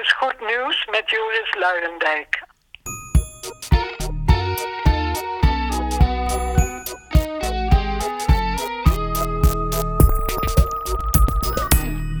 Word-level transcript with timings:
Is 0.00 0.12
Goed 0.12 0.40
Nieuws 0.40 0.86
met 0.90 1.10
Joris 1.10 1.54
Luijendijk. 1.54 2.51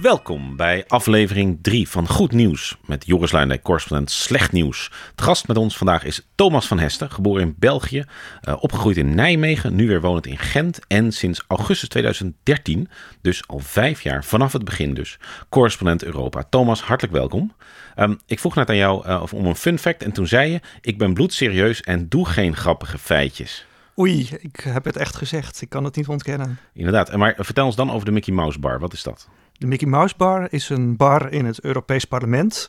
Welkom 0.02 0.56
bij 0.56 0.84
aflevering 0.86 1.58
3 1.62 1.88
van 1.88 2.08
Goed 2.08 2.32
Nieuws 2.32 2.76
met 2.86 3.06
Joris 3.06 3.32
Luijendijk, 3.32 3.62
correspondent 3.62 4.10
Slecht 4.10 4.52
Nieuws. 4.52 4.90
Het 5.10 5.22
gast 5.22 5.48
met 5.48 5.56
ons 5.56 5.76
vandaag 5.76 6.04
is 6.04 6.26
Thomas 6.34 6.66
van 6.66 6.78
Hesten, 6.78 7.10
geboren 7.10 7.42
in 7.42 7.54
België, 7.58 8.04
uh, 8.48 8.54
opgegroeid 8.60 8.96
in 8.96 9.14
Nijmegen, 9.14 9.74
nu 9.74 9.86
weer 9.86 10.00
wonend 10.00 10.26
in 10.26 10.38
Gent 10.38 10.86
en 10.86 11.12
sinds 11.12 11.44
augustus 11.46 11.88
2013, 11.88 12.88
dus 13.20 13.48
al 13.48 13.58
vijf 13.58 14.02
jaar 14.02 14.24
vanaf 14.24 14.52
het 14.52 14.64
begin 14.64 14.94
dus, 14.94 15.18
correspondent 15.48 16.04
Europa. 16.04 16.42
Thomas, 16.50 16.82
hartelijk 16.82 17.14
welkom. 17.14 17.52
Um, 17.96 18.18
ik 18.26 18.38
vroeg 18.38 18.54
net 18.54 18.68
aan 18.68 18.76
jou 18.76 19.06
uh, 19.06 19.22
om 19.32 19.46
een 19.46 19.56
fun 19.56 19.78
fact 19.78 20.02
en 20.02 20.12
toen 20.12 20.26
zei 20.26 20.50
je, 20.50 20.60
ik 20.80 20.98
ben 20.98 21.14
bloedserieus 21.14 21.80
en 21.80 22.08
doe 22.08 22.26
geen 22.26 22.56
grappige 22.56 22.98
feitjes. 22.98 23.66
Oei, 23.98 24.28
ik 24.40 24.60
heb 24.60 24.84
het 24.84 24.96
echt 24.96 25.16
gezegd. 25.16 25.62
Ik 25.62 25.68
kan 25.68 25.84
het 25.84 25.96
niet 25.96 26.08
ontkennen. 26.08 26.58
Inderdaad. 26.72 27.16
Maar 27.16 27.34
vertel 27.38 27.66
ons 27.66 27.76
dan 27.76 27.90
over 27.90 28.06
de 28.06 28.12
Mickey 28.12 28.34
Mouse 28.34 28.58
Bar. 28.58 28.78
Wat 28.78 28.92
is 28.92 29.02
dat? 29.02 29.28
De 29.62 29.68
Mickey 29.68 29.88
Mouse 29.88 30.14
Bar 30.16 30.46
is 30.50 30.68
een 30.68 30.96
bar 30.96 31.32
in 31.32 31.44
het 31.44 31.60
Europees 31.60 32.04
Parlement. 32.04 32.68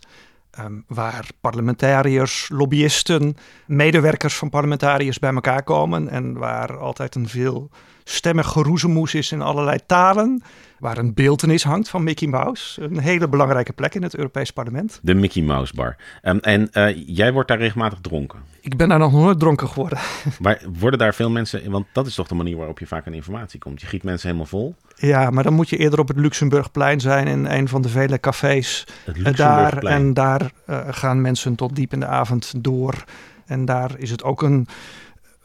Um, 0.59 0.83
waar 0.87 1.29
parlementariërs, 1.41 2.49
lobbyisten, 2.49 3.37
medewerkers 3.65 4.35
van 4.35 4.49
parlementariërs 4.49 5.19
bij 5.19 5.33
elkaar 5.33 5.63
komen. 5.63 6.09
En 6.09 6.37
waar 6.37 6.77
altijd 6.77 7.15
een 7.15 7.27
veel 7.27 7.69
stemmig 8.03 8.47
geroezemoes 8.47 9.13
is 9.13 9.31
in 9.31 9.41
allerlei 9.41 9.77
talen. 9.85 10.43
Waar 10.83 10.97
een 10.97 11.13
beeldenis 11.13 11.63
hangt 11.63 11.89
van 11.89 12.03
Mickey 12.03 12.27
Mouse. 12.27 12.81
Een 12.81 12.99
hele 12.99 13.27
belangrijke 13.27 13.73
plek 13.73 13.95
in 13.95 14.03
het 14.03 14.15
Europees 14.15 14.51
Parlement. 14.51 14.99
De 15.01 15.13
Mickey 15.13 15.43
Mouse 15.43 15.73
Bar. 15.75 15.95
Um, 16.23 16.39
en 16.39 16.69
uh, 16.73 17.07
jij 17.07 17.33
wordt 17.33 17.47
daar 17.47 17.57
regelmatig 17.57 17.99
dronken? 18.01 18.39
Ik 18.61 18.77
ben 18.77 18.89
daar 18.89 18.99
nog 18.99 19.11
nooit 19.11 19.39
dronken 19.39 19.67
geworden. 19.67 19.99
Maar 20.39 20.61
worden 20.79 20.99
daar 20.99 21.13
veel 21.13 21.29
mensen... 21.29 21.71
Want 21.71 21.85
dat 21.91 22.07
is 22.07 22.15
toch 22.15 22.27
de 22.27 22.35
manier 22.35 22.57
waarop 22.57 22.79
je 22.79 22.87
vaak 22.87 23.07
aan 23.07 23.13
informatie 23.13 23.59
komt. 23.59 23.81
Je 23.81 23.87
giet 23.87 24.03
mensen 24.03 24.27
helemaal 24.27 24.49
vol. 24.49 24.75
Ja, 24.95 25.29
maar 25.29 25.43
dan 25.43 25.53
moet 25.53 25.69
je 25.69 25.77
eerder 25.77 25.99
op 25.99 26.07
het 26.07 26.17
Luxemburgplein 26.17 26.99
zijn... 26.99 27.27
in 27.27 27.45
een 27.45 27.67
van 27.67 27.81
de 27.81 27.89
vele 27.89 28.19
cafés 28.19 28.87
daar. 29.35 29.77
En 29.77 30.13
daar 30.13 30.51
uh, 30.69 30.81
gaan 30.89 31.21
mensen 31.21 31.55
tot 31.55 31.75
diep 31.75 31.93
in 31.93 31.99
de 31.99 32.07
avond 32.07 32.53
door. 32.57 33.03
En 33.45 33.65
daar 33.65 33.91
is 33.97 34.11
het 34.11 34.23
ook 34.23 34.41
een 34.41 34.67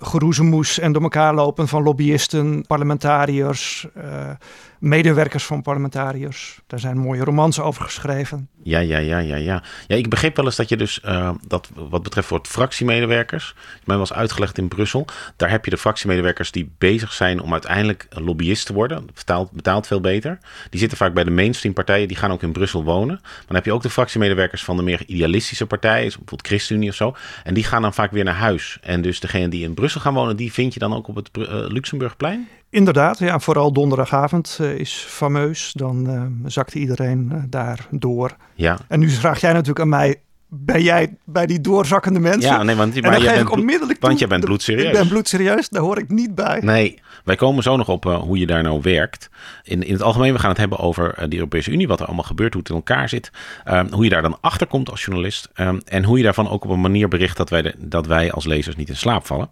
geroezemoes 0.00 0.78
en 0.78 0.92
door 0.92 1.02
elkaar 1.02 1.34
lopen 1.34 1.68
van 1.68 1.82
lobbyisten, 1.82 2.64
parlementariërs, 2.66 3.86
uh, 3.96 4.30
medewerkers 4.78 5.44
van 5.44 5.62
parlementariërs. 5.62 6.60
Daar 6.66 6.80
zijn 6.80 6.98
mooie 6.98 7.24
romans 7.24 7.60
over 7.60 7.84
geschreven. 7.84 8.48
Ja, 8.62 8.78
ja, 8.78 8.98
ja, 8.98 9.18
ja, 9.18 9.36
ja. 9.36 9.62
Ja, 9.86 9.96
ik 9.96 10.08
begreep 10.08 10.36
wel 10.36 10.44
eens 10.44 10.56
dat 10.56 10.68
je 10.68 10.76
dus, 10.76 11.00
uh, 11.04 11.30
dat 11.46 11.68
wat 11.74 12.02
betreft 12.02 12.26
voor 12.26 12.38
het 12.38 12.48
fractiemedewerkers, 12.48 13.54
mij 13.84 13.96
was 13.96 14.12
uitgelegd 14.12 14.58
in 14.58 14.68
Brussel, 14.68 15.06
daar 15.36 15.50
heb 15.50 15.64
je 15.64 15.70
de 15.70 15.76
fractiemedewerkers 15.76 16.50
die 16.50 16.70
bezig 16.78 17.12
zijn 17.12 17.40
om 17.40 17.52
uiteindelijk 17.52 18.06
lobbyist 18.10 18.66
te 18.66 18.72
worden. 18.72 19.06
Betaalt, 19.14 19.50
betaalt 19.50 19.86
veel 19.86 20.00
beter. 20.00 20.38
Die 20.70 20.80
zitten 20.80 20.98
vaak 20.98 21.14
bij 21.14 21.24
de 21.24 21.30
mainstream 21.30 21.74
partijen, 21.74 22.08
die 22.08 22.16
gaan 22.16 22.32
ook 22.32 22.42
in 22.42 22.52
Brussel 22.52 22.84
wonen. 22.84 23.18
Maar 23.22 23.44
dan 23.46 23.56
heb 23.56 23.64
je 23.64 23.72
ook 23.72 23.82
de 23.82 23.90
fractiemedewerkers 23.90 24.64
van 24.64 24.76
de 24.76 24.82
meer 24.82 25.02
idealistische 25.06 25.66
partijen, 25.66 26.06
bijvoorbeeld 26.06 26.46
ChristenUnie 26.46 26.88
of 26.88 26.94
zo. 26.94 27.16
En 27.44 27.54
die 27.54 27.64
gaan 27.64 27.82
dan 27.82 27.94
vaak 27.94 28.10
weer 28.10 28.24
naar 28.24 28.34
huis. 28.34 28.78
En 28.82 29.02
dus 29.02 29.20
degene 29.20 29.48
die 29.48 29.64
in 29.64 29.74
Brussel 29.74 30.00
gaan 30.00 30.14
wonen, 30.14 30.36
die 30.36 30.52
vind 30.52 30.74
je 30.74 30.80
dan 30.80 30.94
ook 30.94 31.08
op 31.08 31.14
het 31.14 31.28
uh, 31.38 31.44
Luxemburgplein? 31.48 32.48
Inderdaad, 32.70 33.18
ja, 33.18 33.38
vooral 33.38 33.72
donderdagavond 33.72 34.58
uh, 34.60 34.74
is 34.74 35.04
fameus. 35.08 35.72
Dan 35.72 36.10
uh, 36.10 36.50
zakt 36.50 36.74
iedereen 36.74 37.30
uh, 37.32 37.42
daar 37.48 37.86
door. 37.90 38.36
Ja. 38.54 38.78
En 38.88 39.00
nu 39.00 39.08
vraag 39.10 39.40
jij 39.40 39.52
natuurlijk 39.52 39.80
aan 39.80 39.88
mij, 39.88 40.20
ben 40.48 40.82
jij 40.82 41.16
bij 41.24 41.46
die 41.46 41.60
doorzakkende 41.60 42.20
mensen? 42.20 42.50
Ja, 42.50 42.62
nee, 42.62 42.76
want, 42.76 42.94
en 42.94 43.02
dan 43.02 43.20
geef 43.20 43.40
ik 43.40 43.50
onmiddellijk 43.50 44.00
Want 44.00 44.18
jij 44.18 44.28
bent 44.28 44.44
bloedserieus. 44.44 44.86
Ik 44.86 44.92
ben 44.92 45.08
bloedserieus, 45.08 45.68
daar 45.68 45.82
hoor 45.82 45.98
ik 45.98 46.08
niet 46.08 46.34
bij. 46.34 46.60
Nee, 46.62 47.00
wij 47.24 47.36
komen 47.36 47.62
zo 47.62 47.76
nog 47.76 47.88
op 47.88 48.04
uh, 48.04 48.20
hoe 48.20 48.38
je 48.38 48.46
daar 48.46 48.62
nou 48.62 48.80
werkt. 48.82 49.30
In, 49.62 49.82
in 49.82 49.92
het 49.92 50.02
algemeen, 50.02 50.32
we 50.32 50.38
gaan 50.38 50.50
het 50.50 50.58
hebben 50.58 50.78
over 50.78 51.14
uh, 51.18 51.28
de 51.28 51.36
Europese 51.36 51.70
Unie, 51.70 51.88
wat 51.88 52.00
er 52.00 52.06
allemaal 52.06 52.24
gebeurt, 52.24 52.52
hoe 52.52 52.62
het 52.62 52.70
in 52.70 52.76
elkaar 52.76 53.08
zit. 53.08 53.30
Uh, 53.66 53.80
hoe 53.90 54.04
je 54.04 54.10
daar 54.10 54.22
dan 54.22 54.38
achter 54.40 54.66
komt 54.66 54.90
als 54.90 55.04
journalist. 55.04 55.48
Um, 55.54 55.80
en 55.84 56.04
hoe 56.04 56.16
je 56.16 56.24
daarvan 56.24 56.48
ook 56.48 56.64
op 56.64 56.70
een 56.70 56.80
manier 56.80 57.08
bericht 57.08 57.36
dat 57.36 57.50
wij, 57.50 57.62
de, 57.62 57.74
dat 57.78 58.06
wij 58.06 58.32
als 58.32 58.44
lezers 58.44 58.76
niet 58.76 58.88
in 58.88 58.96
slaap 58.96 59.26
vallen. 59.26 59.48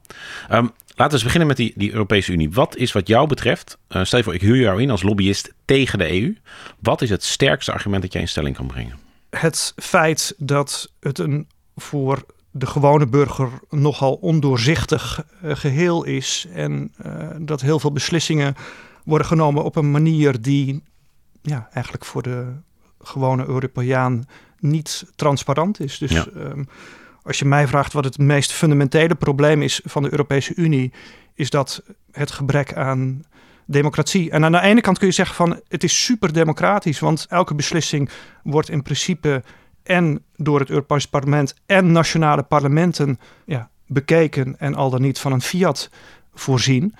Um, 0.52 0.70
Laten 0.96 1.18
we 1.18 1.24
eens 1.24 1.32
beginnen 1.32 1.48
met 1.48 1.56
die, 1.56 1.72
die 1.76 1.92
Europese 1.92 2.32
Unie. 2.32 2.50
Wat 2.50 2.76
is 2.76 2.92
wat 2.92 3.08
jou 3.08 3.28
betreft, 3.28 3.78
uh, 3.88 4.04
stel 4.04 4.18
je 4.18 4.24
voor 4.24 4.34
ik 4.34 4.40
huur 4.40 4.56
jou 4.56 4.82
in 4.82 4.90
als 4.90 5.02
lobbyist 5.02 5.54
tegen 5.64 5.98
de 5.98 6.20
EU. 6.20 6.36
Wat 6.80 7.02
is 7.02 7.10
het 7.10 7.24
sterkste 7.24 7.72
argument 7.72 8.02
dat 8.02 8.12
jij 8.12 8.22
in 8.22 8.28
stelling 8.28 8.56
kan 8.56 8.66
brengen? 8.66 8.98
Het 9.30 9.72
feit 9.76 10.34
dat 10.38 10.92
het 11.00 11.18
een 11.18 11.48
voor 11.74 12.24
de 12.50 12.66
gewone 12.66 13.06
burger 13.06 13.48
nogal 13.70 14.14
ondoorzichtig 14.14 15.24
uh, 15.44 15.56
geheel 15.56 16.04
is. 16.04 16.46
En 16.52 16.92
uh, 17.06 17.28
dat 17.38 17.60
heel 17.60 17.78
veel 17.78 17.92
beslissingen 17.92 18.54
worden 19.04 19.26
genomen 19.26 19.64
op 19.64 19.76
een 19.76 19.90
manier 19.90 20.40
die 20.40 20.82
ja, 21.42 21.68
eigenlijk 21.72 22.04
voor 22.04 22.22
de 22.22 22.52
gewone 23.00 23.46
Europeaan 23.46 24.24
niet 24.58 25.06
transparant 25.16 25.80
is. 25.80 25.98
Dus 25.98 26.10
ja. 26.10 26.26
um, 26.36 26.68
als 27.26 27.38
je 27.38 27.44
mij 27.44 27.66
vraagt 27.66 27.92
wat 27.92 28.04
het 28.04 28.18
meest 28.18 28.52
fundamentele 28.52 29.14
probleem 29.14 29.62
is 29.62 29.80
van 29.84 30.02
de 30.02 30.10
Europese 30.10 30.54
Unie, 30.54 30.92
is 31.34 31.50
dat 31.50 31.82
het 32.12 32.30
gebrek 32.30 32.74
aan 32.74 33.24
democratie. 33.66 34.30
En 34.30 34.44
aan 34.44 34.52
de 34.52 34.60
ene 34.60 34.80
kant 34.80 34.98
kun 34.98 35.06
je 35.06 35.12
zeggen 35.12 35.36
van 35.36 35.60
het 35.68 35.84
is 35.84 36.04
super 36.04 36.32
democratisch, 36.32 36.98
want 36.98 37.26
elke 37.28 37.54
beslissing 37.54 38.10
wordt 38.42 38.68
in 38.68 38.82
principe 38.82 39.42
en 39.82 40.22
door 40.36 40.60
het 40.60 40.70
Europees 40.70 41.06
Parlement 41.06 41.54
en 41.66 41.92
nationale 41.92 42.42
parlementen 42.42 43.18
ja, 43.44 43.70
bekeken 43.86 44.58
en 44.58 44.74
al 44.74 44.90
dan 44.90 45.02
niet 45.02 45.18
van 45.18 45.32
een 45.32 45.42
fiat 45.42 45.90
voorzien. 46.34 46.94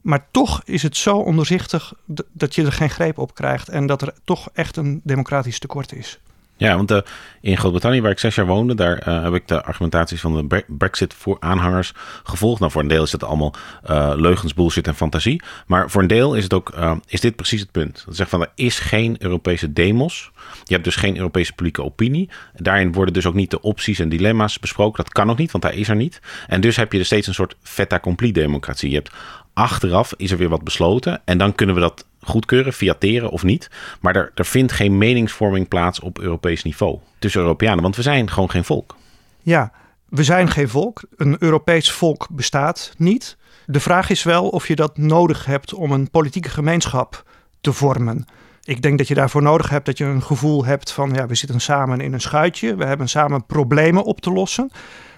Maar 0.00 0.26
toch 0.30 0.62
is 0.64 0.82
het 0.82 0.96
zo 0.96 1.16
onderzichtig 1.16 1.92
dat 2.32 2.54
je 2.54 2.64
er 2.64 2.72
geen 2.72 2.90
greep 2.90 3.18
op 3.18 3.34
krijgt 3.34 3.68
en 3.68 3.86
dat 3.86 4.02
er 4.02 4.14
toch 4.24 4.48
echt 4.52 4.76
een 4.76 5.00
democratisch 5.04 5.58
tekort 5.58 5.92
is. 5.92 6.20
Ja, 6.62 6.76
want 6.76 6.90
uh, 6.90 6.98
in 7.40 7.56
Groot-Brittannië, 7.56 8.00
waar 8.00 8.10
ik 8.10 8.18
zes 8.18 8.34
jaar 8.34 8.46
woonde, 8.46 8.74
daar 8.74 9.08
uh, 9.08 9.22
heb 9.22 9.34
ik 9.34 9.48
de 9.48 9.62
argumentaties 9.62 10.20
van 10.20 10.48
de 10.48 10.64
Brexit 10.68 11.14
voor 11.14 11.36
aanhangers 11.40 11.92
gevolgd. 12.22 12.60
Nou, 12.60 12.72
voor 12.72 12.82
een 12.82 12.88
deel 12.88 13.02
is 13.02 13.12
het 13.12 13.24
allemaal 13.24 13.54
uh, 13.90 14.12
leugens, 14.16 14.54
bullshit 14.54 14.86
en 14.86 14.94
fantasie. 14.94 15.42
Maar 15.66 15.90
voor 15.90 16.02
een 16.02 16.08
deel 16.08 16.34
is, 16.34 16.42
het 16.42 16.54
ook, 16.54 16.74
is 17.06 17.20
dit 17.20 17.36
precies 17.36 17.60
het 17.60 17.70
punt. 17.70 18.02
Dat 18.06 18.16
zegt 18.16 18.30
van, 18.30 18.40
er 18.40 18.52
is 18.54 18.78
geen 18.78 19.16
Europese 19.18 19.72
demos. 19.72 20.30
Je 20.64 20.72
hebt 20.72 20.84
dus 20.84 20.96
geen 20.96 21.16
Europese 21.16 21.52
publieke 21.52 21.82
opinie. 21.82 22.30
Daarin 22.54 22.92
worden 22.92 23.14
dus 23.14 23.26
ook 23.26 23.34
niet 23.34 23.50
de 23.50 23.60
opties 23.60 23.98
en 23.98 24.08
dilemma's 24.08 24.58
besproken. 24.58 25.04
Dat 25.04 25.12
kan 25.12 25.30
ook 25.30 25.38
niet, 25.38 25.50
want 25.50 25.64
hij 25.64 25.74
is 25.74 25.88
er 25.88 25.96
niet. 25.96 26.20
En 26.46 26.60
dus 26.60 26.76
heb 26.76 26.92
je 26.92 26.98
er 26.98 27.04
steeds 27.04 27.26
een 27.26 27.34
soort 27.34 27.56
fait 27.62 27.92
accompli 27.92 28.32
democratie. 28.32 28.88
Je 28.88 28.96
hebt 28.96 29.12
achteraf 29.52 30.14
is 30.16 30.30
er 30.30 30.38
weer 30.38 30.48
wat 30.48 30.64
besloten. 30.64 31.20
En 31.24 31.38
dan 31.38 31.54
kunnen 31.54 31.74
we 31.74 31.80
dat 31.80 32.06
goedkeuren, 32.22 32.72
fiateren 32.72 33.30
of 33.30 33.42
niet. 33.42 33.70
Maar 34.00 34.16
er, 34.16 34.30
er 34.34 34.46
vindt 34.46 34.72
geen 34.72 34.98
meningsvorming 34.98 35.68
plaats 35.68 36.00
op 36.00 36.18
Europees 36.18 36.62
niveau 36.62 36.98
tussen 37.18 37.40
Europeanen. 37.40 37.82
Want 37.82 37.96
we 37.96 38.02
zijn 38.02 38.30
gewoon 38.30 38.50
geen 38.50 38.64
volk. 38.64 38.96
Ja, 39.42 39.72
we 40.08 40.24
zijn 40.24 40.50
geen 40.50 40.68
volk. 40.68 41.02
Een 41.16 41.36
Europees 41.38 41.90
volk 41.90 42.28
bestaat 42.30 42.94
niet. 42.96 43.36
De 43.66 43.80
vraag 43.80 44.10
is 44.10 44.22
wel 44.22 44.48
of 44.48 44.68
je 44.68 44.76
dat 44.76 44.96
nodig 44.96 45.44
hebt 45.44 45.74
om 45.74 45.92
een 45.92 46.10
politieke 46.10 46.48
gemeenschap 46.48 47.24
te 47.60 47.72
vormen. 47.72 48.26
Ik 48.64 48.82
denk 48.82 48.98
dat 48.98 49.08
je 49.08 49.14
daarvoor 49.14 49.42
nodig 49.42 49.68
hebt 49.68 49.86
dat 49.86 49.98
je 49.98 50.04
een 50.04 50.22
gevoel 50.22 50.64
hebt 50.64 50.92
van 50.92 51.12
ja, 51.14 51.26
we 51.26 51.34
zitten 51.34 51.60
samen 51.60 52.00
in 52.00 52.12
een 52.12 52.20
schuitje, 52.20 52.74
we 52.74 52.84
hebben 52.84 53.08
samen 53.08 53.46
problemen 53.46 54.04
op 54.04 54.20
te 54.20 54.32
lossen. 54.32 54.70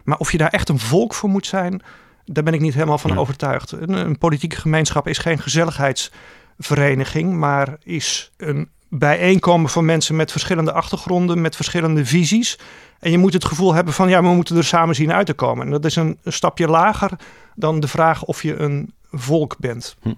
Maar 0.05 0.19
of 0.19 0.33
je 0.33 0.39
daar 0.39 0.49
echt 0.49 0.69
een 0.69 0.79
volk 0.79 1.15
voor 1.15 1.29
moet 1.29 1.47
zijn, 1.47 1.83
daar 2.25 2.45
ben 2.45 2.55
ik 2.55 2.61
niet 2.61 2.75
helemaal 2.75 2.99
van 2.99 3.11
ja. 3.11 3.17
overtuigd. 3.17 3.73
Een, 3.73 3.93
een, 3.93 4.19
politieke 4.19 4.57
gemeenschap 4.57 5.09
is 5.09 5.19
geen 5.19 5.39
gezelligheidsvereniging, 6.59 7.33
maar 7.33 7.77
is 7.83 8.31
een 8.37 8.69
bijeenkomen 8.89 9.71
van 9.71 9.85
mensen 9.85 10.17
met 10.17 10.31
verschillende 10.31 10.73
achtergronden, 10.73 11.41
met 11.41 11.57
verschillende 11.57 12.07
visies. 12.07 12.59
En 12.99 13.11
je 13.11 13.19
moet 13.19 13.33
het 13.33 13.45
gevoel 13.45 13.75
hebben 13.75 13.95
van 13.95 14.09
ja, 14.09 14.23
we 14.23 14.29
moeten 14.29 14.57
er 14.57 14.65
samen 14.65 14.95
zien 14.95 15.13
uit 15.13 15.27
te 15.27 15.35
komen. 15.35 15.67
En 15.67 15.73
dat 15.73 15.85
is 15.85 15.97
een, 15.97 16.19
een 16.23 16.33
stapje 16.33 16.69
lager 16.69 17.11
dan 17.55 17.81
de 17.81 17.89
vraag 17.89 18.25
of 18.25 18.43
je 18.43 18.57
een 18.57 18.93
volk 19.11 19.57
bent. 19.59 19.97
Hm. 20.03 20.13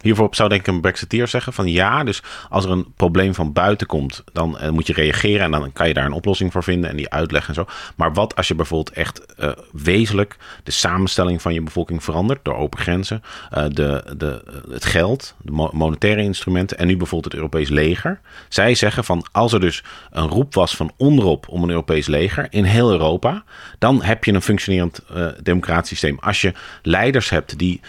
Hiervoor 0.00 0.28
zou 0.30 0.48
denk 0.48 0.60
ik 0.60 0.66
een 0.66 0.80
Brexiteer 0.80 1.28
zeggen 1.28 1.52
van 1.52 1.66
ja, 1.66 2.04
dus 2.04 2.22
als 2.48 2.64
er 2.64 2.70
een 2.70 2.92
probleem 2.96 3.34
van 3.34 3.52
buiten 3.52 3.86
komt, 3.86 4.24
dan 4.32 4.58
uh, 4.62 4.68
moet 4.68 4.86
je 4.86 4.92
reageren 4.92 5.44
en 5.44 5.50
dan 5.50 5.72
kan 5.72 5.88
je 5.88 5.94
daar 5.94 6.04
een 6.04 6.12
oplossing 6.12 6.52
voor 6.52 6.62
vinden 6.62 6.90
en 6.90 6.96
die 6.96 7.10
uitleggen 7.10 7.48
en 7.48 7.54
zo. 7.54 7.72
Maar 7.96 8.12
wat 8.12 8.36
als 8.36 8.48
je 8.48 8.54
bijvoorbeeld 8.54 8.96
echt 8.96 9.34
uh, 9.38 9.50
wezenlijk 9.72 10.36
de 10.62 10.70
samenstelling 10.70 11.42
van 11.42 11.54
je 11.54 11.62
bevolking 11.62 12.04
verandert 12.04 12.44
door 12.44 12.56
open 12.56 12.78
grenzen, 12.78 13.22
uh, 13.56 13.64
de, 13.68 14.14
de, 14.16 14.42
het 14.70 14.84
geld, 14.84 15.34
de 15.42 15.52
mo 15.52 15.70
monetaire 15.72 16.22
instrumenten 16.22 16.78
en 16.78 16.86
nu 16.86 16.96
bijvoorbeeld 16.96 17.32
het 17.32 17.42
Europees 17.42 17.68
leger. 17.68 18.20
Zij 18.48 18.74
zeggen 18.74 19.04
van 19.04 19.26
als 19.32 19.52
er 19.52 19.60
dus 19.60 19.84
een 20.10 20.28
roep 20.28 20.54
was 20.54 20.76
van 20.76 20.92
onderop 20.96 21.48
om 21.48 21.62
een 21.62 21.70
Europees 21.70 22.06
leger 22.06 22.46
in 22.50 22.64
heel 22.64 22.90
Europa, 22.90 23.44
dan 23.78 24.02
heb 24.02 24.24
je 24.24 24.32
een 24.32 24.42
functionerend 24.42 25.00
democratisch 25.42 25.88
systeem. 25.88 26.18
Als 26.20 26.40
je 26.40 26.52
leiders 26.82 27.30
hebt 27.30 27.58
die 27.58 27.80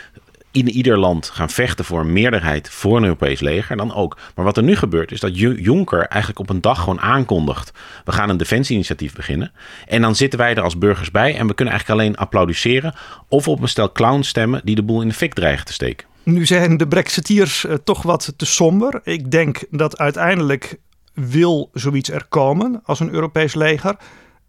in 0.53 0.69
ieder 0.69 0.99
land 0.99 1.29
gaan 1.29 1.49
vechten 1.49 1.85
voor 1.85 1.99
een 1.99 2.13
meerderheid 2.13 2.69
voor 2.69 2.97
een 2.97 3.03
Europees 3.03 3.39
leger, 3.39 3.77
dan 3.77 3.93
ook. 3.93 4.17
Maar 4.35 4.45
wat 4.45 4.57
er 4.57 4.63
nu 4.63 4.75
gebeurt 4.75 5.11
is 5.11 5.19
dat 5.19 5.37
Juncker 5.37 6.07
eigenlijk 6.07 6.39
op 6.39 6.49
een 6.49 6.61
dag 6.61 6.79
gewoon 6.79 7.01
aankondigt: 7.01 7.71
we 8.05 8.11
gaan 8.11 8.29
een 8.29 8.37
defensieinitiatief 8.37 9.13
beginnen. 9.13 9.51
En 9.87 10.01
dan 10.01 10.15
zitten 10.15 10.39
wij 10.39 10.55
er 10.55 10.61
als 10.61 10.77
burgers 10.77 11.11
bij 11.11 11.37
en 11.37 11.47
we 11.47 11.53
kunnen 11.53 11.73
eigenlijk 11.73 12.01
alleen 12.01 12.17
applaudisseren 12.17 12.93
of 13.27 13.47
op 13.47 13.61
een 13.61 13.67
stel 13.67 13.91
clowns 13.91 14.27
stemmen 14.27 14.61
die 14.63 14.75
de 14.75 14.83
boel 14.83 15.01
in 15.01 15.07
de 15.07 15.13
fik 15.13 15.33
dreigen 15.33 15.65
te 15.65 15.73
steken. 15.73 16.07
Nu 16.23 16.45
zijn 16.45 16.77
de 16.77 16.87
Brexiteers 16.87 17.65
uh, 17.65 17.73
toch 17.83 18.01
wat 18.01 18.33
te 18.37 18.45
somber. 18.45 19.01
Ik 19.03 19.31
denk 19.31 19.63
dat 19.69 19.97
uiteindelijk 19.97 20.77
wil 21.13 21.69
zoiets 21.73 22.09
er 22.09 22.25
komen 22.29 22.81
als 22.83 22.99
een 22.99 23.13
Europees 23.13 23.53
leger. 23.53 23.95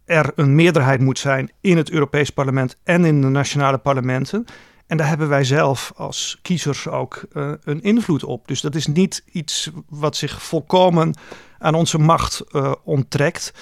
Er 0.05 0.33
een 0.35 0.55
meerderheid 0.55 1.01
moet 1.01 1.19
zijn 1.19 1.51
in 1.61 1.77
het 1.77 1.91
Europees 1.91 2.31
parlement 2.31 2.77
en 2.83 3.05
in 3.05 3.21
de 3.21 3.29
nationale 3.29 3.79
parlementen. 3.79 4.45
En 4.87 4.97
daar 4.97 5.09
hebben 5.09 5.29
wij 5.29 5.45
zelf 5.45 5.93
als 5.97 6.39
kiezers 6.43 6.89
ook 6.89 7.25
uh, 7.33 7.53
een 7.65 7.83
invloed 7.83 8.25
op. 8.25 8.49
Dus 8.49 8.61
dat 8.61 8.75
is 8.75 8.87
niet 8.87 9.25
iets 9.33 9.71
wat 9.89 10.17
zich 10.17 10.43
volkomen 10.43 11.15
aan 11.59 11.75
onze 11.75 11.99
macht 11.99 12.45
uh, 12.53 12.73
onttrekt. 12.85 13.53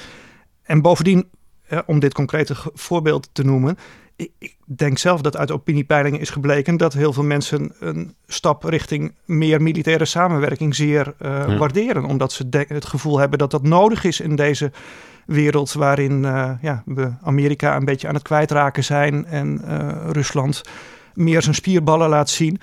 En 0.63 0.83
bovendien, 0.83 1.31
om 1.87 1.99
dit 2.01 2.15
concrete 2.15 2.55
voorbeeld 2.75 3.29
te 3.33 3.45
noemen, 3.45 3.79
ik 4.17 4.57
denk 4.65 4.99
zelf 4.99 5.21
dat 5.21 5.37
uit 5.37 5.51
opiniepeilingen 5.51 6.21
is 6.21 6.31
gebleken 6.31 6.77
dat 6.77 6.93
heel 6.93 7.13
veel 7.13 7.23
mensen 7.23 7.75
een 7.79 8.15
stap 8.27 8.65
richting 8.65 9.15
meer 9.25 9.63
militaire 9.63 10.05
samenwerking 10.05 10.75
zeer 10.75 11.15
waarderen. 11.59 12.05
Omdat 12.05 12.33
ze 12.33 12.47
het 12.51 12.85
gevoel 12.85 13.19
hebben 13.19 13.39
dat 13.39 13.51
dat 13.51 13.63
nodig 13.63 14.05
is 14.05 14.21
in 14.21 14.37
deze 14.37 14.73
wereld 15.27 15.73
waarin 15.73 16.23
ja, 16.61 16.83
we 16.87 17.13
Amerika 17.23 17.77
een 17.77 17.85
beetje 17.85 18.09
aan 18.09 18.15
het 18.15 18.23
kwijtraken 18.23 18.85
zijn 18.85 19.27
en 19.27 19.61
Rusland 20.13 20.63
meer 21.15 21.43
zijn 21.43 21.55
spierballen 21.55 22.09
laat 22.09 22.31
zien. 22.31 22.61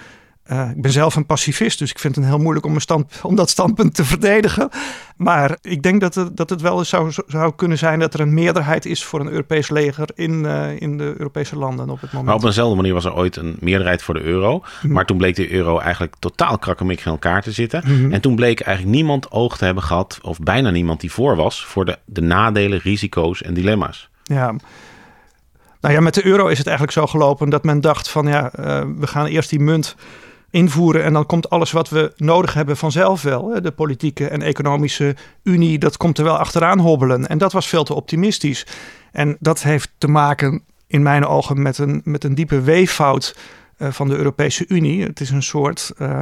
Uh, 0.51 0.69
ik 0.69 0.81
ben 0.81 0.91
zelf 0.91 1.15
een 1.15 1.25
pacifist, 1.25 1.79
dus 1.79 1.89
ik 1.89 1.99
vind 1.99 2.15
het 2.15 2.25
heel 2.25 2.37
moeilijk 2.37 2.65
om, 2.65 2.79
stand, 2.79 3.19
om 3.23 3.35
dat 3.35 3.49
standpunt 3.49 3.95
te 3.95 4.05
verdedigen. 4.05 4.69
Maar 5.17 5.57
ik 5.61 5.81
denk 5.83 6.01
dat 6.01 6.15
het, 6.15 6.37
dat 6.37 6.49
het 6.49 6.61
wel 6.61 6.85
zou, 6.85 7.11
zou 7.27 7.53
kunnen 7.55 7.77
zijn 7.77 7.99
dat 7.99 8.13
er 8.13 8.19
een 8.19 8.33
meerderheid 8.33 8.85
is 8.85 9.03
voor 9.03 9.19
een 9.19 9.29
Europees 9.29 9.69
leger 9.69 10.09
in, 10.15 10.31
uh, 10.43 10.81
in 10.81 10.97
de 10.97 11.13
Europese 11.17 11.55
landen 11.55 11.89
op 11.89 12.01
het 12.01 12.11
moment. 12.11 12.25
Maar 12.25 12.35
op 12.35 12.43
eenzelfde 12.43 12.75
manier 12.75 12.93
was 12.93 13.05
er 13.05 13.15
ooit 13.15 13.35
een 13.35 13.57
meerderheid 13.59 14.01
voor 14.01 14.13
de 14.13 14.23
euro. 14.23 14.53
Mm 14.53 14.63
-hmm. 14.81 14.91
Maar 14.91 15.05
toen 15.05 15.17
bleek 15.17 15.35
de 15.35 15.51
euro 15.51 15.79
eigenlijk 15.79 16.15
totaal 16.19 16.57
krakkemikkig 16.57 17.05
in 17.05 17.11
elkaar 17.11 17.41
te 17.41 17.51
zitten. 17.51 17.83
Mm 17.85 17.95
-hmm. 17.95 18.13
En 18.13 18.21
toen 18.21 18.35
bleek 18.35 18.59
eigenlijk 18.59 18.95
niemand 18.95 19.31
oog 19.31 19.57
te 19.57 19.65
hebben 19.65 19.83
gehad, 19.83 20.19
of 20.21 20.39
bijna 20.39 20.69
niemand 20.69 20.99
die 21.01 21.11
voor 21.11 21.35
was, 21.35 21.65
voor 21.65 21.85
de, 21.85 21.97
de 22.05 22.21
nadelen, 22.21 22.79
risico's 22.79 23.41
en 23.41 23.53
dilemma's. 23.53 24.09
Ja, 24.23 24.55
nou 25.81 25.93
ja, 25.93 25.99
met 25.99 26.13
de 26.13 26.25
euro 26.25 26.47
is 26.47 26.57
het 26.57 26.67
eigenlijk 26.67 26.97
zo 26.97 27.07
gelopen 27.07 27.49
dat 27.49 27.63
men 27.63 27.81
dacht 27.81 28.09
van 28.09 28.27
ja, 28.27 28.51
uh, 28.59 28.81
we 28.97 29.07
gaan 29.07 29.25
eerst 29.25 29.49
die 29.49 29.59
munt 29.59 29.95
invoeren 30.51 31.03
en 31.03 31.13
dan 31.13 31.25
komt 31.25 31.49
alles 31.49 31.71
wat 31.71 31.89
we 31.89 32.13
nodig 32.15 32.53
hebben 32.53 32.77
vanzelf 32.77 33.21
wel. 33.21 33.61
De 33.61 33.71
politieke 33.71 34.27
en 34.27 34.41
economische 34.41 35.15
unie, 35.43 35.79
dat 35.79 35.97
komt 35.97 36.17
er 36.17 36.23
wel 36.23 36.37
achteraan 36.37 36.79
hobbelen. 36.79 37.27
En 37.27 37.37
dat 37.37 37.51
was 37.51 37.67
veel 37.67 37.83
te 37.83 37.93
optimistisch. 37.93 38.65
En 39.11 39.37
dat 39.39 39.63
heeft 39.63 39.91
te 39.97 40.07
maken 40.07 40.63
in 40.87 41.01
mijn 41.01 41.25
ogen 41.25 41.61
met 41.61 41.77
een, 41.77 42.01
met 42.03 42.23
een 42.23 42.35
diepe 42.35 42.61
weeffout 42.61 43.37
uh, 43.77 43.91
van 43.91 44.07
de 44.07 44.15
Europese 44.15 44.65
Unie. 44.67 45.03
Het 45.03 45.19
is 45.19 45.29
een 45.29 45.43
soort 45.43 45.91
uh, 45.97 46.19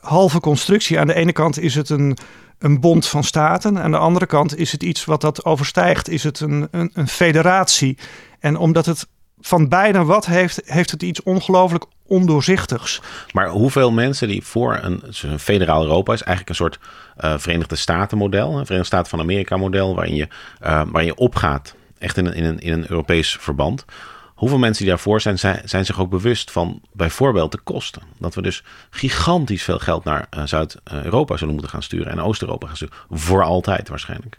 halve 0.00 0.40
constructie. 0.40 0.98
Aan 0.98 1.06
de 1.06 1.14
ene 1.14 1.32
kant 1.32 1.58
is 1.58 1.74
het 1.74 1.88
een, 1.88 2.16
een 2.58 2.80
bond 2.80 3.06
van 3.06 3.24
staten. 3.24 3.78
Aan 3.78 3.90
de 3.90 3.98
andere 3.98 4.26
kant 4.26 4.58
is 4.58 4.72
het 4.72 4.82
iets 4.82 5.04
wat 5.04 5.20
dat 5.20 5.44
overstijgt. 5.44 6.08
Is 6.08 6.22
het 6.22 6.40
een, 6.40 6.68
een, 6.70 6.90
een 6.94 7.08
federatie. 7.08 7.98
En 8.42 8.56
omdat 8.56 8.86
het 8.86 9.06
van 9.40 9.68
beide 9.68 10.04
wat 10.04 10.26
heeft, 10.26 10.60
heeft 10.64 10.90
het 10.90 11.02
iets 11.02 11.22
ongelooflijk 11.22 11.84
ondoorzichtigs. 12.06 13.00
Maar 13.32 13.48
hoeveel 13.48 13.92
mensen 13.92 14.28
die 14.28 14.44
voor 14.44 14.78
een, 14.82 15.02
een 15.22 15.38
federaal 15.38 15.82
Europa 15.82 16.12
is 16.12 16.22
eigenlijk 16.22 16.48
een 16.48 16.64
soort 16.64 16.78
uh, 17.24 17.38
Verenigde 17.38 17.76
Staten 17.76 18.18
model, 18.18 18.48
een 18.48 18.66
Verenigde 18.66 18.84
Staten 18.84 19.10
van 19.10 19.20
Amerika 19.20 19.56
model, 19.56 19.94
waarin 19.94 20.14
je, 20.14 20.28
uh, 20.62 20.82
waarin 20.86 21.04
je 21.04 21.16
opgaat, 21.16 21.74
echt 21.98 22.16
in 22.16 22.26
een, 22.26 22.34
in, 22.34 22.44
een, 22.44 22.58
in 22.58 22.72
een 22.72 22.90
Europees 22.90 23.36
verband. 23.40 23.84
Hoeveel 24.34 24.58
mensen 24.58 24.82
die 24.82 24.92
daarvoor 24.92 25.20
zijn, 25.20 25.38
zijn, 25.64 25.84
zich 25.84 26.00
ook 26.00 26.10
bewust 26.10 26.50
van 26.50 26.80
bijvoorbeeld 26.92 27.52
de 27.52 27.58
kosten. 27.58 28.02
Dat 28.18 28.34
we 28.34 28.42
dus 28.42 28.64
gigantisch 28.90 29.62
veel 29.62 29.78
geld 29.78 30.04
naar 30.04 30.26
uh, 30.36 30.42
Zuid-Europa 30.44 31.36
zullen 31.36 31.54
moeten 31.54 31.72
gaan 31.72 31.82
sturen 31.82 32.12
en 32.12 32.20
Oost-Europa 32.20 32.66
gaan 32.66 32.76
sturen. 32.76 32.94
Voor 33.10 33.44
altijd 33.44 33.88
waarschijnlijk. 33.88 34.38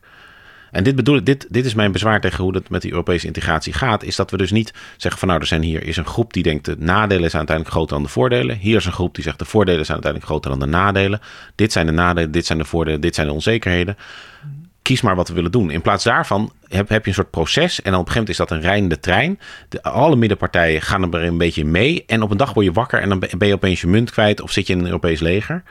En 0.74 0.84
dit 0.84 0.96
bedoel 0.96 1.24
dit, 1.24 1.48
dit 1.50 1.66
is 1.66 1.74
mijn 1.74 1.92
bezwaar 1.92 2.22
tegen 2.22 2.44
hoe 2.44 2.56
het 2.56 2.70
met 2.70 2.82
die 2.82 2.92
Europese 2.92 3.28
integratie 3.28 3.74
gaat. 3.74 4.04
Is 4.04 4.16
dat 4.16 4.32
we 4.32 4.38
dus 4.38 4.52
niet 4.52 4.74
zeggen 4.98 5.20
van 5.20 5.28
nou, 5.28 5.42
er 5.42 5.48
zijn 5.48 5.62
hier 5.62 5.84
is 5.84 5.98
een 5.98 6.06
groep 6.06 6.34
die 6.34 6.44
denkt 6.44 6.66
de 6.66 6.76
nadelen 6.80 7.30
zijn 7.30 7.48
uiteindelijk 7.48 7.76
groter 7.76 7.96
dan 7.96 8.04
de 8.04 8.10
voordelen. 8.10 8.58
Hier 8.58 8.78
is 8.78 8.86
een 8.86 8.92
groep 8.92 9.16
die 9.16 9.24
zegt 9.24 9.40
de 9.40 9.46
voordelen 9.46 9.86
zijn 9.86 10.04
uiteindelijk 10.04 10.32
groter 10.32 10.50
dan 10.50 10.60
de 10.60 10.78
nadelen. 10.78 11.20
Dit 11.56 11.72
zijn 11.72 11.86
de 11.86 11.92
nadelen, 11.92 12.32
dit 12.32 12.46
zijn 12.46 12.58
de 12.58 12.66
voordelen, 12.66 13.02
dit 13.02 13.16
zijn 13.16 13.28
de 13.28 13.34
onzekerheden. 13.34 13.98
Kies 14.82 15.02
maar 15.02 15.16
wat 15.16 15.28
we 15.28 15.34
willen 15.34 15.52
doen. 15.52 15.72
In 15.72 15.82
plaats 15.82 16.04
daarvan 16.04 16.52
heb, 16.68 16.90
heb 16.90 17.04
je 17.04 17.10
een 17.10 17.16
soort 17.16 17.32
proces. 17.32 17.82
En 17.82 17.92
dan 17.92 18.00
op 18.00 18.08
een 18.08 18.12
gegeven 18.12 18.14
moment 18.14 18.30
is 18.30 18.38
dat 18.38 18.52
een 18.52 18.62
rijdende 18.62 19.00
trein. 19.00 19.40
De, 19.70 19.84
alle 19.84 20.16
middenpartijen 20.16 20.82
gaan 20.82 21.14
er 21.14 21.24
een 21.24 21.38
beetje 21.38 21.66
mee. 21.66 22.04
En 22.08 22.22
op 22.22 22.32
een 22.32 22.38
dag 22.38 22.54
word 22.54 22.66
je 22.66 22.72
wakker 22.72 23.00
en 23.00 23.10
dan 23.10 23.20
ben 23.38 23.48
je 23.48 23.54
opeens 23.54 23.82
je 23.82 23.88
munt 23.88 24.12
kwijt. 24.12 24.42
Of 24.42 24.52
zit 24.52 24.68
je 24.68 24.74
in 24.74 24.80
een 24.80 24.86
Europees 24.86 25.20
leger. 25.20 25.64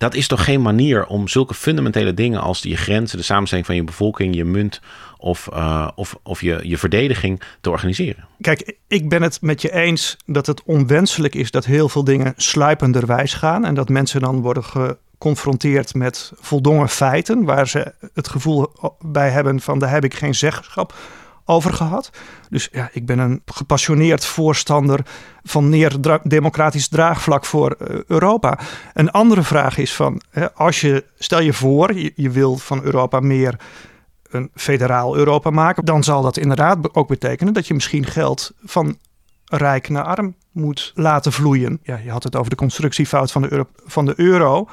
Dat 0.00 0.14
is 0.14 0.26
toch 0.26 0.44
geen 0.44 0.62
manier 0.62 1.06
om 1.06 1.28
zulke 1.28 1.54
fundamentele 1.54 2.14
dingen 2.14 2.40
als 2.40 2.62
je 2.62 2.76
grenzen, 2.76 3.18
de 3.18 3.24
samenstelling 3.24 3.66
van 3.66 3.76
je 3.76 3.84
bevolking, 3.84 4.34
je 4.34 4.44
munt 4.44 4.80
of, 5.16 5.48
uh, 5.52 5.88
of, 5.94 6.18
of 6.22 6.40
je, 6.40 6.60
je 6.62 6.78
verdediging 6.78 7.42
te 7.60 7.70
organiseren? 7.70 8.26
Kijk, 8.40 8.76
ik 8.88 9.08
ben 9.08 9.22
het 9.22 9.42
met 9.42 9.62
je 9.62 9.72
eens 9.72 10.16
dat 10.26 10.46
het 10.46 10.62
onwenselijk 10.62 11.34
is 11.34 11.50
dat 11.50 11.64
heel 11.64 11.88
veel 11.88 12.04
dingen 12.04 12.32
sluipenderwijs 12.36 13.34
gaan 13.34 13.64
en 13.64 13.74
dat 13.74 13.88
mensen 13.88 14.20
dan 14.20 14.40
worden 14.40 14.64
geconfronteerd 14.64 15.94
met 15.94 16.32
voldongen 16.40 16.88
feiten 16.88 17.44
waar 17.44 17.68
ze 17.68 17.92
het 18.14 18.28
gevoel 18.28 18.72
bij 19.00 19.30
hebben 19.30 19.60
van 19.60 19.78
daar 19.78 19.90
heb 19.90 20.04
ik 20.04 20.14
geen 20.14 20.34
zeggenschap 20.34 20.94
over 21.50 21.72
gehad. 21.72 22.10
Dus 22.48 22.68
ja, 22.72 22.88
ik 22.92 23.06
ben 23.06 23.18
een 23.18 23.42
gepassioneerd 23.44 24.24
voorstander 24.24 25.00
van 25.42 25.68
meer 25.68 25.96
democratisch 26.22 26.88
draagvlak 26.88 27.44
voor 27.44 27.76
uh, 27.78 28.00
Europa. 28.06 28.58
Een 28.94 29.10
andere 29.10 29.42
vraag 29.42 29.78
is 29.78 29.94
van, 29.94 30.20
hè, 30.30 30.52
als 30.52 30.80
je, 30.80 31.04
stel 31.18 31.40
je 31.40 31.52
voor, 31.52 31.94
je, 31.94 32.12
je 32.16 32.30
wil 32.30 32.56
van 32.56 32.82
Europa 32.82 33.20
meer 33.20 33.60
een 34.30 34.50
federaal 34.54 35.16
Europa 35.16 35.50
maken, 35.50 35.84
dan 35.84 36.04
zal 36.04 36.22
dat 36.22 36.36
inderdaad 36.36 36.94
ook 36.94 37.08
betekenen 37.08 37.52
dat 37.52 37.66
je 37.66 37.74
misschien 37.74 38.06
geld 38.06 38.52
van 38.64 38.98
rijk 39.44 39.88
naar 39.88 40.04
arm 40.04 40.34
moet 40.52 40.92
laten 40.94 41.32
vloeien. 41.32 41.80
Ja, 41.82 41.96
je 42.04 42.10
had 42.10 42.22
het 42.22 42.36
over 42.36 42.50
de 42.50 42.56
constructiefout 42.56 43.32
van 43.32 43.42
de, 43.42 43.52
euro, 43.52 43.66
van 43.86 44.04
de 44.04 44.14
euro. 44.16 44.68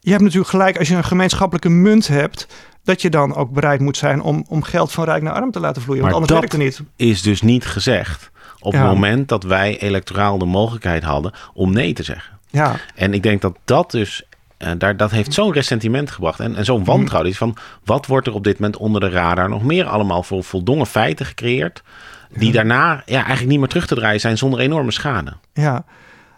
Je 0.00 0.10
hebt 0.10 0.22
natuurlijk 0.22 0.50
gelijk, 0.50 0.78
als 0.78 0.88
je 0.88 0.94
een 0.94 1.04
gemeenschappelijke 1.04 1.68
munt 1.68 2.06
hebt, 2.06 2.46
dat 2.86 3.02
je 3.02 3.10
dan 3.10 3.34
ook 3.34 3.50
bereid 3.50 3.80
moet 3.80 3.96
zijn 3.96 4.20
om, 4.20 4.44
om 4.48 4.62
geld 4.62 4.92
van 4.92 5.04
rijk 5.04 5.22
naar 5.22 5.32
arm 5.32 5.50
te 5.50 5.60
laten 5.60 5.82
vloeien. 5.82 6.02
Maar 6.02 6.12
want 6.12 6.30
anders 6.30 6.40
werkt 6.50 6.76
het 6.78 6.86
niet. 6.96 7.10
is 7.12 7.22
dus 7.22 7.42
niet 7.42 7.66
gezegd 7.66 8.30
op 8.60 8.72
ja. 8.72 8.78
het 8.78 8.88
moment 8.88 9.28
dat 9.28 9.42
wij 9.42 9.78
electoraal 9.78 10.38
de 10.38 10.44
mogelijkheid 10.44 11.02
hadden 11.02 11.32
om 11.54 11.72
nee 11.72 11.92
te 11.92 12.02
zeggen. 12.02 12.38
Ja. 12.50 12.76
En 12.94 13.14
ik 13.14 13.22
denk 13.22 13.40
dat 13.40 13.58
dat 13.64 13.90
dus 13.90 14.24
uh, 14.58 14.70
daar, 14.78 14.96
dat 14.96 15.10
heeft 15.10 15.32
zo'n 15.32 15.52
ressentiment 15.52 16.10
gebracht 16.10 16.40
en, 16.40 16.56
en 16.56 16.64
zo'n 16.64 16.84
wantrouwen. 16.84 17.30
Is 17.30 17.38
van 17.38 17.56
wat 17.84 18.06
wordt 18.06 18.26
er 18.26 18.34
op 18.34 18.44
dit 18.44 18.58
moment 18.58 18.76
onder 18.76 19.00
de 19.00 19.08
radar 19.08 19.48
nog 19.48 19.62
meer 19.62 19.86
allemaal 19.86 20.22
voor 20.22 20.44
voldongen 20.44 20.86
feiten 20.86 21.26
gecreëerd. 21.26 21.82
Die 22.30 22.46
ja. 22.46 22.52
daarna 22.52 23.02
ja, 23.06 23.16
eigenlijk 23.16 23.48
niet 23.48 23.58
meer 23.58 23.68
terug 23.68 23.86
te 23.86 23.94
draaien 23.94 24.20
zijn 24.20 24.38
zonder 24.38 24.60
enorme 24.60 24.90
schade. 24.90 25.32
Ja, 25.52 25.84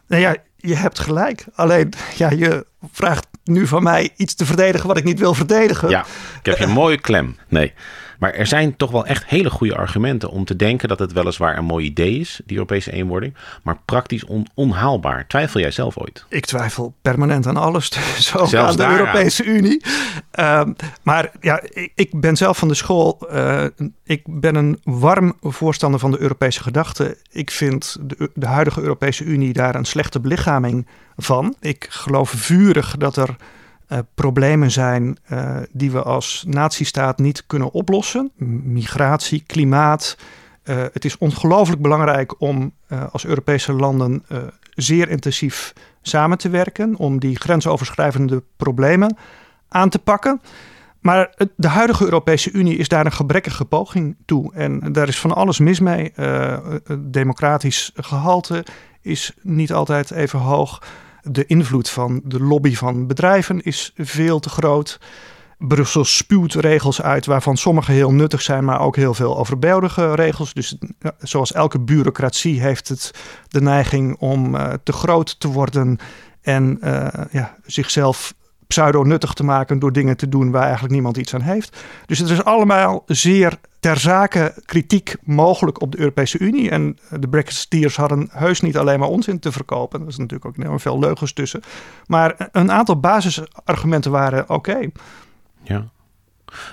nou 0.07 0.23
ja, 0.23 0.37
je 0.57 0.75
hebt 0.75 0.99
gelijk. 0.99 1.47
Alleen, 1.55 1.93
ja, 2.17 2.31
je 2.31 2.67
vraagt 2.93 3.27
nu 3.49 3.67
van 3.67 3.83
mij 3.83 4.11
iets 4.17 4.35
te 4.35 4.47
verdedigen 4.47 4.89
wat 4.89 4.97
ik 4.97 5.05
niet 5.05 5.19
wil 5.19 5.35
verdedigen. 5.35 5.89
Ja, 5.89 6.01
ik 6.39 6.47
heb 6.47 6.59
je 6.59 6.65
een 6.65 6.71
mooie 6.71 7.01
klem. 7.01 7.37
Nee. 7.49 7.73
Maar 8.19 8.33
er 8.33 8.47
zijn 8.47 8.77
toch 8.77 8.91
wel 8.91 9.07
echt 9.07 9.27
hele 9.27 9.51
goede 9.51 9.77
argumenten 9.77 10.31
om 10.31 10.45
te 10.45 10.57
denken 10.57 10.89
dat 10.89 10.99
het 10.99 11.13
weliswaar 11.13 11.59
een 11.59 11.65
mooi 11.65 11.87
idee 11.87 12.19
is, 12.19 12.41
die 12.47 12.57
Europese 12.57 12.93
eenwording, 12.93 13.35
maar 13.63 13.79
praktisch 13.85 14.25
on 14.25 14.47
onhaalbaar. 14.55 15.27
Twijfel 15.27 15.61
jij 15.61 15.71
zelf 15.71 15.99
ooit? 15.99 16.25
Ik 16.29 16.47
twijfel 16.47 16.95
permanent 17.03 17.47
aan 17.47 17.57
alles, 17.57 17.91
zo 17.93 18.45
Zelfs 18.45 18.55
aan 18.55 18.71
de 18.71 18.77
daaraan. 18.77 18.99
Europese 18.99 19.45
Unie. 19.45 19.83
Um, 20.41 20.77
maar 21.03 21.31
ja, 21.41 21.61
ik, 21.63 21.93
ik, 21.95 22.21
ben 22.21 22.37
zelf 22.37 22.59
van 22.59 22.69
de 22.69 22.75
school. 22.75 23.19
Uh, 23.33 23.65
ik 24.05 24.23
ben 24.25 24.55
een 24.55 24.81
warm 24.85 25.37
voorstander 25.41 26.01
van 26.01 26.11
de 26.11 26.21
Europese 26.21 26.63
gedachte. 26.63 27.17
Ik 27.31 27.51
vind 27.51 27.97
de, 28.01 28.31
de 28.35 28.47
huidige 28.47 28.81
Europese 28.81 29.25
Unie 29.25 29.53
daar 29.53 29.75
een 29.75 29.85
slechte 29.85 30.21
belichaming 30.21 30.87
van. 31.17 31.55
Ik 31.61 31.87
geloof 31.91 32.31
vurig 32.31 32.97
dat 32.97 33.17
er 33.17 33.37
uh, 33.89 33.99
problemen 34.15 34.71
zijn 34.71 35.19
uh, 35.33 35.57
die 35.73 35.91
we 35.91 36.03
als 36.03 36.45
natiestaat 36.47 37.19
niet 37.19 37.47
kunnen 37.47 37.73
oplossen. 37.73 38.31
Migratie, 38.65 39.43
klimaat. 39.47 40.17
Uh, 40.65 40.77
het 40.93 41.05
is 41.05 41.19
ongelooflijk 41.19 41.83
belangrijk 41.83 42.41
om 42.41 42.73
als 43.13 43.25
Europese 43.25 43.73
landen 43.73 44.25
zeer 44.75 45.09
intensief 45.09 45.73
samen 46.03 46.39
te 46.39 46.49
werken. 46.49 46.97
Om 46.97 47.19
die 47.19 47.37
grensoverschrijdende 47.37 48.43
problemen 48.57 49.17
aan 49.69 49.89
te 49.89 49.99
pakken. 49.99 50.41
Maar 51.01 51.35
de 51.57 51.69
huidige 51.69 52.05
Europese 52.05 52.51
Unie 52.51 52.77
is 52.77 52.89
daar 52.89 53.07
een 53.07 53.13
gebrekkige 53.13 53.65
poging 53.65 54.17
toe. 54.25 54.55
En 54.55 54.93
daar 54.93 55.09
is 55.09 55.19
van 55.19 55.35
alles 55.35 55.59
mis 55.59 55.81
mee. 55.81 56.13
Uh, 56.17 56.59
democratisch 56.99 57.93
gehalte 57.95 58.65
is 59.01 59.33
niet 59.43 59.73
altijd 59.73 60.11
even 60.11 60.39
hoog. 60.39 60.83
De 61.23 61.47
invloed 61.47 61.91
van 61.91 62.21
de 62.25 62.41
lobby 62.41 62.75
van 62.75 63.07
bedrijven 63.07 63.63
is 63.63 63.93
veel 63.97 64.41
te 64.41 64.49
groot. 64.49 64.99
Brussel 65.59 66.05
spuwt 66.05 66.55
regels 66.55 67.03
uit 67.03 67.27
waarvan 67.27 67.57
sommige 67.57 67.93
heel 67.93 68.13
nuttig 68.13 68.43
zijn, 68.43 68.65
maar 68.65 68.81
ook 68.81 68.97
heel 68.97 69.15
veel 69.15 69.39
overbodige 69.39 70.15
regels. 70.15 70.55
Dus 70.55 70.77
zoals 71.19 71.53
elke 71.53 71.81
bureaucratie 71.81 72.61
heeft 72.61 72.89
het 72.89 73.11
de 73.49 73.61
neiging 73.61 74.17
om 74.19 74.55
uh, 74.55 74.73
te 74.83 74.93
groot 74.93 75.41
te 75.41 75.49
worden 75.49 75.99
en 76.41 76.79
uh, 76.83 77.07
ja, 77.31 77.57
zichzelf 77.67 78.35
pseudo-nuttig 78.69 79.33
te 79.33 79.45
maken 79.45 79.79
door 79.79 79.93
dingen 79.93 80.17
te 80.17 80.29
doen 80.29 80.51
waar 80.51 80.63
eigenlijk 80.63 80.93
niemand 80.93 81.17
iets 81.17 81.35
aan 81.35 81.41
heeft. 81.41 81.83
Dus 82.07 82.19
het 82.19 82.31
is 82.31 82.45
allemaal 82.45 83.03
zeer 83.07 83.59
ter 83.81 83.99
zake 83.99 84.55
kritiek 84.65 85.17
mogelijk 85.23 85.81
op 85.81 85.93
de 85.93 85.99
Europese 85.99 86.39
Unie. 86.39 86.71
En 86.71 86.99
de 87.11 87.29
Brexiteers 87.29 87.97
hadden 87.97 88.29
heus 88.33 88.61
niet 88.61 88.77
alleen 88.77 88.99
maar 88.99 89.09
onzin 89.09 89.39
te 89.39 89.53
verkopen. 89.53 90.01
Er 90.01 90.07
is 90.07 90.17
natuurlijk 90.17 90.45
ook 90.45 90.57
enorm 90.65 90.81
veel 90.81 90.99
leugens 90.99 91.33
tussen. 91.33 91.63
Maar 92.07 92.49
een 92.53 92.73
aantal 92.73 93.01
basisargumenten 93.01 94.11
waren 94.11 94.51
oké. 94.51 94.79
Ja. 95.63 95.89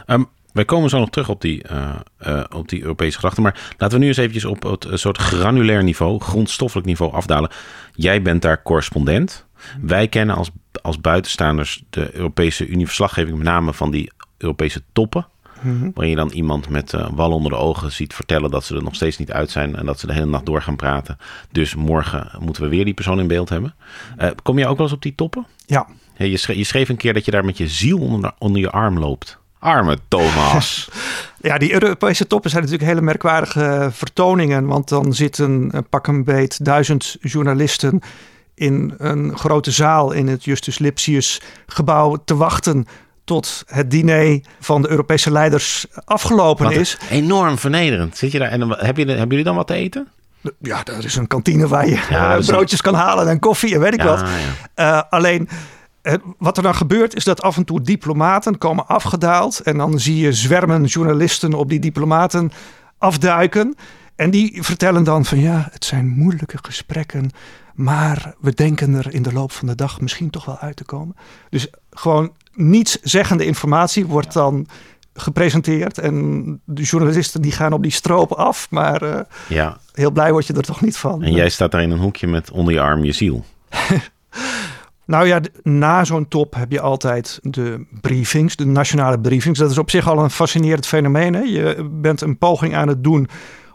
Um, 0.08 0.28
wij 0.52 0.66
komen 0.66 0.90
zo 0.90 1.00
nog 1.00 1.10
terug 1.10 1.30
op 1.30 1.42
die, 1.42 1.66
uh, 1.72 1.96
uh, 2.28 2.44
op 2.50 2.70
die 2.70 2.82
Europese 2.82 3.16
gedachten. 3.16 3.44
Maar 3.44 3.74
laten 3.78 3.98
we 3.98 4.04
nu 4.04 4.10
eens 4.10 4.18
eventjes 4.18 4.46
op 4.46 4.64
het 4.64 4.88
soort 4.94 5.18
granulair 5.18 5.84
niveau, 5.84 6.20
grondstoffelijk 6.20 6.88
niveau 6.88 7.14
afdalen. 7.14 7.52
Jij 7.94 8.22
bent 8.22 8.42
daar 8.42 8.62
correspondent. 8.64 9.46
Wij 9.82 10.08
kennen 10.08 10.36
als, 10.36 10.52
als 10.84 11.02
buitenstaanders 11.02 11.84
de 11.90 12.16
Europese 12.16 12.68
Unie 12.68 12.86
verslaggeving 12.86 13.38
met 13.38 13.46
name 13.46 13.74
van 13.74 13.92
die 13.92 14.12
Europese 14.38 14.82
toppen. 14.94 15.28
Mm 15.62 15.92
Waarin 15.94 16.10
je 16.10 16.16
dan 16.16 16.32
iemand 16.32 16.70
met 16.70 16.94
uh, 16.94 17.08
wal 17.12 17.32
onder 17.32 17.52
de 17.52 17.58
ogen 17.58 17.92
ziet 17.92 18.14
vertellen 18.14 18.52
dat 18.52 18.64
ze 18.64 18.76
er 18.76 18.84
nog 18.84 18.96
steeds 18.96 19.18
niet 19.18 19.32
uit 19.32 19.50
zijn 19.52 19.76
en 19.76 19.86
dat 19.86 20.00
ze 20.00 20.08
de 20.08 20.14
hele 20.14 20.26
nacht 20.26 20.46
door 20.46 20.62
gaan 20.62 20.76
praten. 20.76 21.18
Dus 21.52 21.76
morgen 21.76 22.30
moeten 22.40 22.64
we 22.64 22.70
weer 22.70 22.86
die 22.86 22.94
persoon 22.94 23.20
in 23.20 23.28
beeld 23.28 23.50
hebben. 23.50 23.76
Uh, 24.22 24.30
kom 24.44 24.58
je 24.60 24.68
ook 24.68 24.78
wel 24.78 24.86
eens 24.86 24.96
op 24.96 25.02
die 25.02 25.16
toppen? 25.16 25.46
Ja. 25.66 25.88
je, 26.18 26.38
schreef, 26.38 26.58
je, 26.58 26.64
schreef, 26.64 26.90
een 26.90 26.98
keer 26.98 27.14
dat 27.14 27.26
je 27.26 27.32
daar 27.32 27.46
met 27.46 27.58
je 27.58 27.68
ziel 27.68 28.00
onder, 28.00 28.32
onder 28.38 28.62
je 28.62 28.70
arm 28.70 29.00
loopt. 29.00 29.38
Arme 29.60 29.98
Thomas. 30.08 30.90
ja, 31.42 31.58
die 31.58 31.74
Europese 31.74 32.28
toppen 32.28 32.50
zijn 32.50 32.64
natuurlijk 32.64 32.90
hele 32.90 33.02
merkwaardige 33.02 33.90
vertoningen. 33.92 34.66
Want 34.66 34.90
dan 34.90 35.14
zitten 35.14 35.72
pak 35.90 36.08
een 36.08 36.24
beet 36.24 36.66
duizend 36.66 37.18
journalisten 37.22 38.02
in 38.56 38.94
een 38.98 39.38
grote 39.38 39.72
zaal 39.72 40.12
in 40.12 40.28
het 40.28 40.44
Justus 40.44 40.80
Lipsius 40.80 41.42
gebouw 41.68 42.18
te 42.26 42.36
wachten 42.36 42.86
tot 43.24 43.64
het 43.68 43.92
diner 43.92 44.42
van 44.60 44.82
de 44.82 44.90
Europese 44.90 45.32
leiders 45.32 45.86
afgelopen 46.06 46.72
is. 46.72 46.98
Enorm 47.10 47.58
vernederend. 47.58 48.18
Zit 48.18 48.32
je 48.32 48.40
daar 48.40 48.50
en 48.50 48.70
heb 48.70 48.98
je, 48.98 49.06
hebben 49.06 49.30
jullie 49.30 49.44
dan 49.44 49.56
wat 49.56 49.68
te 49.68 49.74
eten? 49.74 50.08
Ja, 50.60 50.86
er 50.86 51.06
is 51.06 51.16
een 51.16 51.28
kantine 51.28 51.68
waar 51.68 51.88
je 51.88 52.06
ja, 52.10 52.40
broodjes 52.46 52.82
kan 52.82 52.94
halen 52.94 53.28
en 53.28 53.40
koffie 53.40 53.74
en 53.74 53.80
weet 53.80 53.94
ik 53.94 54.02
wat. 54.02 54.24
Uh, 54.76 55.02
alleen 55.10 55.50
wat 56.38 56.58
er 56.58 56.64
dan 56.64 56.76
gebeurt 56.76 57.16
is 57.16 57.24
dat 57.24 57.42
af 57.42 57.58
en 57.58 57.64
toe 57.64 57.82
diplomaten 57.82 58.58
komen 58.58 58.88
afgedaald. 58.88 59.60
En 59.60 59.78
dan 59.78 60.00
zie 60.00 60.18
je 60.18 60.34
zwermen 60.34 60.84
journalisten 60.84 61.54
op 61.54 61.70
die 61.70 61.80
diplomaten 61.80 62.52
afduiken. 62.98 63.76
En 64.16 64.30
die 64.30 64.64
vertellen 64.64 65.04
dan 65.04 65.26
van 65.26 65.40
ja, 65.40 65.68
het 65.72 65.86
zijn 65.86 66.08
moeilijke 66.08 66.58
gesprekken. 66.62 67.30
Maar 67.76 68.36
we 68.40 68.54
denken 68.54 68.94
er 68.94 69.14
in 69.14 69.24
de 69.24 69.34
loop 69.34 69.52
van 69.52 69.68
de 69.68 69.76
dag 69.76 70.02
misschien 70.02 70.30
toch 70.30 70.46
wel 70.46 70.58
uit 70.58 70.76
te 70.76 70.84
komen. 70.84 71.16
Dus 71.50 71.68
gewoon 71.92 72.32
niets 72.54 73.00
zeggende 73.02 73.46
informatie 73.46 74.06
wordt 74.06 74.34
dan 74.34 74.68
gepresenteerd. 75.14 75.98
En 75.98 76.62
de 76.66 76.84
journalisten 76.84 77.42
die 77.42 77.52
gaan 77.52 77.74
op 77.74 77.84
die 77.84 77.92
stroop 77.92 78.32
af. 78.32 78.68
Maar 78.70 79.04
uh, 79.04 79.20
ja. 79.48 79.78
heel 79.94 80.12
blij 80.12 80.32
word 80.32 80.48
je 80.48 80.54
er 80.54 80.62
toch 80.62 80.82
niet 80.82 80.98
van. 80.98 81.24
En 81.24 81.32
jij 81.32 81.50
staat 81.50 81.72
daar 81.72 81.82
in 81.82 81.92
een 81.92 82.00
hoekje 82.00 82.28
met 82.28 82.52
onder 82.52 82.74
je 82.74 82.82
arm 82.82 83.04
je 83.04 83.12
ziel. 83.12 83.46
Nou 85.06 85.28
ja, 85.28 85.40
na 85.64 86.04
zo'n 86.04 86.28
top 86.28 86.56
heb 86.56 86.72
je 86.72 86.82
altijd 86.82 87.40
de 87.42 87.86
briefings, 88.02 88.56
de 88.56 88.66
nationale 88.66 89.20
briefings. 89.20 89.60
Dat 89.60 89.72
is 89.72 89.78
op 89.78 89.90
zich 89.90 90.08
al 90.08 90.20
een 90.20 90.30
fascinerend 90.30 90.88
fenomeen. 90.88 91.34
Hè? 91.34 91.42
Je 91.42 91.90
bent 91.92 92.22
een 92.22 92.38
poging 92.38 92.76
aan 92.76 92.88
het 92.88 93.04
doen 93.04 93.28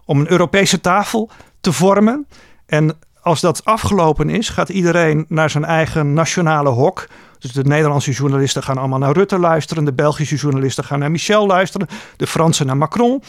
om 0.05 0.21
een 0.21 0.31
Europese 0.31 0.81
tafel 0.81 1.31
te 1.61 1.73
vormen. 1.73 2.27
En 2.67 2.97
als 3.23 3.41
dat 3.41 3.65
afgelopen 3.65 4.31
is, 4.31 4.49
gaat 4.49 4.69
iedereen 4.69 5.25
naar 5.29 5.51
zijn 5.51 5.65
eigen 5.65 6.13
nationale 6.13 6.69
hok. 6.69 7.07
Dus 7.39 7.53
de 7.53 7.65
Nederlandse 7.65 8.11
journalisten 8.11 8.63
gaan 8.63 8.79
allemaal 8.79 8.99
naar 8.99 9.13
Rutte 9.13 9.39
luisteren. 9.39 9.85
De 9.85 9.93
Belgische 9.93 10.37
journalisten 10.37 10.85
gaan 10.85 10.99
naar 10.99 11.11
Michel 11.11 11.47
luisteren. 11.47 11.87
De 12.17 12.27
Fransen 12.27 12.67
naar 12.67 12.77
Macron. 12.77 13.23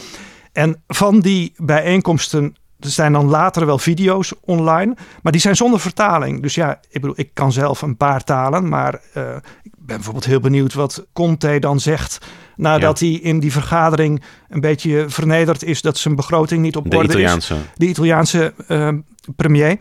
En 0.52 0.82
van 0.86 1.20
die 1.20 1.52
bijeenkomsten 1.56 2.56
er 2.84 2.90
zijn 2.90 3.12
dan 3.12 3.26
later 3.26 3.66
wel 3.66 3.78
video's 3.78 4.32
online, 4.40 4.96
maar 5.22 5.32
die 5.32 5.40
zijn 5.40 5.56
zonder 5.56 5.80
vertaling. 5.80 6.42
Dus 6.42 6.54
ja, 6.54 6.80
ik 6.90 7.00
bedoel, 7.00 7.18
ik 7.18 7.30
kan 7.34 7.52
zelf 7.52 7.82
een 7.82 7.96
paar 7.96 8.24
talen, 8.24 8.68
maar 8.68 9.00
uh, 9.16 9.36
ik 9.62 9.72
ben 9.78 9.96
bijvoorbeeld 9.96 10.24
heel 10.24 10.40
benieuwd 10.40 10.74
wat 10.74 11.06
Conte 11.12 11.58
dan 11.58 11.80
zegt 11.80 12.18
nadat 12.56 13.00
hij 13.00 13.08
in 13.08 13.40
die 13.40 13.52
vergadering 13.52 14.22
een 14.48 14.60
beetje 14.60 15.04
vernederd 15.08 15.62
is 15.62 15.82
dat 15.82 15.98
zijn 15.98 16.16
begroting 16.16 16.62
niet 16.62 16.76
op 16.76 16.90
de 16.90 16.96
orde 16.96 17.08
Italiaanse. 17.08 17.54
is. 17.54 17.60
De 17.74 17.86
Italiaanse 17.86 18.54
uh, 18.68 18.88
premier. 19.36 19.76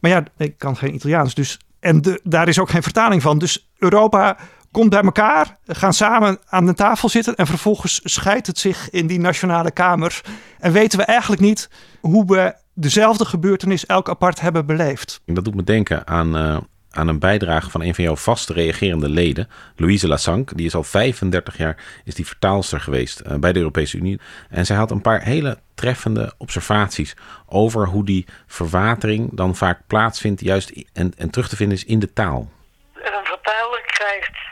Maar 0.00 0.10
ja, 0.10 0.24
ik 0.36 0.58
kan 0.58 0.76
geen 0.76 0.94
Italiaans, 0.94 1.34
dus 1.34 1.58
en 1.80 2.02
de, 2.02 2.20
daar 2.24 2.48
is 2.48 2.58
ook 2.58 2.70
geen 2.70 2.82
vertaling 2.82 3.22
van. 3.22 3.38
Dus 3.38 3.68
Europa 3.78 4.36
komt 4.70 4.90
bij 4.90 5.02
elkaar, 5.02 5.56
gaan 5.66 5.92
samen 5.92 6.38
aan 6.46 6.66
de 6.66 6.74
tafel 6.74 7.08
zitten 7.08 7.34
en 7.34 7.46
vervolgens 7.46 8.00
scheidt 8.04 8.46
het 8.46 8.58
zich 8.58 8.90
in 8.90 9.06
die 9.06 9.20
nationale 9.20 9.70
kamers. 9.70 10.22
En 10.58 10.72
weten 10.72 10.98
we 10.98 11.04
eigenlijk 11.04 11.42
niet 11.42 11.70
hoe 12.00 12.26
we 12.26 12.54
dezelfde 12.74 13.24
gebeurtenis 13.24 13.86
elk 13.86 14.08
apart 14.08 14.40
hebben 14.40 14.66
beleefd. 14.66 15.20
Dat 15.26 15.44
doet 15.44 15.54
me 15.54 15.64
denken 15.64 16.06
aan, 16.06 16.36
uh, 16.36 16.56
aan 16.90 17.08
een 17.08 17.18
bijdrage 17.18 17.70
van 17.70 17.82
een 17.82 17.94
van 17.94 18.04
jouw 18.04 18.16
vaste 18.16 18.52
reagerende 18.52 19.08
leden, 19.08 19.48
Louise 19.76 20.08
Lassange. 20.08 20.44
Die 20.54 20.66
is 20.66 20.74
al 20.74 20.82
35 20.82 21.56
jaar 21.56 21.84
is 22.04 22.14
die 22.14 22.26
vertaalster 22.26 22.80
geweest 22.80 23.22
uh, 23.26 23.34
bij 23.34 23.52
de 23.52 23.58
Europese 23.58 23.96
Unie. 23.96 24.20
En 24.48 24.66
zij 24.66 24.76
had 24.76 24.90
een 24.90 25.00
paar 25.00 25.22
hele 25.22 25.58
treffende 25.74 26.34
observaties 26.36 27.16
over 27.46 27.86
hoe 27.86 28.04
die 28.04 28.26
verwatering 28.46 29.36
dan 29.36 29.56
vaak 29.56 29.80
plaatsvindt, 29.86 30.40
juist 30.40 30.84
en, 30.92 31.12
en 31.16 31.30
terug 31.30 31.48
te 31.48 31.56
vinden 31.56 31.76
is 31.76 31.84
in 31.84 31.98
de 31.98 32.12
taal. 32.12 32.50
Een 32.94 33.24
vertaler 33.24 33.82
krijgt 33.86 34.47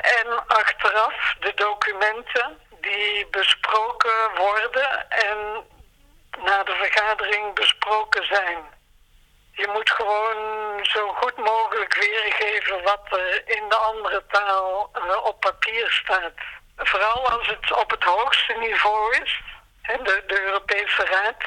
en 0.00 0.46
achteraf 0.46 1.34
de 1.40 1.52
documenten 1.54 2.60
die 2.80 3.26
besproken 3.26 4.34
worden 4.36 5.10
en 5.10 5.66
na 6.38 6.62
de 6.62 6.74
vergadering 6.74 7.54
besproken 7.54 8.26
zijn. 8.26 8.80
Je 9.52 9.68
moet 9.72 9.90
gewoon 9.90 10.84
zo 10.84 11.12
goed 11.12 11.36
mogelijk 11.36 11.94
weergeven 11.94 12.82
wat 12.82 13.00
er 13.10 13.48
in 13.48 13.68
de 13.68 13.76
andere 13.76 14.24
taal 14.26 14.90
uh, 14.94 15.24
op 15.24 15.40
papier 15.40 15.90
staat. 15.90 16.32
Vooral 16.76 17.28
als 17.28 17.46
het 17.46 17.72
op 17.72 17.90
het 17.90 18.04
hoogste 18.04 18.52
niveau 18.52 19.16
is, 19.22 19.40
de, 19.82 20.22
de 20.26 20.40
Europese 20.40 21.04
Raad, 21.04 21.44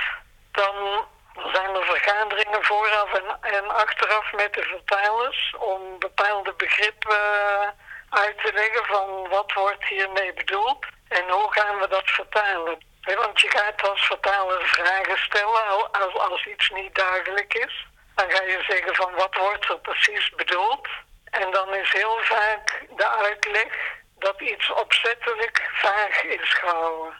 dan 0.51 1.05
zijn 1.53 1.75
er 1.75 1.85
vergaderingen 1.85 2.63
vooraf 2.63 3.13
en, 3.13 3.37
en 3.41 3.69
achteraf 3.69 4.33
met 4.33 4.53
de 4.53 4.63
vertalers 4.63 5.55
om 5.59 5.99
bepaalde 5.99 6.53
begrippen 6.53 7.17
uh, 7.17 7.67
uit 8.15 8.37
te 8.37 8.53
leggen 8.53 8.85
van 8.85 9.27
wat 9.29 9.53
wordt 9.53 9.85
hiermee 9.85 10.33
bedoeld 10.33 10.85
en 11.07 11.29
hoe 11.29 11.51
gaan 11.51 11.79
we 11.79 11.87
dat 11.87 12.09
vertalen. 12.09 12.77
Want 13.01 13.41
je 13.41 13.49
gaat 13.49 13.89
als 13.89 14.05
vertaler 14.05 14.67
vragen 14.67 15.17
stellen 15.17 15.91
als, 15.91 16.45
iets 16.45 16.69
niet 16.69 16.95
duidelijk 16.95 17.53
is. 17.53 17.85
Dan 18.15 18.31
ga 18.31 18.43
je 18.43 18.63
zeggen 18.67 18.95
van 18.95 19.13
wat 19.13 19.35
wordt 19.35 19.69
er 19.69 19.79
precies 19.79 20.29
bedoeld. 20.29 20.87
En 21.31 21.51
dan 21.51 21.73
is 21.73 21.91
heel 21.91 22.17
vaak 22.21 22.85
de 22.95 23.07
uitleg 23.07 23.73
dat 24.19 24.41
iets 24.41 24.71
opzettelijk 24.71 25.69
vaag 25.73 26.23
is 26.23 26.53
gehouden. 26.53 27.13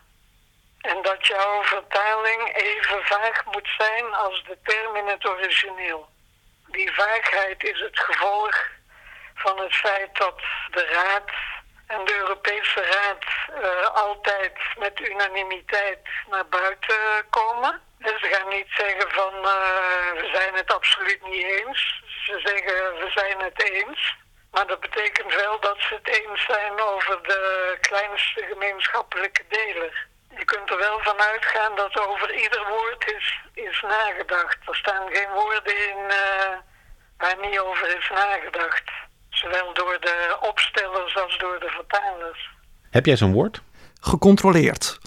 En 0.82 1.02
dat 1.02 1.28
jouw 1.28 1.64
vertaling 1.64 2.56
even 2.56 3.06
vaag 3.06 3.46
moet 3.46 3.70
zijn 3.78 4.14
als 4.14 4.44
de 4.44 4.58
term 4.64 4.96
in 4.96 5.08
het 5.08 5.28
origineel. 5.28 6.10
Die 6.68 6.94
vaagheid 6.94 7.64
is 7.64 7.80
het 7.80 8.00
gevolg 8.00 8.68
van 9.36 9.60
het 9.60 9.76
feit 9.76 10.18
dat 10.18 10.40
de 10.72 10.86
Raad 10.86 11.32
en 11.88 12.06
de 12.06 12.16
Europese 12.18 12.82
Raad 12.82 13.24
uh, 13.64 13.86
altijd 13.86 14.54
met 14.78 15.00
unanimiteit 15.00 16.00
naar 16.30 16.48
buiten 16.48 17.30
komen. 17.30 17.82
En 18.00 18.20
ze 18.20 18.28
gaan 18.28 18.50
niet 18.50 18.70
zeggen 18.70 19.12
van 19.12 19.34
uh, 19.34 20.12
we 20.22 20.30
zijn 20.34 20.54
het 20.54 20.74
absoluut 20.74 21.28
niet 21.28 21.44
eens. 21.44 22.04
Ze 22.26 22.40
zeggen 22.44 22.98
we 23.00 23.12
zijn 23.14 23.40
het 23.40 23.72
eens. 23.72 24.16
Maar 24.52 24.68
dat 24.68 24.80
betekent 24.80 25.36
wel 25.36 25.60
dat 25.60 25.78
ze 25.80 25.94
het 25.94 26.08
eens 26.08 26.46
zijn 26.46 26.80
over 26.80 27.24
de 27.24 27.78
kleinste 27.82 28.46
gemeenschappelijke 28.50 29.44
deler. 29.48 30.08
Je 30.38 30.46
kunt 30.46 30.70
er 30.70 30.78
wel 30.78 31.00
van 31.00 31.22
uitgaan 31.22 31.76
dat 31.76 32.00
over 32.00 32.34
ieder 32.34 32.68
woord 32.68 33.12
is, 33.12 33.40
is 33.54 33.82
nagedacht. 33.82 34.58
Er 34.68 34.76
staan 34.76 35.16
geen 35.16 35.30
woorden 35.30 35.90
in 35.90 35.98
uh, 35.98 36.58
waar 37.18 37.38
niet 37.42 37.60
over 37.60 37.98
is 37.98 38.10
nagedacht. 38.10 38.84
Zowel 39.46 39.74
door 39.74 39.98
de 40.00 40.38
opstellers 40.50 41.18
als 41.24 41.38
door 41.38 41.60
de 41.60 41.70
vertalers. 41.70 42.50
Heb 42.90 43.06
jij 43.06 43.18
zo'n 43.18 43.34
woord? 43.34 43.62
Gecontroleerd. 44.00 45.00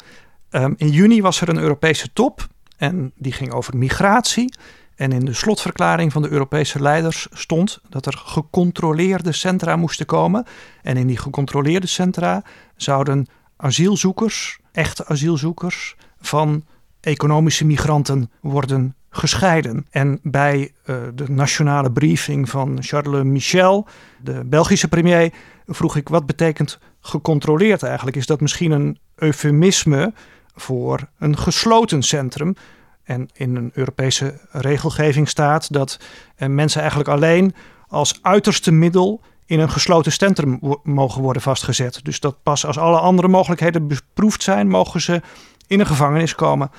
Um, 0.50 0.74
in 0.76 0.88
juni 0.88 1.22
was 1.22 1.40
er 1.40 1.48
een 1.48 1.58
Europese 1.58 2.12
top 2.12 2.46
en 2.76 3.12
die 3.14 3.32
ging 3.32 3.52
over 3.52 3.76
migratie. 3.76 4.54
En 4.96 5.12
in 5.12 5.24
de 5.24 5.32
slotverklaring 5.32 6.12
van 6.12 6.22
de 6.22 6.30
Europese 6.30 6.82
leiders 6.82 7.26
stond 7.32 7.80
dat 7.88 8.06
er 8.06 8.22
gecontroleerde 8.24 9.32
centra 9.32 9.76
moesten 9.76 10.06
komen. 10.06 10.46
En 10.82 10.96
in 10.96 11.06
die 11.06 11.18
gecontroleerde 11.18 11.86
centra 11.86 12.42
zouden 12.76 13.26
asielzoekers, 13.56 14.58
echte 14.72 15.06
asielzoekers, 15.06 15.96
van 16.20 16.64
economische 17.00 17.64
migranten 17.64 18.30
worden 18.40 18.96
gescheiden. 19.18 19.86
En 19.90 20.18
bij 20.22 20.72
uh, 20.86 20.96
de 21.14 21.30
nationale 21.30 21.92
briefing 21.92 22.48
van 22.48 22.78
Charles 22.80 23.22
Michel, 23.22 23.86
de 24.22 24.44
Belgische 24.44 24.88
premier, 24.88 25.32
vroeg 25.66 25.96
ik 25.96 26.08
wat 26.08 26.26
betekent 26.26 26.78
gecontroleerd 27.00 27.82
eigenlijk? 27.82 28.16
Is 28.16 28.26
dat 28.26 28.40
misschien 28.40 28.70
een 28.70 28.98
eufemisme 29.14 30.12
voor 30.54 31.08
een 31.18 31.38
gesloten 31.38 32.02
centrum? 32.02 32.54
En 33.02 33.28
in 33.32 33.56
een 33.56 33.70
Europese 33.74 34.40
regelgeving 34.50 35.28
staat 35.28 35.72
dat 35.72 36.00
uh, 36.38 36.48
mensen 36.48 36.80
eigenlijk 36.80 37.10
alleen 37.10 37.54
als 37.86 38.18
uiterste 38.22 38.72
middel 38.72 39.20
in 39.46 39.60
een 39.60 39.70
gesloten 39.70 40.12
centrum 40.12 40.60
mogen 40.82 41.22
worden 41.22 41.42
vastgezet. 41.42 42.00
Dus 42.02 42.20
dat 42.20 42.42
pas 42.42 42.66
als 42.66 42.78
alle 42.78 42.98
andere 42.98 43.28
mogelijkheden 43.28 43.88
beproefd 43.88 44.42
zijn, 44.42 44.68
mogen 44.68 45.00
ze 45.00 45.22
in 45.66 45.80
een 45.80 45.86
gevangenis 45.86 46.34
komen. 46.34 46.70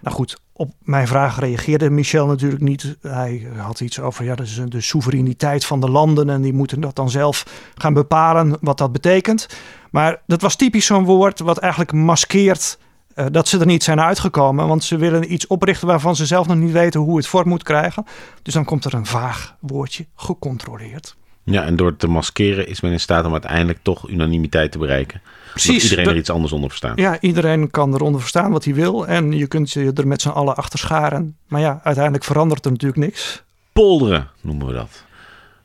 Nou 0.00 0.16
goed, 0.16 0.40
op 0.58 0.72
mijn 0.82 1.06
vraag 1.06 1.38
reageerde 1.38 1.90
Michel 1.90 2.26
natuurlijk 2.26 2.62
niet. 2.62 2.96
Hij 3.00 3.48
had 3.56 3.80
iets 3.80 4.00
over 4.00 4.24
ja, 4.24 4.36
is 4.36 4.60
de 4.68 4.80
soevereiniteit 4.80 5.64
van 5.64 5.80
de 5.80 5.90
landen 5.90 6.30
en 6.30 6.42
die 6.42 6.52
moeten 6.52 6.80
dat 6.80 6.96
dan 6.96 7.10
zelf 7.10 7.44
gaan 7.74 7.94
bepalen 7.94 8.56
wat 8.60 8.78
dat 8.78 8.92
betekent. 8.92 9.48
Maar 9.90 10.22
dat 10.26 10.40
was 10.40 10.56
typisch 10.56 10.86
zo'n 10.86 11.04
woord 11.04 11.38
wat 11.38 11.58
eigenlijk 11.58 11.92
maskeert 11.92 12.78
uh, 13.14 13.26
dat 13.30 13.48
ze 13.48 13.58
er 13.58 13.66
niet 13.66 13.82
zijn 13.82 14.00
uitgekomen. 14.00 14.68
Want 14.68 14.84
ze 14.84 14.96
willen 14.96 15.32
iets 15.32 15.46
oprichten 15.46 15.86
waarvan 15.86 16.16
ze 16.16 16.26
zelf 16.26 16.46
nog 16.46 16.56
niet 16.56 16.72
weten 16.72 17.00
hoe 17.00 17.16
het 17.16 17.26
vorm 17.26 17.48
moet 17.48 17.62
krijgen. 17.62 18.04
Dus 18.42 18.54
dan 18.54 18.64
komt 18.64 18.84
er 18.84 18.94
een 18.94 19.06
vaag 19.06 19.56
woordje 19.60 20.06
gecontroleerd. 20.16 21.16
Ja, 21.44 21.64
en 21.64 21.76
door 21.76 21.96
te 21.96 22.08
maskeren 22.08 22.68
is 22.68 22.80
men 22.80 22.92
in 22.92 23.00
staat 23.00 23.24
om 23.24 23.32
uiteindelijk 23.32 23.78
toch 23.82 24.08
unanimiteit 24.08 24.72
te 24.72 24.78
bereiken. 24.78 25.20
Precies. 25.50 25.82
iedereen 25.82 26.08
er 26.08 26.16
iets 26.16 26.30
anders 26.30 26.52
onder 26.52 26.68
verstaan. 26.68 26.92
Ja, 26.96 27.20
iedereen 27.20 27.70
kan 27.70 27.94
eronder 27.94 28.20
verstaan 28.20 28.52
wat 28.52 28.64
hij 28.64 28.74
wil. 28.74 29.06
En 29.06 29.32
je 29.32 29.46
kunt 29.46 29.72
je 29.72 29.92
er 29.94 30.06
met 30.06 30.22
z'n 30.22 30.28
allen 30.28 30.56
achter 30.56 30.78
scharen. 30.78 31.36
Maar 31.46 31.60
ja, 31.60 31.80
uiteindelijk 31.82 32.24
verandert 32.24 32.64
er 32.64 32.70
natuurlijk 32.70 33.00
niks. 33.00 33.42
Polderen 33.72 34.30
noemen 34.40 34.66
we 34.66 34.72
dat. 34.72 35.04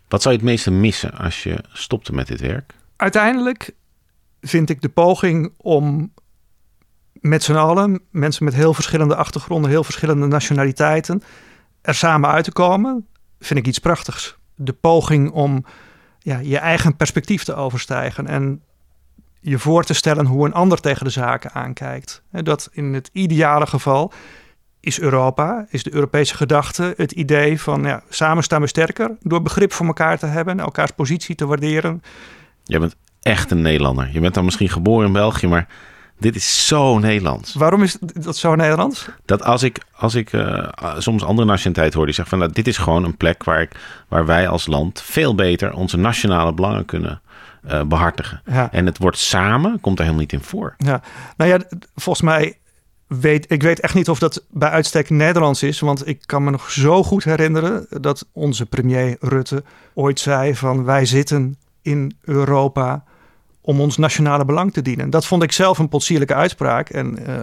Wat 0.08 0.22
zou 0.22 0.34
je 0.34 0.40
het 0.40 0.50
meeste 0.50 0.72
missen 0.72 1.12
als 1.12 1.44
je 1.44 1.63
stopte 1.72 2.13
met 2.13 2.28
dit 2.28 2.42
werk? 2.42 2.74
Uiteindelijk 2.96 3.74
vind 4.42 4.70
ik 4.70 4.82
de 4.82 4.90
poging 4.90 5.54
om 5.58 6.12
met 7.13 7.44
z'n 7.44 7.54
allen, 7.54 8.02
mensen 8.10 8.46
met 8.46 8.54
heel 8.54 8.74
verschillende 8.74 9.16
achtergronden, 9.16 9.70
heel 9.70 9.84
verschillende 9.84 10.25
nationaliteiten, 10.25 11.24
er 11.82 11.96
samen 11.96 12.30
uit 12.30 12.44
te 12.44 12.52
komen, 12.52 13.08
vind 13.40 13.60
ik 13.60 13.68
iets 13.68 13.80
prachtigs. 13.80 14.38
De 14.56 14.74
poging 14.74 15.32
om 15.32 15.66
ja, 16.20 16.38
je 16.38 16.58
eigen 16.58 16.96
perspectief 16.96 17.44
te 17.44 17.56
overstijgen 17.56 18.28
en 18.28 18.62
je 19.44 19.60
voor 19.60 19.84
te 19.84 19.94
stellen 19.94 20.26
hoe 20.26 20.46
een 20.46 20.54
ander 20.54 20.80
tegen 20.80 21.06
de 21.06 21.12
zaken 21.12 21.52
aankijkt. 21.52 22.24
Dat 22.32 22.70
in 22.72 22.94
het 22.94 23.10
ideale 23.14 23.68
geval 23.68 24.12
is 24.80 25.00
Europa, 25.00 25.66
is 25.70 25.84
de 25.84 25.94
Europese 25.94 26.36
gedachte, 26.36 26.94
het 26.98 27.12
idee 27.12 27.62
van 27.62 27.84
ja, 27.84 28.04
samen 28.10 28.44
staan 28.44 28.62
we 28.62 28.68
sterker 28.68 29.18
door 29.22 29.42
begrip 29.42 29.74
voor 29.74 29.86
elkaar 29.86 30.18
te 30.18 30.26
hebben, 30.26 30.60
elkaars 30.60 30.92
positie 30.92 31.36
te 31.36 31.46
waarderen. 31.46 32.02
Je 32.64 32.80
bent 32.80 32.96
echt 33.22 33.52
een 33.52 33.62
Nederlander. 33.62 34.10
Je 34.12 34.20
bent 34.20 34.34
dan 34.34 34.46
misschien 34.46 34.70
geboren 34.70 35.08
in 35.08 35.14
België, 35.14 35.48
maar 35.48 35.68
dit 36.20 36.36
is 36.36 36.68
zo 36.68 37.00
Nederlands. 37.00 37.54
Waarom 37.54 37.84
is 37.84 37.98
dat 38.00 38.38
zo 38.38 38.56
Nederlands? 38.56 39.10
Dat 39.26 39.44
als 39.44 39.64
ik, 39.64 39.80
als 39.92 40.16
ik 40.16 40.34
uh, 40.34 40.68
soms 40.98 41.24
andere 41.24 41.48
nationaliteit 41.48 41.94
hoor 41.94 42.06
die 42.06 42.14
zeggen 42.14 42.38
van 42.38 42.48
nou, 42.48 42.54
dit 42.56 42.68
is 42.68 42.78
gewoon 42.78 43.04
een 43.04 43.18
plek 43.18 43.44
waar, 43.44 43.62
ik, 43.62 43.72
waar 44.08 44.26
wij 44.26 44.48
als 44.48 44.68
land 44.68 45.02
veel 45.02 45.36
beter 45.36 45.74
onze 45.74 45.98
nationale 45.98 46.54
belangen 46.54 46.86
kunnen 46.86 47.22
uh, 47.65 47.84
behartigen. 47.84 48.41
Ja. 48.46 48.72
En 48.72 48.86
het 48.86 48.98
wordt 48.98 49.17
samen, 49.17 49.79
komt 49.79 49.98
er 49.98 50.03
helemaal 50.03 50.25
niet 50.25 50.33
in 50.33 50.44
voor. 50.44 50.75
Ja, 50.77 51.01
nou 51.38 51.50
ja, 51.51 51.59
volgens 51.96 52.25
mij 52.25 52.57
weet 53.07 53.51
ik 53.51 53.61
weet 53.61 53.79
echt 53.79 53.94
niet 53.94 54.09
of 54.09 54.20
dat 54.20 54.46
bij 54.50 54.70
uitstek 54.70 55.09
Nederlands 55.09 55.64
is. 55.64 55.79
Want 55.79 56.07
ik 56.07 56.22
kan 56.25 56.44
me 56.44 56.51
nog 56.51 56.72
zo 56.72 57.03
goed 57.03 57.24
herinneren 57.24 57.88
dat 57.90 58.25
onze 58.31 58.66
premier 58.66 59.18
Rutte 59.20 59.64
ooit 59.94 60.20
zei 60.20 60.55
van 60.55 60.83
wij 60.83 61.05
zitten 61.05 61.57
in 61.81 62.18
Europa 62.22 63.03
om 63.61 63.81
ons 63.81 63.98
nationale 63.98 64.46
belang 64.46 64.74
te 64.74 64.81
dienen. 64.81 65.09
Dat 65.09 65.25
vond 65.25 65.44
ik 65.44 65.51
zelf 65.51 65.77
een 65.77 65.90
potsierlijke 65.90 66.33
uitspraak. 66.33 66.90
En 66.90 67.20
uh, 67.20 67.40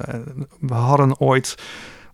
we 0.61 0.75
hadden 0.75 1.21
ooit 1.21 1.55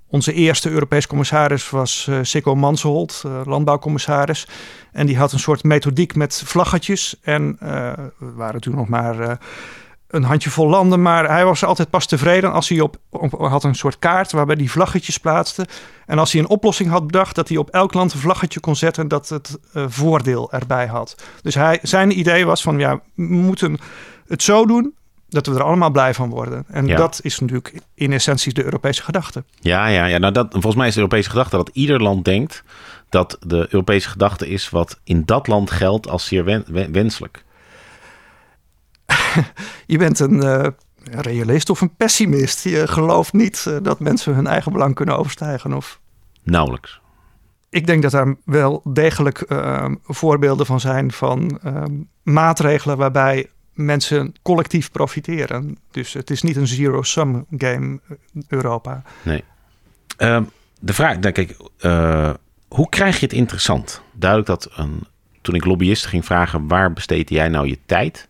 onze 0.09 0.33
eerste 0.33 0.71
Europees 0.71 1.07
commissaris 1.07 1.71
was 1.71 2.07
uh, 2.11 2.19
Sikko 2.23 2.55
Mansholt, 2.55 3.23
uh, 3.27 3.41
landbouwcommissaris. 3.45 4.49
En 4.93 5.07
die 5.07 5.19
had 5.19 5.33
een 5.33 5.39
soort 5.39 5.65
methodiek 5.65 6.15
met 6.15 6.43
vlaggetjes. 6.45 7.17
En 7.23 7.59
uh, 7.63 7.93
we 8.19 8.33
waren 8.35 8.61
toen 8.61 8.75
nog 8.75 8.89
maar 8.89 9.39
een 10.09 10.23
handjevol 10.23 10.69
landen. 10.69 11.03
Maar 11.03 11.31
hij 11.31 11.45
was 11.45 11.65
altijd 11.65 11.91
pas 11.91 12.07
tevreden 12.07 12.53
als 12.53 12.69
hij 12.69 12.81
op, 12.81 12.97
had 13.31 13.65
een 13.65 13.75
soort 13.75 13.99
kaart 13.99 14.33
waarbij 14.33 14.57
die 14.57 14.71
vlaggetjes 14.71 15.19
plaatste. 15.19 15.67
En 16.07 16.19
als 16.19 16.33
hij 16.33 16.41
een 16.41 16.49
oplossing 16.49 16.91
had 16.91 17.07
bedacht, 17.07 17.35
dat 17.35 17.49
hij 17.49 17.57
op 17.57 17.71
elk 17.71 17.95
land 17.95 18.13
een 18.13 18.19
vlaggetje 18.19 18.61
kon 18.61 18.77
zetten 18.77 19.09
dat 19.09 19.29
het 19.29 19.59
voordeel 19.73 20.53
erbij 20.53 20.87
had. 20.87 21.15
Dus 21.43 21.55
hij, 21.55 21.79
zijn 21.83 22.19
idee 22.19 22.47
was 22.47 22.63
van 22.63 22.79
ja, 22.79 23.01
we 23.15 23.23
moeten 23.23 23.79
het 24.27 24.43
zo 24.43 24.67
doen 24.67 24.95
dat 25.29 25.47
we 25.47 25.55
er 25.55 25.63
allemaal 25.63 25.91
blij 25.91 26.15
van 26.15 26.31
worden. 26.31 26.65
En 26.69 26.87
dat 26.87 27.21
is 27.23 27.39
natuurlijk 27.39 27.81
in 27.95 28.13
essentie 28.13 28.53
de 28.53 28.65
Europese 28.65 29.03
gedachte. 29.03 29.45
Ja, 29.61 29.87
ja, 29.87 30.05
ja. 30.05 30.19
Nou, 30.19 30.33
dat, 30.33 30.47
volgens 30.51 30.75
mij 30.75 30.87
is 30.87 30.95
de 30.95 31.01
Europese 31.01 31.31
gedachte 31.31 31.57
dat 31.57 31.71
ieder 31.73 32.03
land 32.03 32.25
denkt 32.25 32.65
dat 33.09 33.37
de 33.47 33.67
Europese 33.71 34.09
gedachte 34.09 34.49
is 34.49 34.71
wat 34.71 35.01
in 35.05 35.23
dat 35.25 35.47
land 35.47 35.71
geldt 35.71 36.09
als 36.09 36.27
zeer 36.27 36.65
wenselijk. 36.93 37.45
je 39.87 39.99
bent 39.99 40.19
een 40.19 40.45
uh, 40.45 40.67
realist 41.11 41.71
of 41.71 41.81
een 41.81 41.97
pessimist. 41.97 42.65
Je 42.65 42.89
gelooft 42.89 43.33
niet 43.33 43.65
uh, 43.69 43.77
dat 43.83 44.01
mensen 44.01 44.35
hun 44.35 44.47
eigen 44.47 44.73
belang 44.73 44.95
kunnen 44.95 45.19
overstijgen. 45.19 45.73
Of... 45.73 46.01
Nauwelijks. 46.43 47.01
Ik 47.71 47.87
denk 47.87 48.03
dat 48.03 48.11
daar 48.11 48.37
wel 48.45 48.81
degelijk 48.85 49.45
uh, 49.49 49.85
voorbeelden 50.05 50.67
van 50.67 50.81
zijn 50.81 51.13
van 51.13 51.61
maatregelen 52.23 52.97
waarbij 52.97 53.51
mensen 53.77 54.35
collectief 54.43 54.91
profiteren. 54.91 55.79
Dus 55.91 56.13
het 56.13 56.31
is 56.31 56.43
niet 56.43 56.57
een 56.57 56.67
zero-sum 56.67 57.47
game, 57.51 58.01
eh, 58.09 58.43
Europa. 58.49 59.03
Nee. 59.23 59.45
Uh, 60.19 60.41
de 60.81 60.93
vraag, 60.93 61.19
denk 61.19 61.39
ik, 61.39 61.57
uh, 61.81 62.31
hoe 62.69 62.89
krijg 62.89 63.21
je 63.21 63.27
het 63.27 63.35
interessant? 63.35 64.03
Duidelijk 64.13 64.49
dat 64.49 64.71
een, 64.75 65.07
toen 65.41 65.55
ik 65.55 65.65
lobbyisten 65.65 66.11
ging 66.11 66.25
vragen, 66.25 66.69
waar 66.69 66.93
besteed 66.93 67.31
jij 67.31 67.49
nou 67.49 67.69
je 67.69 67.79
tijd? 67.87 68.29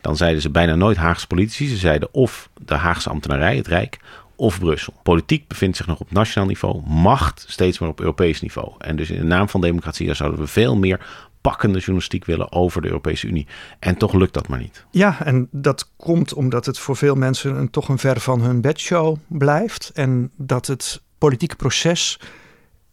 Dan 0.00 0.16
zeiden 0.16 0.42
ze 0.42 0.50
bijna 0.50 0.74
nooit 0.74 0.96
Haagse 0.96 1.26
politici. 1.26 1.68
Ze 1.68 1.76
zeiden 1.76 2.14
of 2.14 2.48
de 2.64 2.74
Haagse 2.74 3.10
ambtenarij, 3.10 3.56
het 3.56 3.66
Rijk, 3.66 3.98
of 4.36 4.58
Brussel. 4.58 4.92
Politiek 5.02 5.48
bevindt 5.48 5.76
zich 5.76 5.86
nog 5.86 6.00
op 6.00 6.12
nationaal 6.12 6.48
niveau, 6.48 6.82
macht 6.86 7.44
steeds 7.48 7.78
meer 7.78 7.88
op 7.88 8.00
Europees 8.00 8.40
niveau. 8.40 8.72
En 8.78 8.96
dus 8.96 9.10
in 9.10 9.18
de 9.18 9.24
naam 9.24 9.48
van 9.48 9.60
democratie 9.60 10.14
zouden 10.14 10.40
we 10.40 10.46
veel 10.46 10.76
meer 10.76 11.27
pakkende 11.48 11.78
journalistiek 11.78 12.24
willen 12.24 12.52
over 12.52 12.82
de 12.82 12.88
Europese 12.88 13.26
Unie. 13.26 13.46
En 13.78 13.96
toch 13.96 14.12
lukt 14.12 14.34
dat 14.34 14.48
maar 14.48 14.58
niet. 14.58 14.84
Ja, 14.90 15.24
en 15.24 15.48
dat 15.50 15.90
komt 15.96 16.34
omdat 16.34 16.66
het 16.66 16.78
voor 16.78 16.96
veel 16.96 17.14
mensen 17.14 17.56
een, 17.56 17.70
toch 17.70 17.88
een 17.88 17.98
ver 17.98 18.20
van 18.20 18.40
hun 18.40 18.60
bedshow 18.60 19.16
blijft. 19.26 19.90
En 19.94 20.30
dat 20.36 20.66
het 20.66 21.02
politieke 21.18 21.56
proces 21.56 22.20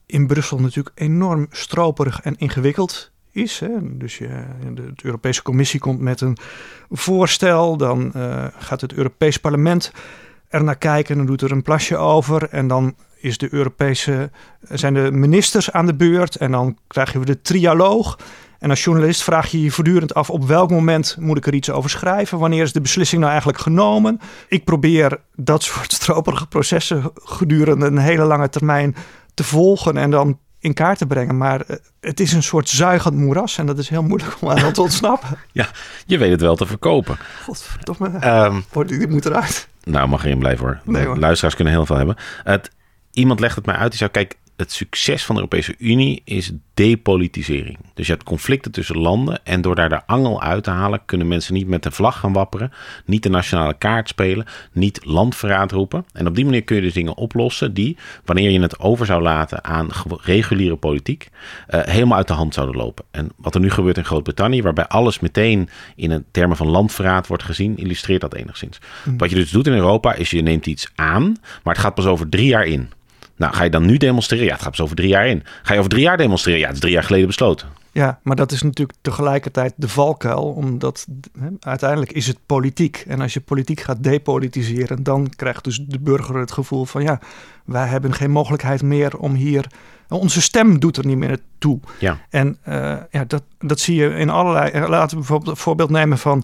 in 0.05 0.27
Brussel 0.27 0.59
natuurlijk 0.59 0.99
enorm 0.99 1.47
stroperig 1.49 2.21
en 2.21 2.35
ingewikkeld 2.37 3.11
is. 3.31 3.59
Hè. 3.59 3.97
Dus 3.97 4.17
je, 4.17 4.43
de, 4.73 4.93
Europese 5.03 5.41
Commissie 5.41 5.79
komt 5.79 5.99
met 5.99 6.21
een 6.21 6.37
voorstel, 6.89 7.77
dan 7.77 8.11
uh, 8.15 8.45
gaat 8.57 8.81
het 8.81 8.93
Europees 8.93 9.37
Parlement 9.37 9.91
er 10.47 10.63
naar 10.63 10.77
kijken, 10.77 11.17
dan 11.17 11.25
doet 11.25 11.41
er 11.41 11.51
een 11.51 11.61
plasje 11.61 11.97
over 11.97 12.49
en 12.49 12.67
dan 12.67 12.95
is 13.15 13.37
de 13.37 13.53
Europese, 13.53 14.31
zijn 14.61 14.93
de 14.93 15.11
ministers 15.11 15.71
aan 15.71 15.85
de 15.85 15.95
beurt 15.95 16.35
en 16.35 16.51
dan 16.51 16.77
krijgen 16.87 17.19
we 17.19 17.25
de 17.25 17.41
trialoog. 17.41 18.17
En 18.65 18.71
als 18.71 18.83
journalist 18.83 19.23
vraag 19.23 19.47
je 19.47 19.61
je 19.61 19.71
voortdurend 19.71 20.13
af 20.13 20.29
op 20.29 20.47
welk 20.47 20.69
moment 20.69 21.15
moet 21.19 21.37
ik 21.37 21.47
er 21.47 21.53
iets 21.53 21.69
over 21.69 21.89
schrijven? 21.89 22.39
Wanneer 22.39 22.63
is 22.63 22.73
de 22.73 22.81
beslissing 22.81 23.19
nou 23.19 23.31
eigenlijk 23.31 23.61
genomen? 23.61 24.19
Ik 24.47 24.63
probeer 24.63 25.19
dat 25.35 25.63
soort 25.63 25.91
stroperige 26.01 26.47
processen 26.47 27.11
gedurende 27.15 27.85
een 27.85 27.97
hele 27.97 28.23
lange 28.23 28.49
termijn 28.49 28.95
te 29.33 29.43
volgen 29.43 29.97
en 29.97 30.11
dan 30.11 30.39
in 30.59 30.73
kaart 30.73 30.97
te 30.97 31.05
brengen. 31.05 31.37
Maar 31.37 31.61
eh, 31.61 31.75
het 31.99 32.19
is 32.19 32.33
een 32.33 32.43
soort 32.43 32.69
zuigend 32.69 33.15
moeras 33.15 33.57
en 33.57 33.65
dat 33.65 33.77
is 33.77 33.89
heel 33.89 34.03
moeilijk 34.03 34.35
om 34.41 34.49
aan 34.49 34.73
te 34.73 34.81
ontsnappen. 34.81 35.37
ja, 35.51 35.67
je 36.05 36.17
weet 36.17 36.31
het 36.31 36.41
wel 36.41 36.55
te 36.55 36.65
verkopen. 36.65 37.17
Godverdomme, 37.43 38.27
um, 38.73 38.87
dit 38.87 39.09
moet 39.09 39.25
eruit. 39.25 39.67
Nou, 39.83 40.07
mag 40.07 40.25
erin 40.25 40.39
blijven 40.39 40.65
hoor. 40.65 40.79
Nee, 40.83 41.05
hoor. 41.05 41.17
Luisteraars 41.17 41.55
kunnen 41.55 41.73
heel 41.73 41.85
veel 41.85 41.97
hebben. 41.97 42.15
Het, 42.43 42.71
iemand 43.11 43.39
legt 43.39 43.55
het 43.55 43.65
mij 43.65 43.75
uit. 43.75 43.89
Die 43.89 43.97
zei, 43.97 44.11
kijk, 44.11 44.37
het 44.55 44.71
succes 44.71 45.25
van 45.25 45.35
de 45.35 45.41
Europese 45.41 45.75
Unie 45.77 46.21
is 46.25 46.51
depolitisering. 46.73 47.77
Dus 47.93 48.07
je 48.07 48.11
hebt 48.13 48.25
conflicten 48.25 48.71
tussen 48.71 48.97
landen 48.97 49.39
en 49.43 49.61
door 49.61 49.75
daar 49.75 49.89
de 49.89 50.05
angel 50.05 50.41
uit 50.41 50.63
te 50.63 50.69
halen 50.69 51.01
kunnen 51.05 51.27
mensen 51.27 51.53
niet 51.53 51.67
met 51.67 51.83
de 51.83 51.91
vlag 51.91 52.19
gaan 52.19 52.33
wapperen, 52.33 52.71
niet 53.05 53.23
de 53.23 53.29
nationale 53.29 53.77
kaart 53.77 54.07
spelen, 54.07 54.45
niet 54.71 55.05
landverraad 55.05 55.71
roepen. 55.71 56.05
En 56.13 56.27
op 56.27 56.35
die 56.35 56.45
manier 56.45 56.63
kun 56.63 56.75
je 56.75 56.81
dus 56.81 56.93
dingen 56.93 57.17
oplossen 57.17 57.73
die, 57.73 57.97
wanneer 58.25 58.51
je 58.51 58.61
het 58.61 58.79
over 58.79 59.05
zou 59.05 59.21
laten 59.21 59.63
aan 59.63 59.89
reguliere 60.21 60.75
politiek, 60.75 61.29
uh, 61.69 61.81
helemaal 61.83 62.17
uit 62.17 62.27
de 62.27 62.33
hand 62.33 62.53
zouden 62.53 62.75
lopen. 62.75 63.05
En 63.11 63.29
wat 63.35 63.55
er 63.55 63.61
nu 63.61 63.69
gebeurt 63.69 63.97
in 63.97 64.05
Groot-Brittannië, 64.05 64.61
waarbij 64.61 64.87
alles 64.87 65.19
meteen 65.19 65.69
in 65.95 66.11
een 66.11 66.25
termen 66.31 66.57
van 66.57 66.67
landverraad 66.67 67.27
wordt 67.27 67.43
gezien, 67.43 67.77
illustreert 67.77 68.21
dat 68.21 68.33
enigszins. 68.33 68.79
Hm. 69.03 69.17
Wat 69.17 69.29
je 69.29 69.35
dus 69.35 69.51
doet 69.51 69.67
in 69.67 69.73
Europa 69.73 70.13
is 70.13 70.29
je 70.29 70.41
neemt 70.41 70.65
iets 70.65 70.91
aan, 70.95 71.23
maar 71.63 71.73
het 71.73 71.83
gaat 71.83 71.95
pas 71.95 72.05
over 72.05 72.29
drie 72.29 72.47
jaar 72.47 72.65
in. 72.65 72.89
Nou, 73.35 73.53
ga 73.53 73.63
je 73.63 73.69
dan 73.69 73.85
nu 73.85 73.97
demonstreren? 73.97 74.45
Ja, 74.45 74.51
het 74.51 74.61
gaat 74.61 74.71
pas 74.71 74.81
over 74.81 74.95
drie 74.95 75.09
jaar 75.09 75.27
in. 75.27 75.43
Ga 75.63 75.73
je 75.73 75.79
over 75.79 75.91
drie 75.91 76.03
jaar 76.03 76.17
demonstreren? 76.17 76.59
Ja, 76.59 76.65
het 76.65 76.75
is 76.75 76.81
drie 76.81 76.93
jaar 76.93 77.03
geleden 77.03 77.27
besloten. 77.27 77.67
Ja, 77.91 78.19
maar 78.23 78.35
dat 78.35 78.51
is 78.51 78.61
natuurlijk 78.61 78.97
tegelijkertijd 79.01 79.73
de 79.75 79.87
valkuil, 79.87 80.43
omdat 80.43 81.07
uiteindelijk 81.59 82.11
is 82.11 82.27
het 82.27 82.37
politiek. 82.45 83.03
En 83.07 83.21
als 83.21 83.33
je 83.33 83.39
politiek 83.39 83.79
gaat 83.81 84.03
depolitiseren, 84.03 85.03
dan 85.03 85.29
krijgt 85.35 85.63
dus 85.63 85.77
de 85.87 85.99
burger 85.99 86.35
het 86.35 86.51
gevoel 86.51 86.85
van 86.85 87.03
ja, 87.03 87.19
wij 87.65 87.87
hebben 87.87 88.13
geen 88.13 88.31
mogelijkheid 88.31 88.81
meer 88.81 89.17
om 89.17 89.33
hier. 89.33 89.65
Onze 90.09 90.41
stem 90.41 90.79
doet 90.79 90.97
er 90.97 91.05
niet 91.05 91.17
meer 91.17 91.39
toe. 91.57 91.79
Ja. 91.99 92.17
En 92.29 92.57
uh, 92.67 92.97
ja, 93.11 93.25
dat, 93.27 93.43
dat 93.59 93.79
zie 93.79 93.95
je 93.95 94.09
in 94.09 94.29
allerlei. 94.29 94.71
Eh, 94.71 94.87
laten 94.87 95.09
we 95.09 95.15
bijvoorbeeld 95.15 95.49
een 95.49 95.63
voorbeeld 95.63 95.89
nemen 95.89 96.17
van 96.17 96.43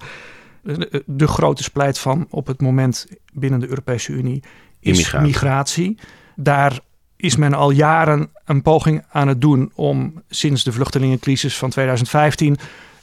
de, 0.61 1.03
de 1.05 1.27
grote 1.27 1.63
splijt 1.63 1.99
van 1.99 2.27
op 2.29 2.47
het 2.47 2.61
moment 2.61 3.07
binnen 3.33 3.59
de 3.59 3.69
Europese 3.69 4.11
Unie 4.11 4.43
is 4.79 5.13
migratie. 5.13 5.97
Daar 6.43 6.79
is 7.15 7.35
men 7.35 7.53
al 7.53 7.71
jaren 7.71 8.29
een 8.45 8.61
poging 8.61 9.03
aan 9.11 9.27
het 9.27 9.41
doen 9.41 9.71
om 9.75 10.21
sinds 10.29 10.63
de 10.63 10.71
vluchtelingencrisis 10.71 11.57
van 11.57 11.69
2015 11.69 12.57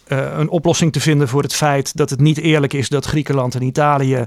uh, 0.08 0.18
eh, 0.18 0.38
een 0.38 0.48
oplossing 0.48 0.92
te 0.92 1.00
vinden 1.00 1.28
voor 1.28 1.42
het 1.42 1.54
feit 1.54 1.96
dat 1.96 2.10
het 2.10 2.20
niet 2.20 2.38
eerlijk 2.38 2.72
is 2.72 2.88
dat 2.88 3.04
Griekenland 3.04 3.54
en 3.54 3.62
Italië 3.62 4.26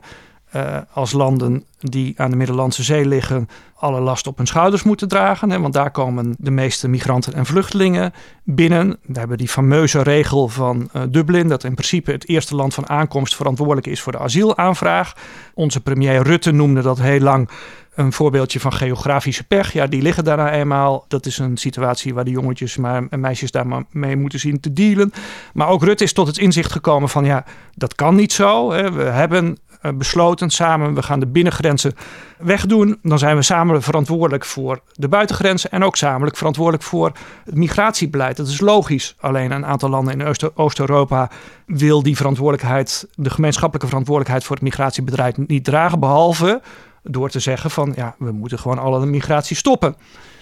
uh, 0.55 0.77
als 0.93 1.11
landen 1.11 1.63
die 1.79 2.13
aan 2.17 2.29
de 2.29 2.37
Middellandse 2.37 2.83
Zee 2.83 3.05
liggen 3.05 3.49
alle 3.75 3.99
last 3.99 4.27
op 4.27 4.37
hun 4.37 4.47
schouders 4.47 4.83
moeten 4.83 5.07
dragen. 5.07 5.49
Hè, 5.49 5.59
want 5.59 5.73
daar 5.73 5.91
komen 5.91 6.35
de 6.37 6.51
meeste 6.51 6.87
migranten 6.87 7.33
en 7.33 7.45
vluchtelingen 7.45 8.13
binnen. 8.43 8.97
We 9.01 9.19
hebben 9.19 9.37
die 9.37 9.47
fameuze 9.47 10.03
regel 10.03 10.47
van 10.47 10.89
uh, 10.95 11.01
Dublin, 11.09 11.47
dat 11.47 11.63
in 11.63 11.73
principe 11.73 12.11
het 12.11 12.27
eerste 12.27 12.55
land 12.55 12.73
van 12.73 12.89
aankomst 12.89 13.35
verantwoordelijk 13.35 13.87
is 13.87 14.01
voor 14.01 14.11
de 14.11 14.19
asielaanvraag. 14.19 15.13
Onze 15.53 15.81
premier 15.81 16.23
Rutte 16.23 16.51
noemde 16.51 16.81
dat 16.81 16.99
heel 16.99 17.19
lang 17.19 17.49
een 17.95 18.13
voorbeeldje 18.13 18.59
van 18.59 18.73
geografische 18.73 19.43
pech. 19.43 19.73
Ja, 19.73 19.87
die 19.87 20.01
liggen 20.01 20.23
daar 20.23 20.37
nou 20.37 20.49
eenmaal. 20.49 21.05
Dat 21.07 21.25
is 21.25 21.37
een 21.37 21.57
situatie 21.57 22.13
waar 22.13 22.23
de 22.23 22.31
jongetjes 22.31 22.77
maar, 22.77 23.07
en 23.09 23.19
meisjes 23.19 23.51
daar 23.51 23.67
maar 23.67 23.83
mee 23.89 24.15
moeten 24.15 24.39
zien 24.39 24.59
te 24.59 24.73
dealen. 24.73 25.13
Maar 25.53 25.67
ook 25.67 25.83
Rutte 25.83 26.03
is 26.03 26.13
tot 26.13 26.27
het 26.27 26.37
inzicht 26.37 26.71
gekomen 26.71 27.09
van 27.09 27.25
ja, 27.25 27.45
dat 27.75 27.95
kan 27.95 28.15
niet 28.15 28.33
zo. 28.33 28.71
Hè. 28.71 28.91
We 28.91 29.03
hebben 29.03 29.57
eh, 29.67 29.70
besloten 29.93 30.49
samen, 30.49 30.93
we 30.93 31.03
gaan 31.03 31.19
de 31.19 31.27
binnengrenzen 31.27 31.93
wegdoen. 32.37 32.99
Dan 33.01 33.19
zijn 33.19 33.35
we 33.35 33.41
samen 33.41 33.81
verantwoordelijk 33.81 34.45
voor 34.45 34.81
de 34.93 35.07
buitengrenzen 35.07 35.71
en 35.71 35.83
ook 35.83 35.95
samen 35.95 36.35
verantwoordelijk 36.35 36.83
voor 36.83 37.11
het 37.45 37.55
migratiebeleid. 37.55 38.37
Dat 38.37 38.47
is 38.47 38.59
logisch. 38.59 39.15
Alleen 39.19 39.51
een 39.51 39.65
aantal 39.65 39.89
landen 39.89 40.19
in 40.19 40.51
Oost-Europa 40.55 41.29
wil 41.65 42.03
die 42.03 42.15
verantwoordelijkheid, 42.15 43.07
de 43.15 43.29
gemeenschappelijke 43.29 43.87
verantwoordelijkheid 43.87 44.43
voor 44.43 44.55
het 44.55 44.65
migratiebeleid 44.65 45.47
niet 45.47 45.63
dragen, 45.63 45.99
behalve 45.99 46.61
door 47.03 47.29
te 47.29 47.39
zeggen 47.39 47.71
van 47.71 47.93
ja, 47.95 48.15
we 48.17 48.31
moeten 48.31 48.59
gewoon 48.59 48.79
alle 48.79 49.05
migratie 49.05 49.55
stoppen. 49.55 49.95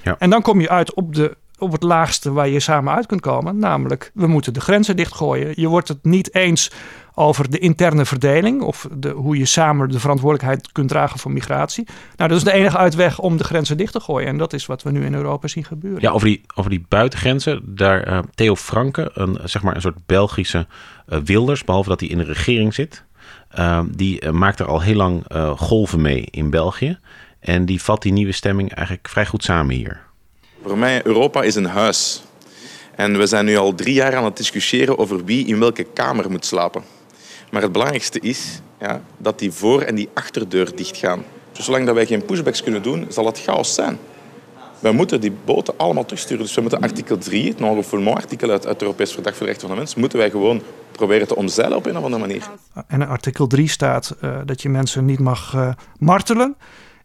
Ja. 0.04 0.16
En 0.20 0.30
dan 0.30 0.42
kom 0.42 0.62
je 0.62 0.70
uit 0.70 0.94
op, 0.94 1.16
de, 1.16 1.38
op 1.60 1.72
het 1.72 1.84
laagste 1.84 2.32
waar 2.32 2.48
je 2.48 2.60
samen 2.60 2.94
uit 2.94 3.06
kunt 3.06 3.22
komen. 3.22 3.58
Namelijk, 3.58 4.12
we 4.14 4.28
moeten 4.28 4.54
de 4.54 4.62
grenzen 4.62 4.96
dichtgooien. 4.96 5.54
Je 5.56 5.68
wordt 5.68 5.88
het 5.88 6.04
niet 6.04 6.36
eens 6.36 6.72
over 7.14 7.50
de 7.50 7.60
interne 7.60 8.06
verdeling 8.06 8.62
of 8.62 8.88
de, 8.92 9.10
hoe 9.10 9.38
je 9.38 9.46
samen 9.46 9.90
de 9.90 10.00
verantwoordelijkheid 10.00 10.72
kunt 10.72 10.90
dragen 10.90 11.20
voor 11.20 11.32
migratie. 11.32 11.88
Nou, 12.16 12.30
dat 12.30 12.38
is 12.38 12.44
de 12.44 12.52
enige 12.52 12.78
uitweg 12.78 13.20
om 13.20 13.38
de 13.38 13.44
grenzen 13.44 13.78
dicht 13.78 13.94
te 13.94 14.00
gooien. 14.00 14.28
En 14.28 14.38
dat 14.38 14.54
is 14.54 14.66
wat 14.66 14.84
we 14.84 14.92
nu 14.92 15.06
in 15.06 15.14
Europa 15.14 15.48
zien 15.48 15.66
gebeuren. 15.66 16.02
Ja, 16.02 16.12
over 16.12 16.28
die, 16.28 16.42
over 16.56 16.70
die 16.70 16.86
buitengrenzen, 16.88 17.62
daar 17.66 18.08
uh, 18.08 18.20
Theo 18.36 18.56
Franke, 18.56 19.12
een, 19.14 19.40
zeg 19.44 19.62
maar 19.62 19.76
een 19.76 19.82
soort 19.82 20.06
Belgische 20.06 20.68
uh, 21.10 21.20
Wilders, 21.24 21.64
behalve 21.64 21.90
dat 21.90 22.00
hij 22.00 22.10
in 22.10 22.18
de 22.18 22.24
regering 22.24 22.74
zit. 22.74 23.04
Ehm, 23.50 23.86
die 23.92 24.26
uh, 24.26 24.32
maakt 24.32 24.60
er 24.60 24.68
al 24.68 24.82
heel 24.82 24.96
lang 24.96 25.24
golven 25.56 26.02
mee 26.02 26.28
in 26.32 26.50
België. 26.50 27.00
En 27.40 27.66
die 27.66 27.82
vat 27.82 28.02
die 28.02 28.12
nieuwe 28.12 28.32
stemming 28.32 28.74
eigenlijk 28.74 29.08
vrij 29.08 29.26
goed 29.26 29.44
samen 29.44 29.76
hier. 29.76 30.08
Voor 30.64 30.78
mij, 30.78 31.06
Europa 31.06 31.44
is 31.44 31.56
een 31.56 31.66
huis. 31.66 32.24
En 32.96 33.18
we 33.18 33.28
zijn 33.28 33.46
nu 33.46 33.58
al 33.58 33.76
drie 33.76 33.94
jaar 33.94 34.16
aan 34.16 34.24
het 34.24 34.38
discussiëren 34.38 34.98
over 34.98 35.26
wie 35.26 35.46
in 35.46 35.60
welke 35.60 35.84
kamer 35.84 36.32
moet 36.32 36.46
slapen. 36.46 36.84
Maar 37.52 37.62
het 37.62 37.72
belangrijkste 37.72 38.20
is 38.20 38.62
ja, 38.80 39.02
dat 39.18 39.40
die 39.40 39.52
voor- 39.52 39.82
en 39.82 39.96
die 39.96 40.10
achterdeur 40.14 40.76
dichtgaan. 40.76 41.24
Dus 41.52 41.66
zolang 41.66 41.86
dat 41.86 41.96
wij 41.96 42.06
geen 42.06 42.26
pushbacks 42.26 42.64
kunnen 42.64 42.82
doen, 42.82 43.06
zal 43.10 43.26
het 43.26 43.42
chaos 43.42 43.74
zijn. 43.74 43.98
We 44.80 44.92
moeten 44.92 45.22
die 45.22 45.32
boten 45.46 45.74
allemaal 45.78 46.06
terugsturen. 46.06 46.44
Dus 46.44 46.56
we 46.56 46.62
moeten 46.62 46.82
artikel 46.82 47.18
3, 47.18 47.48
het 47.48 47.60
non 47.60 48.16
artikel 48.16 48.50
uit, 48.50 48.64
het 48.64 48.82
Europees 48.82 49.12
Verdrag 49.12 49.36
voor 49.36 49.46
de 49.46 49.52
Rechten 49.52 49.68
van 49.68 49.78
de 49.78 49.84
Mens, 49.84 49.96
moeten 49.96 50.18
wij 50.18 50.30
gewoon 50.30 50.62
proberen 50.92 51.28
te 51.28 51.36
omzeilen 51.36 51.78
op 51.78 51.86
een 51.86 51.98
of 51.98 52.04
andere 52.04 52.22
manier. 52.22 52.44
En 52.88 53.02
in 53.02 53.08
artikel 53.08 53.48
3 53.48 53.68
staat 53.68 54.16
uh, 54.22 54.38
dat 54.46 54.62
je 54.62 54.70
mensen 54.70 55.06
niet 55.06 55.20
mag 55.20 55.54
uh, 55.56 55.72
martelen. 55.98 56.56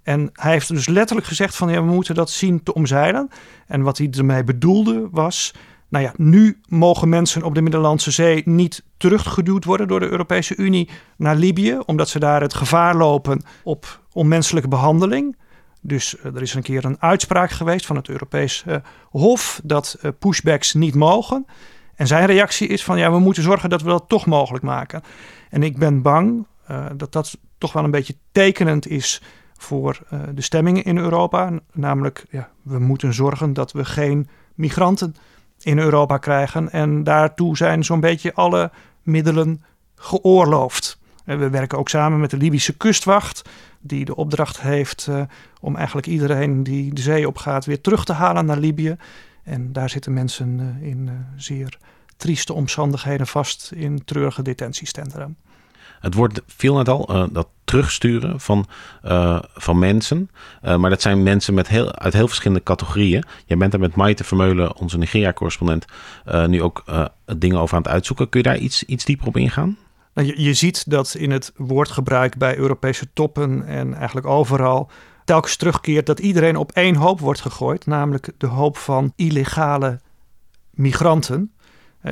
En 0.04 0.30
hij 0.32 0.52
heeft 0.52 0.68
dus 0.68 0.86
letterlijk 0.86 1.26
gezegd 1.26 1.56
van 1.56 1.70
ja, 1.70 1.84
we 1.84 1.92
moeten 1.92 2.14
dat 2.14 2.30
zien 2.30 2.62
te 2.62 2.74
omzeilen. 2.74 3.28
En 3.66 3.82
wat 3.82 3.98
hij 3.98 4.08
ermee 4.10 4.44
bedoelde 4.44 5.08
was, 5.10 5.54
nou 5.88 6.04
ja, 6.04 6.12
nu 6.16 6.60
mogen 6.68 7.08
mensen 7.08 7.42
op 7.42 7.54
de 7.54 7.62
Middellandse 7.62 8.10
Zee 8.10 8.42
niet 8.44 8.82
teruggeduwd 8.96 9.64
worden 9.64 9.88
door 9.88 10.00
de 10.00 10.10
Europese 10.10 10.56
Unie 10.56 10.90
naar 11.16 11.36
Libië, 11.36 11.78
omdat 11.86 12.08
ze 12.08 12.18
daar 12.18 12.40
het 12.40 12.54
gevaar 12.54 12.96
lopen 12.96 13.44
op 13.62 14.00
onmenselijke 14.12 14.68
behandeling. 14.68 15.36
Dus 15.80 16.16
uh, 16.16 16.24
er 16.34 16.42
is 16.42 16.54
een 16.54 16.62
keer 16.62 16.84
een 16.84 17.00
uitspraak 17.00 17.50
geweest 17.50 17.86
van 17.86 17.96
het 17.96 18.08
Europees 18.08 18.64
uh, 18.68 18.76
Hof 19.10 19.60
dat 19.64 19.96
uh, 20.02 20.10
pushbacks 20.18 20.74
niet 20.74 20.94
mogen. 20.94 21.46
En 21.94 22.06
zijn 22.06 22.26
reactie 22.26 22.68
is 22.68 22.84
van 22.84 22.98
ja, 22.98 23.12
we 23.12 23.18
moeten 23.18 23.42
zorgen 23.42 23.70
dat 23.70 23.82
we 23.82 23.88
dat 23.88 24.04
toch 24.08 24.26
mogelijk 24.26 24.64
maken. 24.64 25.02
En 25.50 25.62
ik 25.62 25.78
ben 25.78 26.02
bang 26.02 26.46
dat 26.96 27.12
dat 27.12 27.38
toch 27.58 27.72
wel 27.72 27.84
een 27.84 27.90
beetje 27.90 28.16
tekenend 28.32 28.88
is 28.88 29.22
voor 29.64 29.98
de 30.34 30.42
stemmingen 30.42 30.84
in 30.84 30.98
Europa. 30.98 31.50
Namelijk, 31.72 32.24
ja, 32.30 32.48
we 32.62 32.78
moeten 32.78 33.14
zorgen 33.14 33.52
dat 33.52 33.72
we 33.72 33.84
geen 33.84 34.28
migranten 34.54 35.14
in 35.60 35.78
Europa 35.78 36.18
krijgen. 36.18 36.70
En 36.70 37.04
daartoe 37.04 37.56
zijn 37.56 37.84
zo'n 37.84 38.00
beetje 38.00 38.34
alle 38.34 38.70
middelen 39.02 39.64
geoorloofd. 39.94 40.98
We 41.24 41.50
werken 41.50 41.78
ook 41.78 41.88
samen 41.88 42.20
met 42.20 42.30
de 42.30 42.36
Libische 42.36 42.76
kustwacht, 42.76 43.42
die 43.80 44.04
de 44.04 44.16
opdracht 44.16 44.60
heeft 44.60 45.06
uh, 45.10 45.22
om 45.60 45.76
eigenlijk 45.76 46.06
iedereen 46.06 46.62
die 46.62 46.94
de 46.94 47.00
zee 47.00 47.28
opgaat 47.28 47.64
weer 47.64 47.80
terug 47.80 48.04
te 48.04 48.12
halen 48.12 48.44
naar 48.46 48.58
Libië. 48.58 48.96
En 49.42 49.72
daar 49.72 49.90
zitten 49.90 50.12
mensen 50.12 50.78
in 50.80 51.26
zeer 51.36 51.78
trieste 52.16 52.52
omstandigheden 52.52 53.26
vast 53.26 53.72
in 53.74 54.04
treurige 54.04 54.42
detentiecentra. 54.42 55.30
Het 56.04 56.14
wordt 56.14 56.42
veel 56.46 56.76
net 56.76 56.88
al, 56.88 57.08
uh, 57.10 57.24
dat 57.32 57.48
terugsturen 57.64 58.40
van, 58.40 58.66
uh, 59.04 59.38
van 59.54 59.78
mensen. 59.78 60.30
Uh, 60.64 60.76
maar 60.76 60.90
dat 60.90 61.02
zijn 61.02 61.22
mensen 61.22 61.54
met 61.54 61.68
heel, 61.68 61.94
uit 61.94 62.12
heel 62.12 62.26
verschillende 62.26 62.62
categorieën. 62.62 63.24
Jij 63.46 63.56
bent 63.56 63.72
er 63.72 63.80
met 63.80 63.94
Maite 63.94 64.24
Vermeulen, 64.24 64.76
onze 64.76 64.98
Nigeria-correspondent, 64.98 65.84
nu 66.46 66.62
ook 66.62 66.84
dingen 67.36 67.58
over 67.58 67.76
aan 67.76 67.82
het 67.82 67.92
uitzoeken. 67.92 68.28
Kun 68.28 68.40
je 68.40 68.46
daar 68.48 68.58
iets, 68.58 68.82
iets 68.82 69.04
dieper 69.04 69.26
op 69.26 69.36
ingaan? 69.36 69.76
Nou, 70.14 70.28
je, 70.28 70.42
je 70.42 70.54
ziet 70.54 70.90
dat 70.90 71.14
in 71.14 71.30
het 71.30 71.52
woordgebruik 71.56 72.38
bij 72.38 72.56
Europese 72.56 73.06
toppen 73.12 73.66
en 73.66 73.94
eigenlijk 73.94 74.26
overal 74.26 74.90
telkens 75.24 75.56
terugkeert 75.56 76.06
dat 76.06 76.18
iedereen 76.18 76.56
op 76.56 76.72
één 76.72 76.94
hoop 76.94 77.20
wordt 77.20 77.40
gegooid, 77.40 77.86
namelijk 77.86 78.30
de 78.38 78.46
hoop 78.46 78.76
van 78.76 79.12
illegale 79.16 80.00
migranten. 80.70 81.52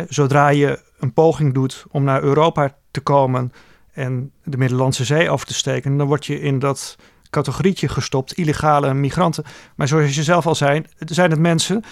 Zodra 0.09 0.49
je 0.49 0.83
een 0.99 1.13
poging 1.13 1.55
doet 1.55 1.85
om 1.91 2.05
naar 2.05 2.23
Europa 2.23 2.77
te 2.91 3.01
komen 3.01 3.53
en 3.93 4.33
de 4.45 4.57
Middellandse 4.57 5.05
Zee 5.05 5.31
over 5.31 5.47
te 5.47 5.55
steken, 5.55 5.97
dan 5.97 6.07
word 6.07 6.27
je 6.27 6.41
in 6.41 6.59
dat 6.59 6.97
categorietje 7.31 7.89
gestopt, 7.89 8.33
illegale 8.33 8.95
migranten. 8.95 9.45
Maar 9.77 9.89
zoals 9.89 10.15
je 10.15 10.23
zelf 10.23 10.47
al 10.47 10.55
zei, 10.55 10.83
zijn 10.99 11.31
het 11.31 11.41
mensen 11.41 11.85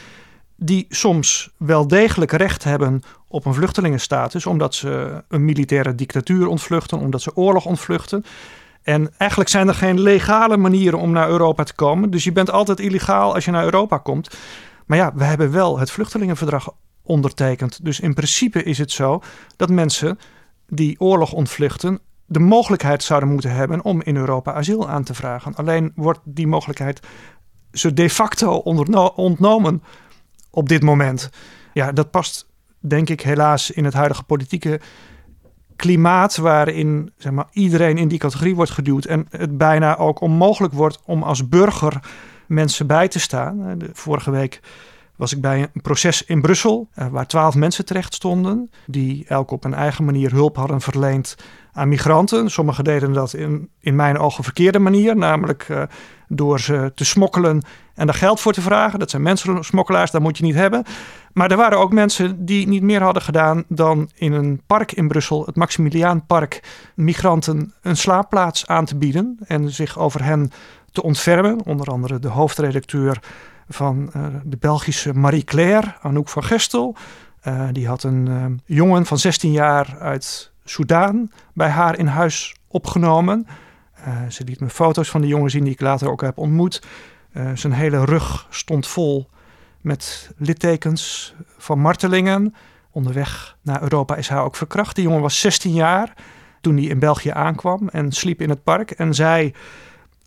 die 0.57 0.87
soms 0.89 1.51
wel 1.57 1.89
degelijk 1.89 2.33
recht 2.33 2.65
hebben 2.65 3.03
op 3.29 3.45
een 3.45 3.55
vluchtelingenstatus, 3.55 4.47
omdat 4.47 4.75
ze 4.75 5.23
een 5.29 5.45
militaire 5.45 5.95
dictatuur 5.95 6.47
ontvluchten, 6.47 6.99
omdat 6.99 7.23
ze 7.23 7.37
oorlog 7.37 7.67
ontvluchten. 7.67 8.25
En 8.83 9.11
eigenlijk 9.17 9.51
zijn 9.51 9.69
er 9.69 9.75
geen 9.75 10.01
legale 10.01 10.57
manieren 10.57 10.99
om 10.99 11.11
naar 11.11 11.29
Europa 11.29 11.63
te 11.63 11.75
komen. 11.75 12.11
Dus 12.11 12.25
je 12.25 12.33
bent 12.33 12.51
altijd 12.51 12.81
illegaal 12.81 13.35
als 13.35 13.45
je 13.45 13.51
naar 13.51 13.65
Europa 13.65 13.99
komt. 13.99 14.37
Maar 14.87 14.99
ja, 14.99 15.13
we 15.15 15.25
hebben 15.25 15.53
wel 15.53 15.79
het 15.79 15.91
vluchtelingenverdrag 15.91 16.73
ondertekend. 17.03 17.85
Dus 17.85 18.01
in 18.01 18.15
principe 18.15 18.63
is 18.63 18.79
het 18.79 18.91
zo 18.91 19.23
dat 19.57 19.71
mensen 19.71 20.19
die 20.71 21.01
oorlog 21.01 21.33
ontvluchten 21.33 22.01
de 22.31 22.39
mogelijkheid 22.39 23.03
zouden 23.03 23.29
moeten 23.29 23.53
hebben 23.53 23.85
om 23.85 24.03
in 24.03 24.17
Europa 24.17 24.53
asiel 24.53 24.89
aan 24.89 25.03
te 25.03 25.15
vragen. 25.15 25.55
Alleen 25.55 25.93
wordt 25.95 26.21
die 26.25 26.47
mogelijkheid 26.47 27.01
ze 27.73 27.93
de 27.93 28.11
facto 28.11 28.57
ontnomen 29.15 29.83
op 30.51 30.69
dit 30.69 30.83
moment. 30.83 31.31
Ja, 31.73 31.93
dat 31.93 32.11
past 32.11 32.49
denk 32.79 33.09
ik 33.09 33.21
helaas 33.21 33.71
in 33.71 33.85
het 33.85 33.95
huidige 33.95 34.23
politieke 34.23 34.81
klimaat 35.77 36.37
waarin 36.37 37.13
zeg 37.17 37.33
maar, 37.33 37.49
iedereen 37.53 37.99
in 37.99 38.09
die 38.09 38.19
categorie 38.19 38.55
wordt 38.55 38.71
geduwd 38.71 39.05
en 39.05 39.27
het 39.31 39.59
bijna 39.59 39.97
ook 39.97 40.21
onmogelijk 40.21 40.75
wordt 40.75 41.01
om 41.05 41.23
als 41.23 41.49
burger 41.49 42.01
mensen 42.47 42.87
bij 42.87 43.09
te 43.09 43.21
staan. 43.21 43.79
De 43.79 43.91
vorige 43.93 44.31
week 44.31 44.61
was 45.21 45.33
ik 45.33 45.41
bij 45.41 45.69
een 45.73 45.81
proces 45.81 46.25
in 46.25 46.41
Brussel 46.41 46.89
eh, 46.95 47.07
waar 47.07 47.27
twaalf 47.27 47.55
mensen 47.55 47.85
terecht 47.85 48.15
stonden 48.15 48.71
die 48.87 49.25
elk 49.29 49.51
op 49.51 49.65
een 49.65 49.75
eigen 49.75 50.05
manier 50.05 50.33
hulp 50.33 50.57
hadden 50.57 50.81
verleend 50.81 51.37
aan 51.73 51.89
migranten. 51.89 52.51
Sommigen 52.51 52.85
deden 52.85 53.13
dat 53.13 53.35
in, 53.35 53.69
in 53.81 53.97
mijn 53.97 54.19
ogen 54.19 54.45
verkeerde 54.45 54.79
manier, 54.79 55.17
namelijk 55.17 55.69
uh, 55.69 55.83
door 56.29 56.61
ze 56.61 56.93
te 56.95 57.05
smokkelen 57.05 57.63
en 57.95 58.07
daar 58.07 58.15
geld 58.15 58.41
voor 58.41 58.53
te 58.53 58.61
vragen. 58.61 58.99
Dat 58.99 59.11
zijn 59.11 59.23
mensensmokkelaars, 59.23 60.11
dat 60.11 60.21
moet 60.21 60.39
je 60.39 60.45
niet 60.45 60.55
hebben. 60.55 60.85
Maar 61.33 61.51
er 61.51 61.57
waren 61.57 61.79
ook 61.79 61.93
mensen 61.93 62.45
die 62.45 62.69
niet 62.69 62.83
meer 62.83 63.03
hadden 63.03 63.23
gedaan 63.23 63.65
dan 63.69 64.11
in 64.15 64.33
een 64.33 64.61
park 64.67 64.93
in 64.93 65.09
Brussel, 65.09 65.47
het 65.47 65.57
Maximiliaanpark, 65.57 66.63
migranten 66.95 67.75
een 67.83 67.97
slaapplaats 67.97 68.67
aan 68.67 68.85
te 68.85 68.97
bieden 68.97 69.39
en 69.47 69.71
zich 69.71 69.99
over 69.99 70.25
hen 70.25 70.51
te 70.93 71.03
ontfermen. 71.03 71.65
Onder 71.65 71.87
andere 71.87 72.19
de 72.19 72.29
hoofdredacteur 72.29 73.21
van 73.75 74.11
uh, 74.17 74.27
de 74.45 74.57
Belgische 74.57 75.15
Marie 75.15 75.45
Claire, 75.45 75.95
Anouk 76.03 76.29
van 76.29 76.45
Gestel. 76.45 76.97
Uh, 77.45 77.69
die 77.73 77.89
had 77.89 78.03
een 78.03 78.27
uh, 78.27 78.45
jongen 78.65 79.07
van 79.07 79.19
16 79.19 79.53
jaar 79.53 79.97
uit 79.99 80.53
Soudaan 80.65 81.31
bij 81.55 81.69
haar 81.69 81.99
in 81.99 82.07
huis 82.07 82.57
opgenomen. 82.69 83.47
ze 84.29 84.45
liet 84.45 84.61
me 84.61 84.69
foto's 84.69 85.11
van 85.11 85.21
de 85.21 85.27
jongen 85.27 85.51
zien 85.51 85.65
die 85.65 85.73
ik 85.73 85.81
later 85.81 86.11
ook 86.11 86.21
heb 86.21 86.39
ontmoet. 86.39 86.83
zijn 87.55 87.73
hele 87.73 88.05
rug 88.05 88.47
stond 88.51 88.87
vol 88.87 89.29
met 89.81 90.31
littekens 90.37 91.35
van 91.59 91.79
martelingen. 91.79 92.55
Onderweg 92.91 93.57
naar 93.63 93.83
Europa 93.83 94.17
is 94.17 94.29
hij 94.29 94.39
ook 94.39 94.57
verkracht. 94.57 94.95
Die 94.95 95.05
jongen 95.05 95.21
was 95.21 95.41
16 95.41 95.73
jaar 95.73 96.15
toen 96.61 96.77
hij 96.77 96.85
in 96.85 96.99
België 96.99 97.31
aankwam 97.31 97.89
en 97.89 98.13
sliep 98.13 98.41
in 98.41 98.49
het 98.49 98.63
park. 98.63 98.91
En 98.91 99.15
zij 99.15 99.55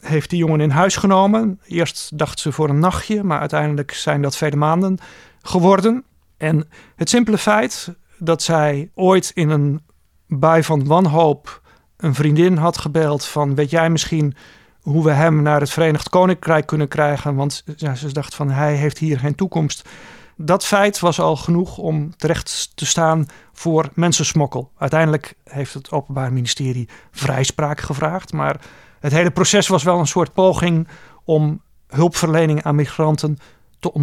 heeft 0.04 0.30
die 0.30 0.40
jongen 0.40 0.62
in 0.62 0.70
huis 0.70 0.96
genomen. 0.96 1.60
Eerst 1.68 2.18
dacht 2.18 2.40
ze 2.40 2.52
voor 2.52 2.70
een 2.70 2.80
nachtje, 2.80 3.24
maar 3.24 3.40
uiteindelijk 3.40 3.94
zijn 3.94 4.22
dat 4.22 4.38
vele 4.38 4.56
maanden 4.56 4.98
geworden. 5.42 6.04
En 6.38 6.68
het 6.96 7.10
simpele 7.10 7.38
feit 7.38 7.96
dat 8.18 8.44
zij 8.44 8.90
ooit 8.94 9.32
in 9.34 9.50
een 9.50 9.82
bui 10.28 10.64
van 10.64 10.86
wanhoop 10.86 11.62
een 11.98 12.16
vriendin 12.16 12.58
had 12.58 12.78
gebeld 12.78 13.26
van 13.26 13.56
weet 13.56 13.70
jij 13.70 13.90
misschien 13.90 14.36
hoe 14.82 15.04
we 15.04 15.12
hem 15.12 15.42
naar 15.42 15.60
het 15.60 15.70
Verenigd 15.70 16.10
Koninkrijk 16.10 16.66
kunnen 16.66 16.88
krijgen, 16.88 17.36
want 17.36 17.64
ze 17.76 18.14
dacht 18.14 18.36
van 18.36 18.50
hij 18.50 18.76
heeft 18.76 18.98
hier 18.98 19.20
geen 19.20 19.36
toekomst. 19.36 19.90
Dat 20.38 20.66
feit 20.66 21.00
was 21.00 21.20
al 21.20 21.36
genoeg 21.36 21.78
om 21.78 22.16
terecht 22.16 22.72
te 22.76 22.86
staan 22.86 23.26
voor 23.54 23.90
mensensmokkel. 23.94 24.72
Uiteindelijk 24.78 25.34
heeft 25.44 25.74
het 25.74 25.92
Openbaar 25.92 26.34
Ministerie 26.34 26.90
vrijspraak 27.12 27.82
gevraagd, 27.82 28.34
maar 28.34 28.62
het 29.04 29.12
hele 29.12 29.32
proces 29.32 29.68
was 29.68 29.84
wel 29.84 30.00
een 30.00 30.08
soort 30.08 30.34
poging 30.34 30.88
om 31.24 31.62
hulpverlening 31.88 32.64
aan 32.64 32.76
migranten 32.76 33.38
te 33.80 33.94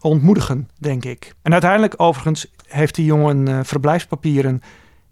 ontmoedigen, 0.00 0.68
denk 0.78 1.04
ik. 1.04 1.34
En 1.42 1.52
uiteindelijk 1.52 1.94
overigens 1.96 2.46
heeft 2.66 2.94
die 2.94 3.04
jongen 3.04 3.48
uh, 3.48 3.60
verblijfspapieren 3.62 4.60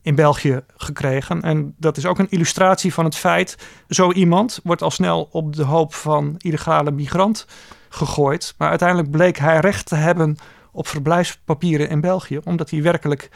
in 0.02 0.14
België 0.14 0.60
gekregen. 0.76 1.42
En 1.42 1.74
dat 1.76 1.96
is 1.96 2.06
ook 2.06 2.18
een 2.18 2.30
illustratie 2.30 2.94
van 2.94 3.04
het 3.04 3.16
feit... 3.16 3.56
zo 3.88 4.12
iemand 4.12 4.60
wordt 4.62 4.82
al 4.82 4.90
snel 4.90 5.28
op 5.32 5.56
de 5.56 5.64
hoop 5.64 5.94
van 5.94 6.34
illegale 6.38 6.90
migrant 6.90 7.46
gegooid. 7.88 8.54
Maar 8.58 8.68
uiteindelijk 8.68 9.10
bleek 9.10 9.38
hij 9.38 9.60
recht 9.60 9.86
te 9.86 9.94
hebben 9.94 10.36
op 10.72 10.86
verblijfspapieren 10.86 11.88
in 11.88 12.00
België... 12.00 12.40
omdat 12.44 12.70
hij 12.70 12.82
werkelijk 12.82 13.30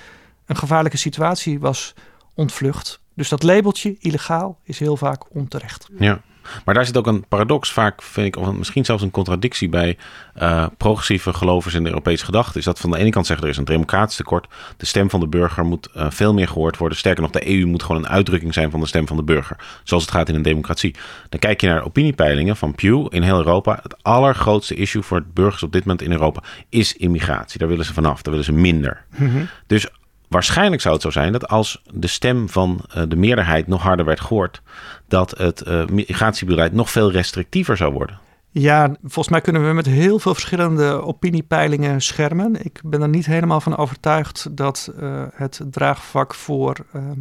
een 0.47 0.57
gevaarlijke 0.57 0.97
situatie 0.99 1.61
was 1.61 1.95
ontvlucht. 2.35 3.01
Dus 3.15 3.29
dat 3.29 3.43
labeltje 3.43 3.97
illegaal 3.99 4.59
is 4.63 4.79
heel 4.79 4.97
vaak 4.97 5.35
onterecht. 5.35 5.89
Ja. 5.99 6.21
Maar 6.65 6.75
daar 6.75 6.87
zit 6.87 6.97
ook 6.97 7.07
een 7.07 7.25
paradox, 7.29 7.73
vaak 7.73 8.03
vind 8.03 8.27
ik, 8.27 8.37
of 8.37 8.53
misschien 8.53 8.85
zelfs 8.85 9.03
een 9.03 9.11
contradictie 9.11 9.69
bij 9.69 9.97
uh, 10.37 10.67
progressieve 10.77 11.33
gelovers 11.33 11.75
in 11.75 11.83
de 11.83 11.89
Europese 11.89 12.25
gedachte. 12.25 12.59
Is 12.59 12.65
dat 12.65 12.81
van 12.81 12.91
de 12.91 12.99
ene 12.99 13.11
kant 13.11 13.27
zeggen 13.27 13.45
er 13.45 13.53
is 13.53 13.59
een 13.59 13.65
democratisch 13.65 14.17
tekort. 14.17 14.47
De 14.77 14.87
stem 14.87 15.11
van 15.11 15.21
de 15.21 15.27
burger 15.27 15.65
moet 15.65 15.89
uh, 15.97 16.07
veel 16.11 16.35
meer 16.35 16.49
gehoord 16.49 16.77
worden. 16.77 16.99
Sterker 16.99 17.23
nog, 17.23 17.31
de 17.31 17.49
EU 17.49 17.67
moet 17.67 17.83
gewoon 17.83 18.05
een 18.05 18.11
uitdrukking 18.11 18.55
zijn 18.55 18.71
van 18.71 18.81
de 18.81 18.87
stem 18.87 19.07
van 19.07 19.17
de 19.17 19.23
burger. 19.23 19.57
Zoals 19.83 20.03
het 20.03 20.13
gaat 20.13 20.29
in 20.29 20.35
een 20.35 20.43
democratie. 20.43 20.95
Dan 21.29 21.41
kijk 21.41 21.61
je 21.61 21.67
naar 21.67 21.85
opiniepeilingen 21.85 22.57
van 22.57 22.75
Pew 22.75 23.07
in 23.11 23.23
heel 23.23 23.37
Europa. 23.37 23.79
Het 23.83 24.03
allergrootste 24.03 24.75
issue 24.75 25.03
voor 25.03 25.25
burgers 25.35 25.63
op 25.63 25.73
dit 25.73 25.85
moment 25.85 26.03
in 26.03 26.13
Europa 26.13 26.43
is 26.69 26.97
immigratie. 26.97 27.59
Daar 27.59 27.69
willen 27.69 27.85
ze 27.85 27.93
vanaf, 27.93 28.23
daar 28.23 28.31
willen 28.31 28.45
ze 28.45 28.53
minder. 28.53 29.05
Mm 29.17 29.31
-hmm. 29.31 29.49
Dus 29.67 29.89
Waarschijnlijk 30.33 30.83
zou 30.83 30.95
het 30.95 31.03
zo 31.03 31.11
zijn 31.11 31.33
dat 31.33 31.49
als 31.49 31.83
de 31.93 32.07
stem 32.07 32.49
van 32.49 32.81
uh, 32.97 33.03
de 33.09 33.17
meerderheid 33.17 33.67
nog 33.67 33.83
harder 33.83 34.05
werd 34.05 34.21
gehoord, 34.21 34.63
dat 35.09 35.39
het 35.39 35.63
uh, 35.69 35.87
migratiebeleid 35.87 36.73
nog 36.73 36.91
veel 36.91 37.11
restrictiever 37.11 37.77
zou 37.77 37.93
worden. 37.93 38.19
Ja, 38.51 38.97
volgens 39.01 39.29
mij 39.29 39.41
kunnen 39.41 39.67
we 39.67 39.73
met 39.73 39.87
heel 39.87 40.19
veel 40.19 40.35
verschillende 40.35 40.85
opiniepeilingen 40.85 42.01
schermen. 42.01 42.65
Ik 42.65 42.81
ben 42.85 43.03
er 43.03 43.09
niet 43.09 43.27
helemaal 43.27 43.61
van 43.61 43.77
overtuigd 43.77 44.57
dat 44.57 44.93
uh, 45.01 45.23
het 45.35 45.61
draagvlak 45.71 46.35
voor 46.35 46.77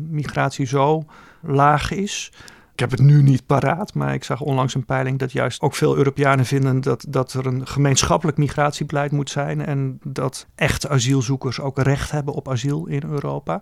migratie 0.10 0.66
zo 0.66 1.06
laag 1.42 1.92
is. 1.92 2.32
Ik 2.82 2.90
heb 2.90 3.00
het 3.00 3.08
nu 3.08 3.22
niet 3.22 3.46
paraat, 3.46 3.94
maar 3.94 4.14
ik 4.14 4.24
zag 4.24 4.42
onlangs 4.42 4.76
een 4.76 4.86
peiling 4.86 5.20
dat 5.20 5.32
juist 5.32 5.62
ook 5.62 5.76
veel 5.76 5.98
Europeanen 5.98 6.46
vinden 6.46 6.82
dat, 6.82 7.06
dat 7.10 7.34
er 7.34 7.46
een 7.46 7.68
gemeenschappelijk 7.68 8.38
migratiebeleid 8.38 9.12
moet 9.12 9.30
zijn. 9.30 9.66
En 9.66 10.00
dat 10.04 10.48
echte 10.56 10.90
asielzoekers 10.90 11.60
ook 11.60 11.80
recht 11.80 12.12
hebben 12.12 12.34
op 12.34 12.50
asiel 12.50 12.86
in 12.86 13.04
Europa. 13.10 13.62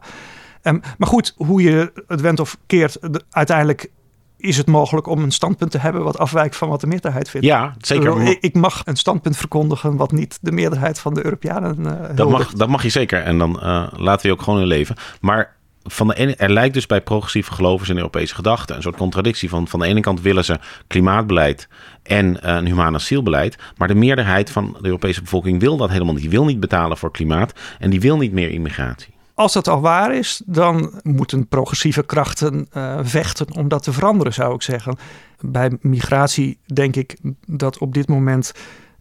Um, 0.64 0.82
maar 0.98 1.08
goed, 1.08 1.34
hoe 1.38 1.62
je 1.62 2.04
het 2.08 2.22
went 2.22 2.40
of 2.40 2.58
keert, 2.66 3.00
uiteindelijk 3.30 3.92
is 4.38 4.58
het 4.58 4.68
mogelijk 4.68 5.08
om 5.08 5.24
een 5.24 5.32
standpunt 5.32 5.72
te 5.72 5.80
hebben 5.80 6.04
wat 6.04 6.18
afwijkt 6.18 6.56
van 6.56 6.70
wat 6.70 6.82
de 6.82 6.88
meerderheid 6.88 7.30
vindt. 7.30 7.48
Ja, 7.48 7.76
zeker. 7.78 8.22
Ik, 8.22 8.38
ik 8.42 8.56
mag 8.56 8.82
een 8.86 8.96
standpunt 8.96 9.38
verkondigen 9.38 9.96
wat 9.96 10.12
niet 10.12 10.38
de 10.42 10.52
meerderheid 10.52 11.00
van 11.00 11.14
de 11.14 11.24
Europeanen. 11.24 11.80
Uh, 11.80 12.16
dat, 12.16 12.30
mag, 12.30 12.54
dat 12.54 12.70
mag 12.70 12.84
je 12.84 12.90
zeker. 12.90 13.24
En 13.24 13.38
dan 13.38 13.52
uh, 13.56 13.88
laten 13.92 14.22
we 14.22 14.28
je 14.28 14.34
ook 14.34 14.42
gewoon 14.42 14.60
in 14.60 14.68
leven. 14.68 14.96
Maar 15.22 15.58
van 15.92 16.08
de 16.08 16.36
er 16.36 16.52
lijkt 16.52 16.74
dus 16.74 16.86
bij 16.86 17.02
progressieve 17.02 17.54
gelovers 17.54 17.90
in 17.90 17.98
Europese 17.98 18.36
gedachten 18.36 18.76
een 18.76 18.82
soort 18.82 18.96
contradictie 18.98 19.50
van 19.50 19.68
van 19.68 19.80
de 19.80 19.86
ene 19.86 20.00
kant 20.00 20.22
willen 20.22 20.46
ze 20.46 20.60
klimaatbeleid 20.88 21.68
en 22.04 22.50
een 22.50 22.66
humaan 22.66 22.96
asielbeleid, 22.96 23.58
maar 23.78 23.88
de 23.88 23.96
meerderheid 23.96 24.50
van 24.50 24.78
de 24.82 24.88
Europese 24.88 25.22
bevolking 25.22 25.60
wil 25.60 25.78
dat 25.78 25.90
helemaal 25.90 26.14
niet. 26.14 26.22
Die 26.22 26.32
wil 26.32 26.46
niet 26.46 26.60
betalen 26.60 26.98
voor 26.98 27.12
klimaat 27.12 27.54
en 27.80 27.90
die 27.90 28.02
wil 28.02 28.18
niet 28.18 28.32
meer 28.32 28.50
immigratie. 28.50 29.14
Als 29.34 29.54
dat 29.54 29.68
al 29.68 29.82
waar 29.82 30.16
is, 30.16 30.42
dan 30.46 31.00
moeten 31.04 31.48
progressieve 31.48 32.04
krachten 32.04 32.68
uh, 32.74 33.00
vechten 33.02 33.56
om 33.56 33.68
dat 33.68 33.84
te 33.84 33.94
veranderen, 33.94 34.34
zou 34.34 34.56
ik 34.56 34.62
zeggen. 34.62 34.98
Bij 35.40 35.78
migratie 35.82 36.60
denk 36.74 36.96
ik 36.96 37.18
dat 37.46 37.78
op 37.78 37.94
dit 37.94 38.08
moment 38.08 38.52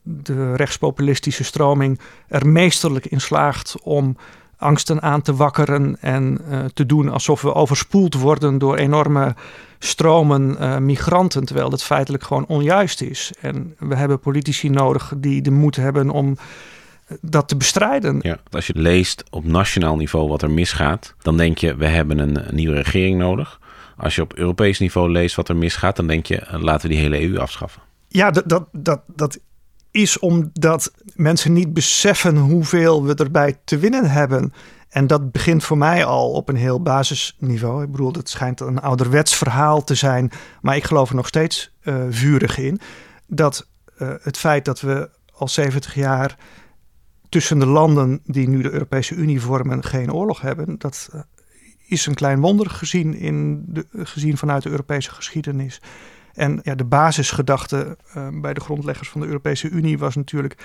de 0.02 0.54
rechtspopulistische 0.56 1.44
stroming 1.44 2.00
er 2.28 2.46
meesterlijk 2.46 3.06
in 3.06 3.20
slaagt 3.20 3.76
om 3.82 4.16
angsten 4.58 5.02
aan 5.02 5.22
te 5.22 5.34
wakkeren 5.34 5.96
en 6.00 6.38
uh, 6.50 6.64
te 6.74 6.86
doen 6.86 7.08
alsof 7.08 7.42
we 7.42 7.54
overspoeld 7.54 8.14
worden 8.14 8.58
door 8.58 8.76
enorme 8.76 9.34
stromen 9.78 10.56
uh, 10.60 10.76
migranten, 10.76 11.44
terwijl 11.44 11.70
dat 11.70 11.82
feitelijk 11.82 12.24
gewoon 12.24 12.46
onjuist 12.46 13.00
is. 13.00 13.32
En 13.40 13.74
we 13.78 13.94
hebben 13.94 14.20
politici 14.20 14.68
nodig 14.68 15.12
die 15.16 15.42
de 15.42 15.50
moed 15.50 15.76
hebben 15.76 16.10
om 16.10 16.36
eh, 17.06 17.16
dat 17.20 17.48
te 17.48 17.56
bestrijden. 17.56 18.18
Ja, 18.22 18.38
als 18.50 18.66
je 18.66 18.72
leest 18.76 19.24
op 19.30 19.44
nationaal 19.44 19.96
niveau 19.96 20.28
wat 20.28 20.42
er 20.42 20.50
misgaat, 20.50 21.14
dan 21.18 21.36
denk 21.36 21.58
je 21.58 21.74
we 21.76 21.86
hebben 21.86 22.18
een, 22.18 22.48
een 22.48 22.54
nieuwe 22.54 22.74
regering 22.74 23.18
nodig. 23.18 23.60
Als 23.96 24.14
je 24.14 24.22
op 24.22 24.34
Europees 24.34 24.78
niveau 24.78 25.10
leest 25.10 25.36
wat 25.36 25.48
er 25.48 25.56
misgaat, 25.56 25.96
dan 25.96 26.06
denk 26.06 26.26
je 26.26 26.46
laten 26.50 26.88
we 26.88 26.94
die 26.94 27.02
hele 27.02 27.22
EU 27.22 27.38
afschaffen. 27.38 27.82
Ja, 28.08 28.30
dat, 28.30 28.48
dat, 28.48 28.68
dat, 28.72 29.00
dat 29.06 29.38
is 29.90 30.18
omdat 30.18 30.92
mensen 31.14 31.52
niet 31.52 31.72
beseffen 31.72 32.36
hoeveel 32.36 33.04
we 33.04 33.14
erbij 33.14 33.58
te 33.64 33.78
winnen 33.78 34.10
hebben. 34.10 34.52
En 34.88 35.06
dat 35.06 35.32
begint 35.32 35.64
voor 35.64 35.78
mij 35.78 36.04
al 36.04 36.30
op 36.30 36.48
een 36.48 36.56
heel 36.56 36.82
basisniveau. 36.82 37.82
Ik 37.82 37.90
bedoel, 37.90 38.12
het 38.12 38.28
schijnt 38.28 38.60
een 38.60 38.80
ouderwets 38.80 39.36
verhaal 39.36 39.84
te 39.84 39.94
zijn, 39.94 40.30
maar 40.60 40.76
ik 40.76 40.84
geloof 40.84 41.08
er 41.08 41.16
nog 41.16 41.26
steeds 41.26 41.74
uh, 41.82 42.04
vurig 42.08 42.58
in. 42.58 42.80
Dat 43.26 43.68
uh, 43.98 44.14
het 44.20 44.36
feit 44.36 44.64
dat 44.64 44.80
we 44.80 45.10
al 45.32 45.48
70 45.48 45.94
jaar 45.94 46.36
tussen 47.28 47.58
de 47.58 47.66
landen 47.66 48.20
die 48.24 48.48
nu 48.48 48.62
de 48.62 48.70
Europese 48.70 49.14
Unie 49.14 49.40
vormen 49.40 49.84
geen 49.84 50.12
oorlog 50.12 50.40
hebben, 50.40 50.78
dat 50.78 51.08
uh, 51.14 51.20
is 51.86 52.06
een 52.06 52.14
klein 52.14 52.40
wonder 52.40 52.70
gezien, 52.70 53.14
in 53.14 53.64
de, 53.66 53.86
gezien 53.92 54.36
vanuit 54.36 54.62
de 54.62 54.70
Europese 54.70 55.10
geschiedenis. 55.10 55.80
En 56.38 56.60
ja, 56.62 56.74
de 56.74 56.84
basisgedachte 56.84 57.96
uh, 58.16 58.28
bij 58.32 58.54
de 58.54 58.60
grondleggers 58.60 59.08
van 59.08 59.20
de 59.20 59.26
Europese 59.26 59.68
Unie 59.68 59.98
was 59.98 60.14
natuurlijk 60.14 60.56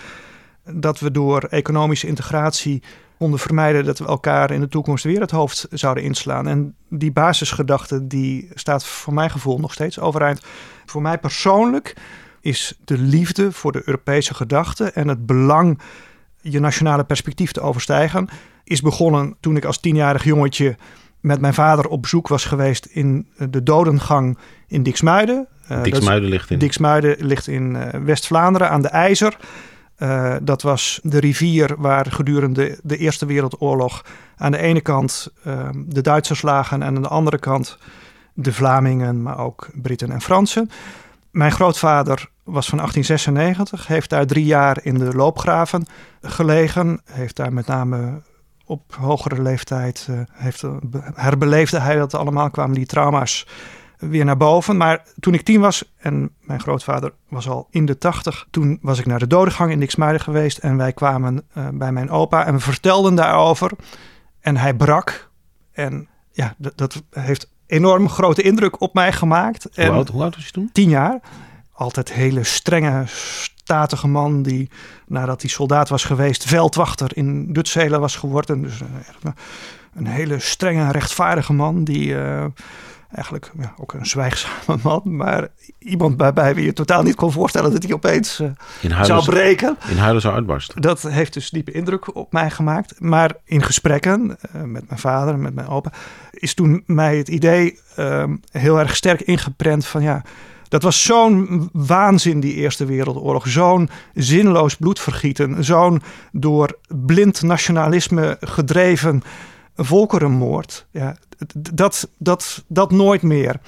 dat 0.72 1.00
we 1.00 1.12
door 1.12 1.44
economische 1.44 2.08
integratie 2.08 2.84
konden 3.18 3.40
vermijden 3.40 3.86
dat 3.86 4.00
we 4.00 4.06
elkaar 4.06 4.52
in 4.52 4.60
de 4.60 4.68
toekomst 4.68 5.04
weer 5.04 5.20
het 5.20 5.32
hoofd 5.32 5.68
zouden 5.70 6.04
inslaan. 6.04 6.48
En 6.48 6.76
die 6.90 7.12
basisgedachte 7.12 8.08
die 8.08 8.50
staat 8.54 8.86
voor 8.86 9.14
mijn 9.14 9.30
gevoel 9.30 9.60
nog 9.60 9.74
steeds 9.74 10.00
overeind. 10.00 10.42
Voor 10.86 11.02
mij 11.02 11.18
persoonlijk 11.18 11.96
is 12.42 12.80
de 12.84 12.98
liefde 12.98 13.52
voor 13.52 13.72
de 13.72 13.82
Europese 13.86 14.34
gedachte 14.34 14.92
en 14.92 15.08
het 15.08 15.26
belang 15.26 15.80
je 16.42 16.60
nationale 16.60 17.04
perspectief 17.04 17.52
te 17.52 17.62
overstijgen. 17.62 18.28
Is 18.64 18.82
begonnen 18.82 19.36
toen 19.40 19.56
ik 19.56 19.66
als 19.66 19.80
tienjarig 19.80 20.24
jongetje 20.24 20.76
met 21.24 21.42
mijn 21.42 21.54
vader 21.54 21.88
op 21.88 22.02
bezoek 22.02 22.28
was 22.28 22.46
geweest 22.46 22.86
in 22.86 23.28
de 23.38 23.64
dodengang 23.64 24.38
in 24.68 24.84
Diksmuiden. 24.84 25.48
Uh, 25.72 25.84
Diksmuiden 25.84 26.30
ligt 26.30 26.50
in? 26.50 26.60
Diksmuiden 26.60 27.26
ligt 27.26 27.48
in 27.48 27.76
uh, 27.76 27.88
West-Vlaanderen 28.04 28.70
aan 28.70 28.82
de 28.82 28.88
IJzer. 28.88 29.38
Uh, 29.98 30.36
dat 30.42 30.62
was 30.62 31.00
de 31.04 31.20
rivier 31.20 31.76
waar 31.78 32.12
gedurende 32.12 32.80
de 32.84 32.98
Eerste 32.98 33.26
Wereldoorlog 33.26 34.06
aan 34.38 34.52
de 34.52 34.58
ene 34.58 34.82
kant 34.82 35.34
de 35.76 36.02
Duitsers 36.02 36.42
lagen 36.42 36.82
en 36.82 36.96
aan 36.96 37.02
de 37.02 37.08
andere 37.08 37.40
kant 37.40 37.78
de 38.34 38.54
Vlamingen, 38.54 39.22
maar 39.22 39.40
ook 39.40 39.70
Britten 39.74 40.12
en 40.12 40.22
Fransen. 40.22 40.70
Mijn 41.32 41.52
grootvader 41.52 42.30
was 42.44 42.68
van 42.70 42.78
1896, 42.78 43.88
heeft 43.88 44.10
daar 44.10 44.26
drie 44.26 44.46
jaar 44.46 44.80
in 44.82 44.98
de 44.98 45.16
loopgraven 45.16 45.86
gelegen. 46.22 47.02
Heeft 47.06 47.36
daar 47.36 47.54
met 47.54 47.68
name 47.68 48.22
op 48.66 48.96
hogere 48.96 49.42
leeftijd, 49.42 50.08
uh, 50.10 50.20
heeft, 50.32 50.64
herbeleefde 51.14 51.80
hij 51.80 51.96
dat 51.96 52.14
allemaal, 52.14 52.50
kwamen 52.50 52.76
die 52.76 52.86
trauma's 52.86 53.48
weer 54.10 54.26
naar 54.26 54.38
boven. 54.38 54.78
Maar 54.78 55.04
toen 55.20 55.34
ik 55.34 55.42
tien 55.42 55.62
was 55.62 55.94
en 55.98 56.30
mijn 56.40 56.60
grootvader 56.60 57.14
was 57.30 57.50
al 57.50 57.68
in 57.70 57.86
de 57.86 57.98
tachtig, 57.98 58.48
toen 58.52 58.80
was 58.82 59.00
ik 59.00 59.06
naar 59.06 59.20
de 59.20 59.28
dodengang 59.28 59.72
in 59.72 59.80
Nixmuiden 59.80 60.22
geweest 60.22 60.58
en 60.58 60.78
wij 60.78 60.94
kwamen 60.94 61.44
uh, 61.58 61.68
bij 61.74 61.92
mijn 61.92 62.10
opa 62.10 62.46
en 62.46 62.54
we 62.54 62.60
vertelden 62.60 63.16
daarover. 63.16 63.72
En 64.40 64.58
hij 64.58 64.74
brak 64.74 65.30
en 65.72 66.08
ja, 66.32 66.56
dat 66.58 67.04
heeft 67.10 67.52
enorm 67.68 68.10
grote 68.10 68.42
indruk 68.42 68.82
op 68.82 68.94
mij 68.94 69.14
gemaakt. 69.14 69.68
Hoe, 69.76 69.90
oud, 69.90 70.10
hoe 70.10 70.24
oud 70.24 70.36
was 70.36 70.46
je 70.46 70.52
toen? 70.52 70.70
Tien 70.72 70.90
jaar. 70.90 71.20
Altijd 71.72 72.14
hele 72.14 72.44
strenge, 72.44 73.04
statige 73.64 74.08
man 74.08 74.42
die 74.42 74.70
nadat 75.08 75.42
hij 75.42 75.50
soldaat 75.50 75.90
was 75.90 76.04
geweest, 76.04 76.44
veldwachter 76.44 77.18
in 77.18 77.54
Dutselen 77.54 78.00
was 78.00 78.16
geworden. 78.16 78.62
Dus 78.62 78.80
een, 78.80 79.34
een 79.94 80.08
hele 80.08 80.40
strenge, 80.40 80.92
rechtvaardige 80.92 81.54
man 81.54 81.84
die 81.84 82.08
uh, 82.08 82.46
eigenlijk 83.12 83.52
ja, 83.60 83.74
ook 83.78 83.94
een 83.94 84.06
zwijgzame 84.06 84.80
man, 84.84 85.02
maar 85.04 85.48
iemand 85.80 86.34
bij, 86.34 86.56
wie 86.56 86.66
je 86.66 86.74
totaal 86.74 87.04
niet 87.04 87.16
kon 87.16 87.32
voorstellen 87.32 87.72
dat 87.72 87.84
hij 87.84 87.94
opeens 87.94 88.40
uh, 88.40 89.04
zou 89.04 89.24
breken. 89.26 89.78
In 89.88 89.98
huilen 89.98 90.22
zou 90.22 90.34
uitbarsten. 90.34 90.82
Dat 90.82 91.02
heeft 91.02 91.34
dus 91.34 91.50
diepe 91.50 91.72
indruk 91.72 92.16
op 92.16 92.32
mij 92.32 92.50
gemaakt. 92.50 93.00
Maar 93.00 93.32
in 93.44 93.64
gesprekken 93.64 94.38
uh, 94.56 94.62
met 94.62 94.88
mijn 94.88 95.00
vader 95.00 95.40
met 95.40 95.54
mijn 95.54 95.68
opa 95.68 95.92
is 96.32 96.54
toen 96.54 96.84
mij 96.86 97.18
het 97.18 97.28
idee 97.28 97.80
heel 98.52 98.80
erg 98.80 98.96
sterk 98.96 99.22
ingeprent 99.22 99.86
van 99.86 100.02
ja. 100.02 100.22
Dat 100.74 100.84
was 100.84 101.04
zo'n 101.04 101.70
waanzin, 101.72 102.40
die 102.40 102.54
Eerste 102.54 102.86
Wereldoorlog. 102.86 103.48
Zo'n 103.48 103.90
zinloos 104.14 104.76
bloedvergieten. 104.76 105.64
Zo'n 105.64 106.02
door 106.32 106.78
blind 106.88 107.42
nationalisme 107.42 108.38
gedreven 108.40 109.24
volkerenmoord. 109.76 110.86
Ja, 110.92 111.16
dat, 111.74 112.10
dat, 112.18 112.64
dat 112.68 112.92
nooit 112.92 113.22
meer. 113.22 113.60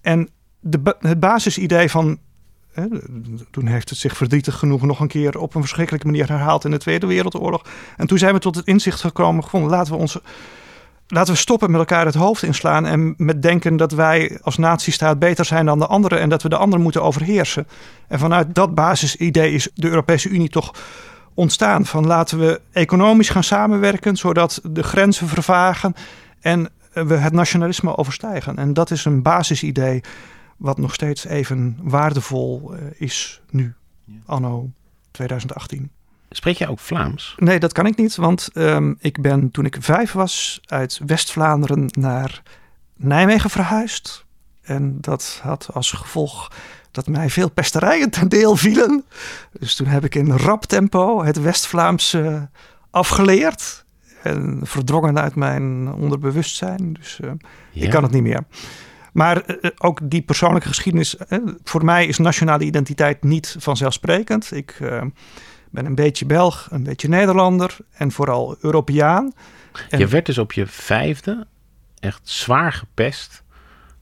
En 0.00 0.28
de, 0.60 0.96
het 1.00 1.20
basisidee 1.20 1.90
van. 1.90 2.18
Toen 3.50 3.66
heeft 3.66 3.88
het 3.88 3.98
zich 3.98 4.16
verdrietig 4.16 4.58
genoeg 4.58 4.82
nog 4.82 5.00
een 5.00 5.08
keer 5.08 5.38
op 5.38 5.54
een 5.54 5.60
verschrikkelijke 5.60 6.06
manier 6.06 6.28
herhaald 6.28 6.64
in 6.64 6.70
de 6.70 6.78
Tweede 6.78 7.06
Wereldoorlog. 7.06 7.64
En 7.96 8.06
toen 8.06 8.18
zijn 8.18 8.34
we 8.34 8.40
tot 8.40 8.54
het 8.54 8.66
inzicht 8.66 9.00
gekomen: 9.00 9.44
gevonden, 9.44 9.70
laten 9.70 9.92
we 9.92 9.98
ons. 9.98 10.18
Laten 11.06 11.32
we 11.32 11.38
stoppen 11.38 11.70
met 11.70 11.80
elkaar 11.80 12.04
het 12.04 12.14
hoofd 12.14 12.42
inslaan 12.42 12.86
en 12.86 13.14
met 13.16 13.42
denken 13.42 13.76
dat 13.76 13.92
wij 13.92 14.38
als 14.42 14.56
natiestaat 14.56 15.18
beter 15.18 15.44
zijn 15.44 15.66
dan 15.66 15.78
de 15.78 15.86
anderen 15.86 16.20
en 16.20 16.28
dat 16.28 16.42
we 16.42 16.48
de 16.48 16.56
anderen 16.56 16.82
moeten 16.82 17.02
overheersen. 17.02 17.66
En 18.08 18.18
vanuit 18.18 18.54
dat 18.54 18.74
basisidee 18.74 19.52
is 19.52 19.68
de 19.74 19.88
Europese 19.88 20.28
Unie 20.28 20.48
toch 20.48 20.74
ontstaan. 21.34 21.86
Van 21.86 22.06
laten 22.06 22.38
we 22.38 22.60
economisch 22.72 23.28
gaan 23.28 23.44
samenwerken, 23.44 24.16
zodat 24.16 24.60
de 24.62 24.82
grenzen 24.82 25.28
vervagen 25.28 25.94
en 26.40 26.68
we 26.92 27.14
het 27.14 27.32
nationalisme 27.32 27.96
overstijgen. 27.96 28.56
En 28.56 28.72
dat 28.72 28.90
is 28.90 29.04
een 29.04 29.22
basisidee 29.22 30.00
wat 30.56 30.78
nog 30.78 30.94
steeds 30.94 31.24
even 31.24 31.78
waardevol 31.82 32.74
eh, 32.74 32.80
is 32.96 33.42
nu, 33.50 33.74
anno 34.26 34.70
2018. 35.10 35.90
Spreek 36.36 36.56
jij 36.56 36.68
ook 36.68 36.78
Vlaams? 36.78 37.34
Nee, 37.36 37.58
dat 37.58 37.72
kan 37.72 37.86
ik 37.86 37.96
niet, 37.96 38.16
want 38.16 38.48
um, 38.54 38.96
ik 39.00 39.20
ben 39.20 39.50
toen 39.50 39.64
ik 39.64 39.76
vijf 39.80 40.12
was 40.12 40.60
uit 40.66 41.00
West-Vlaanderen 41.06 41.86
naar 41.90 42.42
Nijmegen 42.96 43.50
verhuisd. 43.50 44.24
En 44.62 45.00
dat 45.00 45.40
had 45.42 45.68
als 45.72 45.92
gevolg 45.92 46.50
dat 46.90 47.06
mij 47.06 47.30
veel 47.30 47.50
pesterijen 47.50 48.10
ten 48.10 48.28
deel 48.28 48.56
vielen. 48.56 49.04
Dus 49.52 49.74
toen 49.74 49.86
heb 49.86 50.04
ik 50.04 50.14
in 50.14 50.30
rap 50.32 50.64
tempo 50.64 51.22
het 51.24 51.40
West-Vlaamse 51.40 52.48
afgeleerd. 52.90 53.84
En 54.22 54.60
verdrongen 54.62 55.18
uit 55.18 55.34
mijn 55.34 55.92
onderbewustzijn. 55.92 56.92
Dus 56.92 57.18
uh, 57.24 57.30
ik 57.72 57.90
kan 57.90 58.02
het 58.02 58.12
niet 58.12 58.22
meer. 58.22 58.44
Maar 59.12 59.42
uh, 59.46 59.70
ook 59.78 59.98
die 60.02 60.22
persoonlijke 60.22 60.68
geschiedenis. 60.68 61.16
Uh, 61.28 61.38
voor 61.64 61.84
mij 61.84 62.06
is 62.06 62.18
nationale 62.18 62.64
identiteit 62.64 63.22
niet 63.22 63.56
vanzelfsprekend. 63.58 64.52
Ik 64.52 64.78
ben 65.72 65.86
een 65.86 65.94
beetje 65.94 66.26
Belg, 66.26 66.68
een 66.70 66.82
beetje 66.82 67.08
Nederlander 67.08 67.76
en 67.92 68.12
vooral 68.12 68.56
Europeaan. 68.60 69.32
En... 69.88 69.98
Je 69.98 70.06
werd 70.06 70.26
dus 70.26 70.38
op 70.38 70.52
je 70.52 70.66
vijfde 70.66 71.46
echt 71.98 72.20
zwaar 72.22 72.72
gepest 72.72 73.42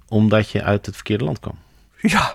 omdat 0.09 0.51
je 0.51 0.63
uit 0.63 0.87
het 0.87 0.95
verkeerde 0.95 1.25
land 1.25 1.41
kwam. 1.41 1.59
Ja. 1.97 2.35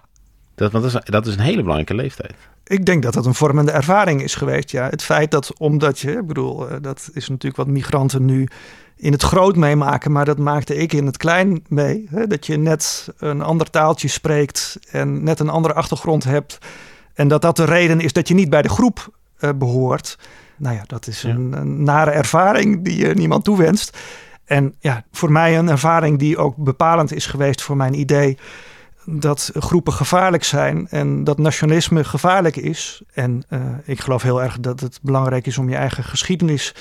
Dat, 0.56 0.72
want 0.72 0.84
dat, 0.84 0.94
is, 0.94 1.12
dat 1.12 1.28
is 1.28 1.34
een 1.34 1.40
hele 1.40 1.62
belangrijke 1.62 1.96
leeftijd. 1.96 2.36
Ik 2.64 2.86
denk 2.86 3.04
dat 3.04 3.14
dat 3.14 3.26
een 3.26 3.34
vormende 3.34 3.72
ervaring 3.72 4.22
is 4.22 4.36
geweest. 4.36 4.72
Ja, 4.72 4.90
het 4.90 5.04
feit 5.04 5.32
dat 5.32 5.60
omdat 5.60 6.00
je, 6.00 6.12
ik 6.12 6.28
bedoel, 6.28 6.70
eh, 6.70 6.78
dat 6.82 7.10
is 7.14 7.28
natuurlijk 7.28 7.56
wat 7.56 7.68
migranten 7.68 8.26
nu 8.26 8.48
in 8.96 9.12
het 9.12 9.22
groot 9.22 9.56
meemaken, 9.56 10.12
maar 10.12 10.26
dat 10.26 10.38
maakte 10.38 10.76
ik 10.76 10.94
in 10.94 11.06
het 11.06 11.18
klein 11.18 11.64
mee. 11.68 12.08
Hè? 12.10 12.28
Dat 12.28 12.46
je 12.46 12.58
net 12.58 13.08
een 13.18 13.42
ander 13.42 13.70
taaltje 13.70 14.08
spreekt 14.08 14.80
en 14.92 15.24
net 15.24 15.40
een 15.40 15.50
andere 15.50 15.74
achtergrond 15.74 16.24
hebt. 16.24 16.58
En 17.14 17.28
dat 17.28 17.42
dat 17.42 17.56
de 17.56 17.66
reden 17.66 18.00
is 18.00 18.14
dat 18.14 18.28
je 18.28 18.34
niet 18.34 18.50
bij 18.50 18.62
de 18.62 18.70
groep 18.70 19.10
uh, 19.46 19.50
behoort. 19.56 20.18
Nou 20.58 20.76
ja, 20.76 20.84
dat 20.88 21.08
is 21.08 21.24
een, 21.24 21.54
een, 21.54 21.84
nare 21.84 22.12
ervaring 22.12 22.84
die 22.84 22.98
je 22.98 23.14
niemand 23.14 23.44
toewenst. 23.44 23.98
En 24.46 24.76
ja, 24.80 25.04
voor 25.12 25.32
mij 25.32 25.58
een 25.58 25.70
ervaring 25.70 26.20
die 26.20 26.38
ook 26.38 26.56
bepalend 26.58 27.14
is 27.14 27.26
geweest 27.26 27.62
voor 27.62 27.76
mijn 27.76 28.00
idee 28.00 28.38
dat 29.06 29.52
groepen 29.54 29.94
gevaarlijk 29.94 30.44
zijn 30.44 30.88
en 30.90 31.24
dat 31.24 31.38
nationalisme 31.38 32.04
gevaarlijk 32.04 32.56
is. 32.56 33.04
En 33.14 33.44
uh, 33.50 33.60
ik 33.84 34.00
geloof 34.00 34.22
heel 34.22 34.44
erg 34.44 34.60
dat 34.60 34.80
het 34.80 35.00
belangrijk 35.02 35.48
is 35.48 35.58
om 35.58 35.70
je 35.70 35.76
eigen 35.76 36.04
geschiedenis 36.04 36.76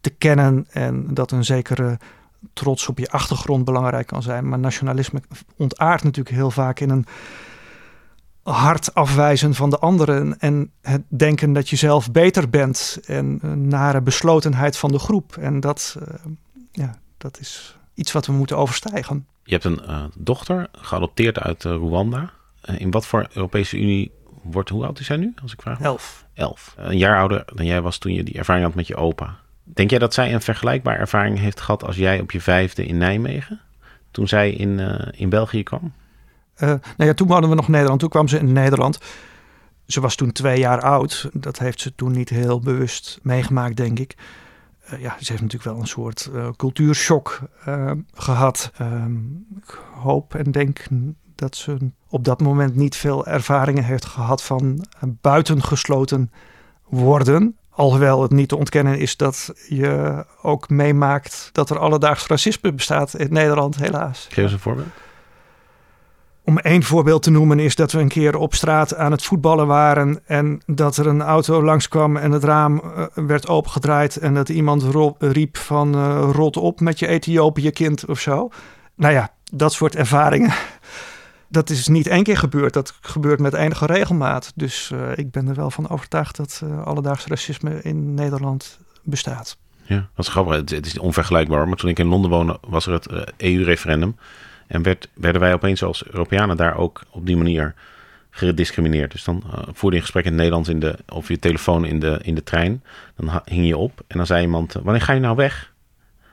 te 0.00 0.10
kennen 0.10 0.66
en 0.70 1.14
dat 1.14 1.30
een 1.30 1.44
zekere 1.44 1.98
trots 2.52 2.88
op 2.88 2.98
je 2.98 3.10
achtergrond 3.10 3.64
belangrijk 3.64 4.06
kan 4.06 4.22
zijn. 4.22 4.48
Maar 4.48 4.58
nationalisme 4.58 5.20
ontaart 5.56 6.02
natuurlijk 6.02 6.36
heel 6.36 6.50
vaak 6.50 6.80
in 6.80 6.90
een 6.90 7.06
hard 8.50 8.94
afwijzen 8.94 9.54
van 9.54 9.70
de 9.70 9.78
anderen 9.78 10.38
en 10.38 10.70
het 10.80 11.02
denken 11.08 11.52
dat 11.52 11.68
je 11.68 11.76
zelf 11.76 12.12
beter 12.12 12.50
bent 12.50 13.00
en 13.06 13.38
een 13.42 13.68
nare 13.68 14.00
beslotenheid 14.00 14.76
van 14.76 14.92
de 14.92 14.98
groep. 14.98 15.36
En 15.36 15.60
dat, 15.60 15.96
uh, 16.00 16.14
ja, 16.72 16.98
dat 17.18 17.38
is 17.40 17.76
iets 17.94 18.12
wat 18.12 18.26
we 18.26 18.32
moeten 18.32 18.56
overstijgen. 18.56 19.26
Je 19.42 19.52
hebt 19.52 19.64
een 19.64 19.80
uh, 19.88 20.04
dochter, 20.16 20.68
geadopteerd 20.72 21.38
uit 21.38 21.64
uh, 21.64 21.72
Rwanda. 21.72 22.30
In 22.76 22.90
wat 22.90 23.06
voor 23.06 23.26
Europese 23.32 23.78
Unie 23.78 24.10
wordt, 24.42 24.68
hoe 24.68 24.84
oud 24.84 25.00
is 25.00 25.06
zij 25.06 25.16
nu, 25.16 25.34
als 25.42 25.52
ik 25.52 25.62
vraag? 25.62 25.80
Elf. 25.80 26.26
Elf. 26.34 26.74
Een 26.76 26.98
jaar 26.98 27.18
ouder 27.18 27.44
dan 27.54 27.66
jij 27.66 27.80
was 27.80 27.98
toen 27.98 28.12
je 28.12 28.22
die 28.22 28.38
ervaring 28.38 28.64
had 28.66 28.74
met 28.74 28.86
je 28.86 28.96
opa. 28.96 29.36
Denk 29.64 29.90
jij 29.90 29.98
dat 29.98 30.14
zij 30.14 30.34
een 30.34 30.40
vergelijkbare 30.40 30.98
ervaring 30.98 31.38
heeft 31.38 31.60
gehad 31.60 31.84
als 31.84 31.96
jij 31.96 32.20
op 32.20 32.30
je 32.30 32.40
vijfde 32.40 32.86
in 32.86 32.98
Nijmegen? 32.98 33.60
Toen 34.10 34.28
zij 34.28 34.50
in, 34.50 34.78
in 35.12 35.28
België 35.28 35.62
kwam? 35.62 35.92
Nou 36.58 36.80
ja, 36.96 37.14
toen 37.14 37.30
hadden 37.30 37.50
we 37.50 37.56
nog 37.56 37.68
Nederland. 37.68 38.00
Toen 38.00 38.08
kwam 38.08 38.28
ze 38.28 38.38
in 38.38 38.52
Nederland. 38.52 38.98
Ze 39.86 40.00
was 40.00 40.14
toen 40.14 40.32
twee 40.32 40.58
jaar 40.58 40.80
oud. 40.80 41.30
Dat 41.32 41.58
heeft 41.58 41.80
ze 41.80 41.94
toen 41.94 42.12
niet 42.12 42.28
heel 42.28 42.60
bewust 42.60 43.18
meegemaakt, 43.22 43.76
denk 43.76 43.98
ik. 43.98 44.16
Uh, 44.92 45.00
ja, 45.00 45.16
ze 45.20 45.32
heeft 45.32 45.42
natuurlijk 45.42 45.70
wel 45.70 45.80
een 45.80 45.86
soort 45.86 46.30
uh, 46.32 46.48
cultuurshock 46.56 47.40
gehad. 48.14 48.70
Ehm, 48.76 49.16
ik 49.56 49.78
hoop 49.94 50.34
en 50.34 50.50
denk 50.50 50.86
dat 51.34 51.56
ze 51.56 51.76
op 52.08 52.24
dat 52.24 52.40
moment 52.40 52.74
niet 52.74 52.96
veel 52.96 53.26
ervaringen 53.26 53.84
heeft 53.84 54.04
gehad 54.04 54.42
van 54.42 54.84
buitengesloten 55.20 56.30
worden. 56.84 57.56
Alhoewel 57.70 58.22
het 58.22 58.30
niet 58.30 58.48
te 58.48 58.56
ontkennen 58.56 58.98
is 58.98 59.16
dat 59.16 59.52
je 59.68 60.24
ook 60.42 60.68
meemaakt 60.68 61.50
dat 61.52 61.70
er 61.70 61.78
alledaags 61.78 62.26
racisme 62.26 62.72
bestaat 62.72 63.14
in 63.14 63.32
Nederland, 63.32 63.76
helaas. 63.76 64.26
Geef 64.30 64.44
eens 64.44 64.52
een 64.52 64.58
voorbeeld. 64.58 64.88
Om 66.48 66.58
één 66.58 66.82
voorbeeld 66.82 67.22
te 67.22 67.30
noemen 67.30 67.58
is 67.58 67.74
dat 67.74 67.92
we 67.92 68.00
een 68.00 68.08
keer 68.08 68.36
op 68.36 68.54
straat 68.54 68.94
aan 68.94 69.12
het 69.12 69.22
voetballen 69.22 69.66
waren 69.66 70.20
en 70.26 70.62
dat 70.66 70.96
er 70.96 71.06
een 71.06 71.22
auto 71.22 71.62
langskwam 71.62 72.16
en 72.16 72.32
het 72.32 72.44
raam 72.44 72.82
uh, 72.84 73.06
werd 73.14 73.48
opengedraaid 73.48 74.16
en 74.16 74.34
dat 74.34 74.48
iemand 74.48 74.84
riep 75.18 75.56
van 75.56 75.94
uh, 75.94 76.28
rot 76.32 76.56
op 76.56 76.80
met 76.80 76.98
je 76.98 77.06
Ethiopië 77.06 77.70
kind 77.70 78.06
of 78.06 78.20
zo. 78.20 78.48
Nou 78.94 79.12
ja, 79.12 79.32
dat 79.52 79.72
soort 79.72 79.96
ervaringen 79.96 80.52
dat 81.48 81.70
is 81.70 81.88
niet 81.88 82.06
één 82.06 82.22
keer 82.22 82.36
gebeurd, 82.36 82.72
dat 82.72 82.98
gebeurt 83.00 83.40
met 83.40 83.54
enige 83.54 83.86
regelmaat. 83.86 84.52
Dus 84.54 84.90
uh, 84.94 85.00
ik 85.14 85.30
ben 85.30 85.48
er 85.48 85.54
wel 85.54 85.70
van 85.70 85.88
overtuigd 85.88 86.36
dat 86.36 86.62
alledaags 86.84 87.26
racisme 87.26 87.82
in 87.82 88.14
Nederland 88.14 88.78
bestaat. 89.02 89.56
Ja, 89.82 90.08
dat 90.14 90.26
is 90.26 90.32
grappig. 90.32 90.54
Het, 90.54 90.86
is 90.86 90.98
onvergelijkbaar. 90.98 91.68
Maar 91.68 91.76
toen 91.76 91.90
ik 91.90 91.98
in 91.98 92.06
Londen 92.06 92.30
woonde, 92.30 92.58
was 92.68 92.86
er 92.86 92.92
het 92.92 93.32
EU-referendum. 93.36 94.16
En 94.68 94.82
werd, 94.82 95.08
werden 95.14 95.40
wij 95.40 95.52
opeens 95.54 95.82
als 95.82 96.06
Europeanen 96.06 96.56
daar 96.56 96.76
ook 96.76 97.02
op 97.10 97.26
die 97.26 97.36
manier 97.36 97.74
gediscrimineerd. 98.30 99.12
Dus 99.12 99.24
dan 99.24 99.42
uh, 99.46 99.52
voerde 99.52 99.96
je 99.96 99.96
een 99.96 100.00
gesprek 100.00 100.24
in 100.24 100.30
het 100.30 100.38
Nederlands 100.38 100.68
in 100.68 100.80
de, 100.80 100.98
of 101.08 101.28
je 101.28 101.38
telefoon 101.38 101.84
in 101.84 102.00
de, 102.00 102.18
in 102.22 102.34
de 102.34 102.42
trein. 102.42 102.82
Dan 103.16 103.40
hing 103.44 103.66
je 103.66 103.76
op 103.76 104.04
en 104.06 104.16
dan 104.16 104.26
zei 104.26 104.42
iemand, 104.42 104.72
wanneer 104.72 105.02
ga 105.02 105.12
je 105.12 105.20
nou 105.20 105.36
weg? 105.36 105.72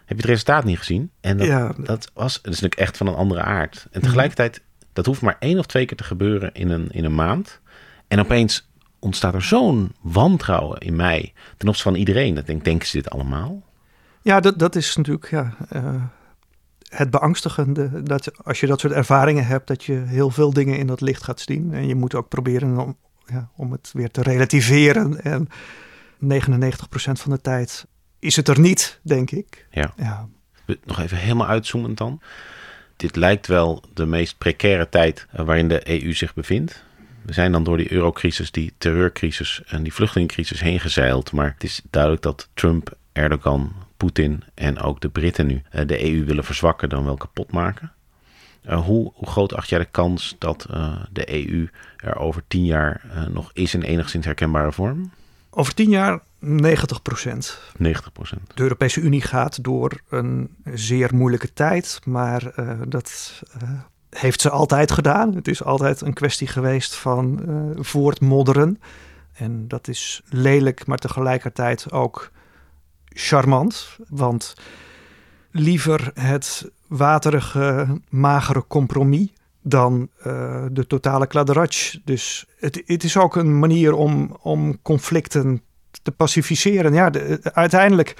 Heb 0.05 0.17
je 0.17 0.21
het 0.23 0.25
resultaat 0.25 0.63
niet 0.63 0.77
gezien? 0.77 1.11
En 1.21 1.37
dat, 1.37 1.47
Ja. 1.47 1.73
dat 1.77 2.11
was 2.13 2.33
dat 2.33 2.53
is 2.53 2.59
natuurlijk 2.59 2.81
echt 2.81 2.97
van 2.97 3.07
een 3.07 3.15
andere 3.15 3.41
aard. 3.41 3.87
En 3.91 4.01
tegelijkertijd, 4.01 4.61
dat 4.93 5.05
hoeft 5.05 5.21
maar 5.21 5.35
één 5.39 5.59
of 5.59 5.65
twee 5.65 5.85
keer 5.85 5.97
te 5.97 6.03
gebeuren 6.03 6.53
in 6.53 6.69
een, 6.69 6.91
in 6.91 7.05
een 7.05 7.15
maand. 7.15 7.59
En 8.07 8.19
opeens 8.19 8.69
ontstaat 8.99 9.33
er 9.33 9.41
zo'n 9.43 9.91
wantrouwen 10.01 10.77
in 10.79 10.95
mij 10.95 11.33
ten 11.57 11.67
opzichte 11.67 11.89
van 11.89 11.99
iedereen. 11.99 12.35
Dat 12.35 12.45
denk, 12.45 12.63
denken 12.63 12.87
ze 12.87 12.97
dit 12.97 13.09
allemaal? 13.09 13.61
Ja, 14.21 14.39
dat, 14.39 14.59
dat 14.59 14.75
is 14.75 14.95
natuurlijk 14.95 15.29
ja, 15.29 15.53
eh, 15.69 16.03
het 16.89 17.09
beangstigende. 17.09 18.03
Dat 18.03 18.43
als 18.43 18.59
je 18.59 18.67
dat 18.67 18.79
soort 18.79 18.93
ervaringen 18.93 19.45
hebt, 19.45 19.67
dat 19.67 19.83
je 19.83 19.93
heel 19.93 20.29
veel 20.29 20.53
dingen 20.53 20.77
in 20.77 20.87
dat 20.87 21.01
licht 21.01 21.23
gaat 21.23 21.39
zien. 21.39 21.73
En 21.73 21.87
je 21.87 21.95
moet 21.95 22.15
ook 22.15 22.29
proberen 22.29 22.79
om, 22.79 22.97
ja, 23.25 23.49
om 23.55 23.71
het 23.71 23.89
weer 23.93 24.11
te 24.11 24.21
relativeren. 24.21 25.21
En 25.21 25.47
99% 25.47 25.51
van 27.11 27.31
de 27.31 27.41
tijd 27.41 27.85
is 28.19 28.35
het 28.35 28.47
er 28.47 28.59
niet, 28.59 28.99
denk 29.03 29.31
ik. 29.31 29.67
Ja. 29.71 29.93
ja. 29.97 30.27
Nog 30.83 30.99
even 30.99 31.17
helemaal 31.17 31.47
uitzoomend 31.47 31.97
dan. 31.97 32.21
Dit 32.95 33.15
lijkt 33.15 33.47
wel 33.47 33.83
de 33.93 34.05
meest 34.05 34.37
precaire 34.37 34.89
tijd 34.89 35.27
eh, 35.31 35.45
waarin 35.45 35.67
de 35.67 36.01
EU 36.01 36.13
zich 36.13 36.33
bevindt. 36.33 36.83
We 37.21 37.33
zijn 37.33 37.51
dan 37.51 37.63
door 37.63 37.77
die 37.77 37.91
eurocrisis, 37.91 38.51
die 38.51 38.73
terreurcrisis 38.77 39.61
en 39.65 39.83
die 39.83 39.93
vluchtelingencrisis 39.93 40.59
heen 40.59 40.79
gezeild. 40.79 41.31
Maar 41.31 41.51
het 41.53 41.63
is 41.63 41.81
duidelijk 41.89 42.21
dat 42.21 42.49
Trump, 42.53 42.97
Erdogan, 43.11 43.73
Poetin 43.97 44.43
en 44.53 44.79
ook 44.79 45.01
de 45.01 45.09
Britten 45.09 45.47
nu 45.47 45.61
eh, 45.69 45.87
de 45.87 46.11
EU 46.11 46.25
willen 46.25 46.43
verzwakken 46.43 46.89
dan 46.89 47.05
wel 47.05 47.17
kapot 47.17 47.51
maken. 47.51 47.91
Uh, 48.69 48.85
hoe, 48.85 49.11
hoe, 49.13 49.27
groot 49.27 49.53
acht 49.53 49.69
jij 49.69 49.79
de 49.79 49.87
kans 49.91 50.35
dat 50.39 50.67
uh, 50.71 50.95
de 51.11 51.49
EU 51.49 51.69
er 51.97 52.17
over 52.17 52.43
tien 52.47 52.65
jaar 52.65 53.01
uh, 53.05 53.27
nog 53.27 53.51
is 53.53 53.73
in 53.73 53.81
enigszins 53.81 54.25
herkenbare 54.25 54.71
vorm? 54.71 55.11
Over 55.49 55.73
tien 55.73 55.89
jaar 55.89 56.19
90 56.39 57.01
procent. 57.01 57.59
90 57.77 58.11
procent. 58.11 58.41
De 58.53 58.61
Europese 58.61 59.01
Unie 59.01 59.21
gaat 59.21 59.63
door 59.63 60.01
een 60.09 60.55
zeer 60.73 61.15
moeilijke 61.15 61.53
tijd, 61.53 61.99
maar 62.05 62.53
dat 62.87 63.41
heeft 64.09 64.41
ze 64.41 64.49
altijd 64.49 64.91
gedaan. 64.91 65.35
Het 65.35 65.47
is 65.47 65.63
altijd 65.63 66.01
een 66.01 66.13
kwestie 66.13 66.47
geweest 66.47 66.95
van 66.95 67.41
voortmodderen. 67.75 68.79
En 69.33 69.67
dat 69.67 69.87
is 69.87 70.21
lelijk, 70.29 70.85
maar 70.85 70.97
tegelijkertijd 70.97 71.91
ook 71.91 72.31
charmant. 73.15 73.97
Want 74.09 74.55
liever 75.51 76.11
het 76.13 76.71
waterige, 76.87 77.87
magere 78.09 78.63
compromis 78.67 79.27
dan 79.61 80.09
uh, 80.27 80.65
de 80.71 80.87
totale 80.87 81.27
kladderadatsch. 81.27 81.97
Dus 82.03 82.45
het, 82.59 82.83
het, 82.85 83.03
is 83.03 83.17
ook 83.17 83.35
een 83.35 83.59
manier 83.59 83.93
om, 83.93 84.37
om 84.41 84.81
conflicten 84.81 85.61
te 86.03 86.11
pacificeren. 86.11 86.93
Ja, 86.93 87.09
de, 87.09 87.39
uiteindelijk 87.53 88.15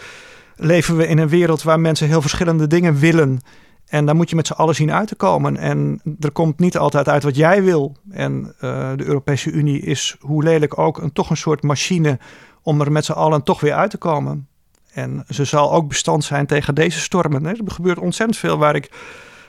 leven 0.56 0.98
we 0.98 1.08
in 1.08 1.18
een 1.18 1.30
wereld 1.30 1.64
waar 1.64 1.80
mensen 1.80 2.08
heel 2.08 2.22
verschillende 2.22 2.68
dingen 2.68 2.96
willen. 2.96 3.40
En 3.86 4.06
daar 4.06 4.16
moet 4.16 4.30
je 4.30 4.36
met 4.36 4.48
z'n 4.48 4.54
allen 4.54 4.76
zien 4.76 4.92
uit 4.92 5.08
te 5.08 5.16
komen. 5.16 5.58
En 5.58 6.02
er 6.20 6.32
komt 6.32 6.60
niet 6.60 6.78
altijd 6.78 7.10
uit 7.10 7.24
wat 7.24 7.36
jij 7.36 7.64
wil. 7.64 7.96
En 8.10 8.56
uh, 8.62 8.92
de 8.96 9.06
Europese 9.06 9.52
Unie 9.52 9.82
is, 9.82 10.16
hoe 10.20 10.44
lelijk 10.44 10.78
ook, 10.78 10.98
een, 10.98 11.12
toch 11.12 11.30
een 11.30 11.38
soort 11.38 11.64
machine 11.64 12.20
om 12.62 12.82
er 12.82 12.92
met 12.92 13.06
z'n 13.06 13.12
allen 13.12 13.44
toch 13.44 13.60
weer 13.60 13.74
uit 13.74 13.90
te 13.90 13.98
komen. 13.98 14.48
En 14.96 15.26
ze 15.30 15.46
zal 15.46 15.72
ook 15.74 15.88
bestand 15.88 16.24
zijn 16.24 16.46
tegen 16.46 16.76
deze 16.76 17.00
stormen. 17.00 17.46
Er 17.46 17.58
gebeurt 17.66 18.00
ontzettend 18.00 18.38
veel 18.40 18.58
waar 18.58 18.76
ik 18.76 18.90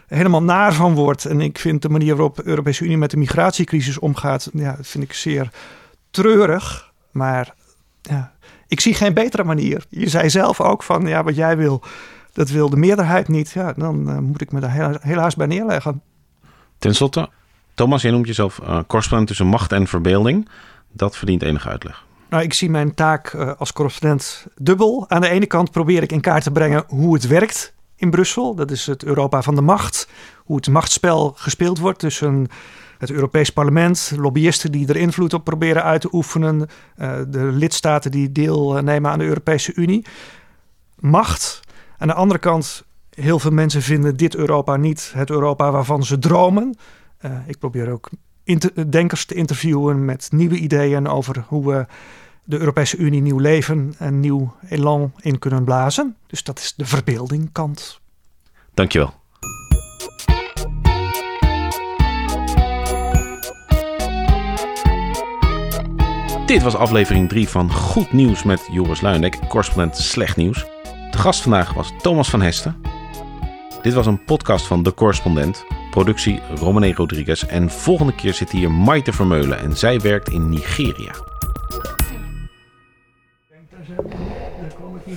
helemaal 0.07 0.43
naar 0.43 0.73
van 0.73 0.95
word. 0.95 1.25
En 1.25 1.41
ik 1.41 1.59
vind 1.59 1.83
de 1.83 1.89
manier 1.89 2.17
waarop 2.17 2.37
de 2.37 2.47
Europese 2.47 2.85
Unie 2.85 2.99
met 2.99 3.11
de 3.11 3.17
migratiecrisis 3.17 3.99
omgaat, 3.99 4.51
ja, 4.53 4.77
vind 4.81 5.05
ik 5.05 5.13
zeer 5.13 5.51
treurig. 6.11 6.93
Maar 7.11 7.55
ja, 8.03 8.33
ik 8.69 8.81
zie 8.81 8.95
geen 8.95 9.15
betere 9.15 9.45
manier. 9.45 9.85
Je 9.89 10.09
zei 10.09 10.31
zelf 10.31 10.61
ook 10.61 10.83
van, 10.83 11.07
ja, 11.07 11.23
wat 11.25 11.37
jij 11.37 11.57
wil, 11.57 11.83
dat 12.33 12.49
wil 12.49 12.71
de 12.71 12.77
meerderheid 12.77 13.29
niet. 13.29 13.51
Ja, 13.51 13.73
dan 13.73 14.11
uh, 14.11 14.19
moet 14.19 14.41
ik 14.41 14.53
me 14.53 14.61
daar 14.61 14.99
helaas 15.01 15.35
bij 15.35 15.47
neerleggen. 15.47 16.03
Ten 16.79 16.95
slotte, 16.95 17.29
Thomas, 17.75 18.03
jij 18.03 18.11
noemt 18.11 18.27
jezelf 18.27 18.61
uh, 18.63 19.25
tussen 19.25 19.47
macht 19.47 19.73
en 19.73 19.87
verbeelding. 19.87 20.49
Dat 20.93 21.17
verdient 21.17 21.43
enige 21.43 21.69
uitleg. 21.69 22.06
Nou, 22.29 22.43
ik 22.43 22.53
zie 22.53 22.71
mijn 22.71 22.95
taak 22.95 23.33
uh, 23.33 23.53
als 23.59 23.73
correspondent 23.73 24.47
dubbel. 24.55 25.05
Aan 25.09 25.21
de 25.21 25.29
ene 25.29 25.47
kant 25.47 25.71
probeer 25.71 26.03
ik 26.03 26.13
in 26.13 26.21
kaart 26.21 26.43
te 26.43 26.51
brengen 26.51 26.85
hoe 26.89 27.15
het 27.15 27.27
werkt 27.27 27.75
in 27.97 28.11
Brussel. 28.11 28.55
Dat 28.55 28.71
is 28.71 28.87
het 28.87 29.05
Europa 29.05 29.43
van 29.43 29.55
de 29.55 29.61
macht. 29.61 30.09
Hoe 30.45 30.57
het 30.57 30.69
machtsspel 30.69 31.33
gespeeld 31.37 31.79
wordt 31.79 31.99
tussen 31.99 32.47
het 32.99 33.11
Europees 33.11 33.51
Parlement, 33.51 34.13
lobbyisten 34.17 34.73
die 34.73 34.89
er 34.89 34.97
invloed 34.97 35.35
op 35.35 35.45
proberen 35.45 35.83
uit 35.83 36.01
te 36.01 36.09
oefenen, 36.13 36.69
uh, 36.97 37.17
de 37.29 37.45
lidstaten 37.45 38.11
die 38.11 38.33
deelnemen 38.33 39.11
aan 39.11 39.19
de 39.19 39.25
Europese 39.25 39.75
Unie. 39.75 40.07
Macht. 40.97 41.61
Aan 41.99 42.09
de 42.09 42.15
andere 42.15 42.41
kant, 42.41 42.85
heel 43.11 43.39
veel 43.39 43.51
mensen 43.51 43.83
vinden 43.83 44.17
dit 44.17 44.35
Europa 44.35 44.77
niet 44.77 45.13
het 45.15 45.31
Europa 45.31 45.71
waarvan 45.71 46.05
ze 46.05 46.19
dromen. 46.19 46.77
Ik 47.47 47.59
probeer 47.59 47.91
ook 47.91 48.11
denkers 48.89 49.25
te 49.25 49.35
interviewen 49.35 50.05
met 50.05 50.29
nieuwe 50.33 50.57
ideeën 50.57 51.09
over 51.09 51.45
hoe 51.49 51.73
we 51.73 51.87
de 52.45 52.59
Europese 52.59 52.97
Unie 52.97 53.21
nieuw 53.21 53.39
leven 53.39 53.95
en 53.99 54.21
nieuw 54.21 54.55
elan 54.69 55.13
in 55.21 55.39
kunnen 55.39 55.65
blazen. 55.65 56.17
Dus 56.27 56.43
dat 56.43 56.59
is 56.59 56.75
de 56.77 56.87
verbeeldingkant. 56.87 58.01
Dankjewel. 58.75 59.15
Dit 66.47 66.63
was 66.63 66.75
aflevering 66.75 67.29
3 67.29 67.49
van 67.49 67.73
Goed 67.73 68.13
Nieuws 68.13 68.43
met 68.43 68.69
Joris 68.71 69.01
Luindek, 69.01 69.39
correspondent 69.49 69.97
Slecht 69.97 70.37
Nieuws. 70.37 70.65
De 71.11 71.19
gast 71.19 71.41
vandaag 71.41 71.73
was 71.75 71.93
Thomas 72.03 72.31
van 72.31 72.43
Hesten. 72.43 72.77
Dit 73.83 73.95
was 73.95 74.07
een 74.07 74.25
podcast 74.25 74.67
van 74.67 74.83
De 74.83 74.95
Correspondent. 74.95 75.65
Productie 75.97 76.41
Romane 76.55 76.95
Rodriguez. 76.95 77.43
En 77.43 77.71
volgende 77.71 78.15
keer 78.15 78.35
zit 78.35 78.51
hier 78.51 78.71
Maite 78.71 79.13
Vermeulen 79.13 79.59
en 79.59 79.77
zij 79.77 80.01
werkt 80.01 80.29
in 80.29 80.49
Nigeria. 80.49 81.15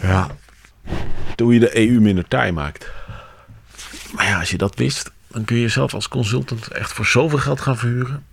Ja, 0.01 0.27
hoe 1.37 1.53
je 1.53 1.59
de 1.59 1.77
EU 1.77 1.99
minder 1.99 2.27
taai 2.27 2.51
maakt. 2.51 2.87
Maar 4.13 4.25
ja, 4.25 4.39
als 4.39 4.49
je 4.49 4.57
dat 4.57 4.75
wist, 4.75 5.11
dan 5.27 5.45
kun 5.45 5.55
je 5.55 5.61
jezelf 5.61 5.93
als 5.93 6.07
consultant 6.07 6.67
echt 6.67 6.93
voor 6.93 7.05
zoveel 7.05 7.39
geld 7.39 7.61
gaan 7.61 7.77
verhuren. 7.77 8.25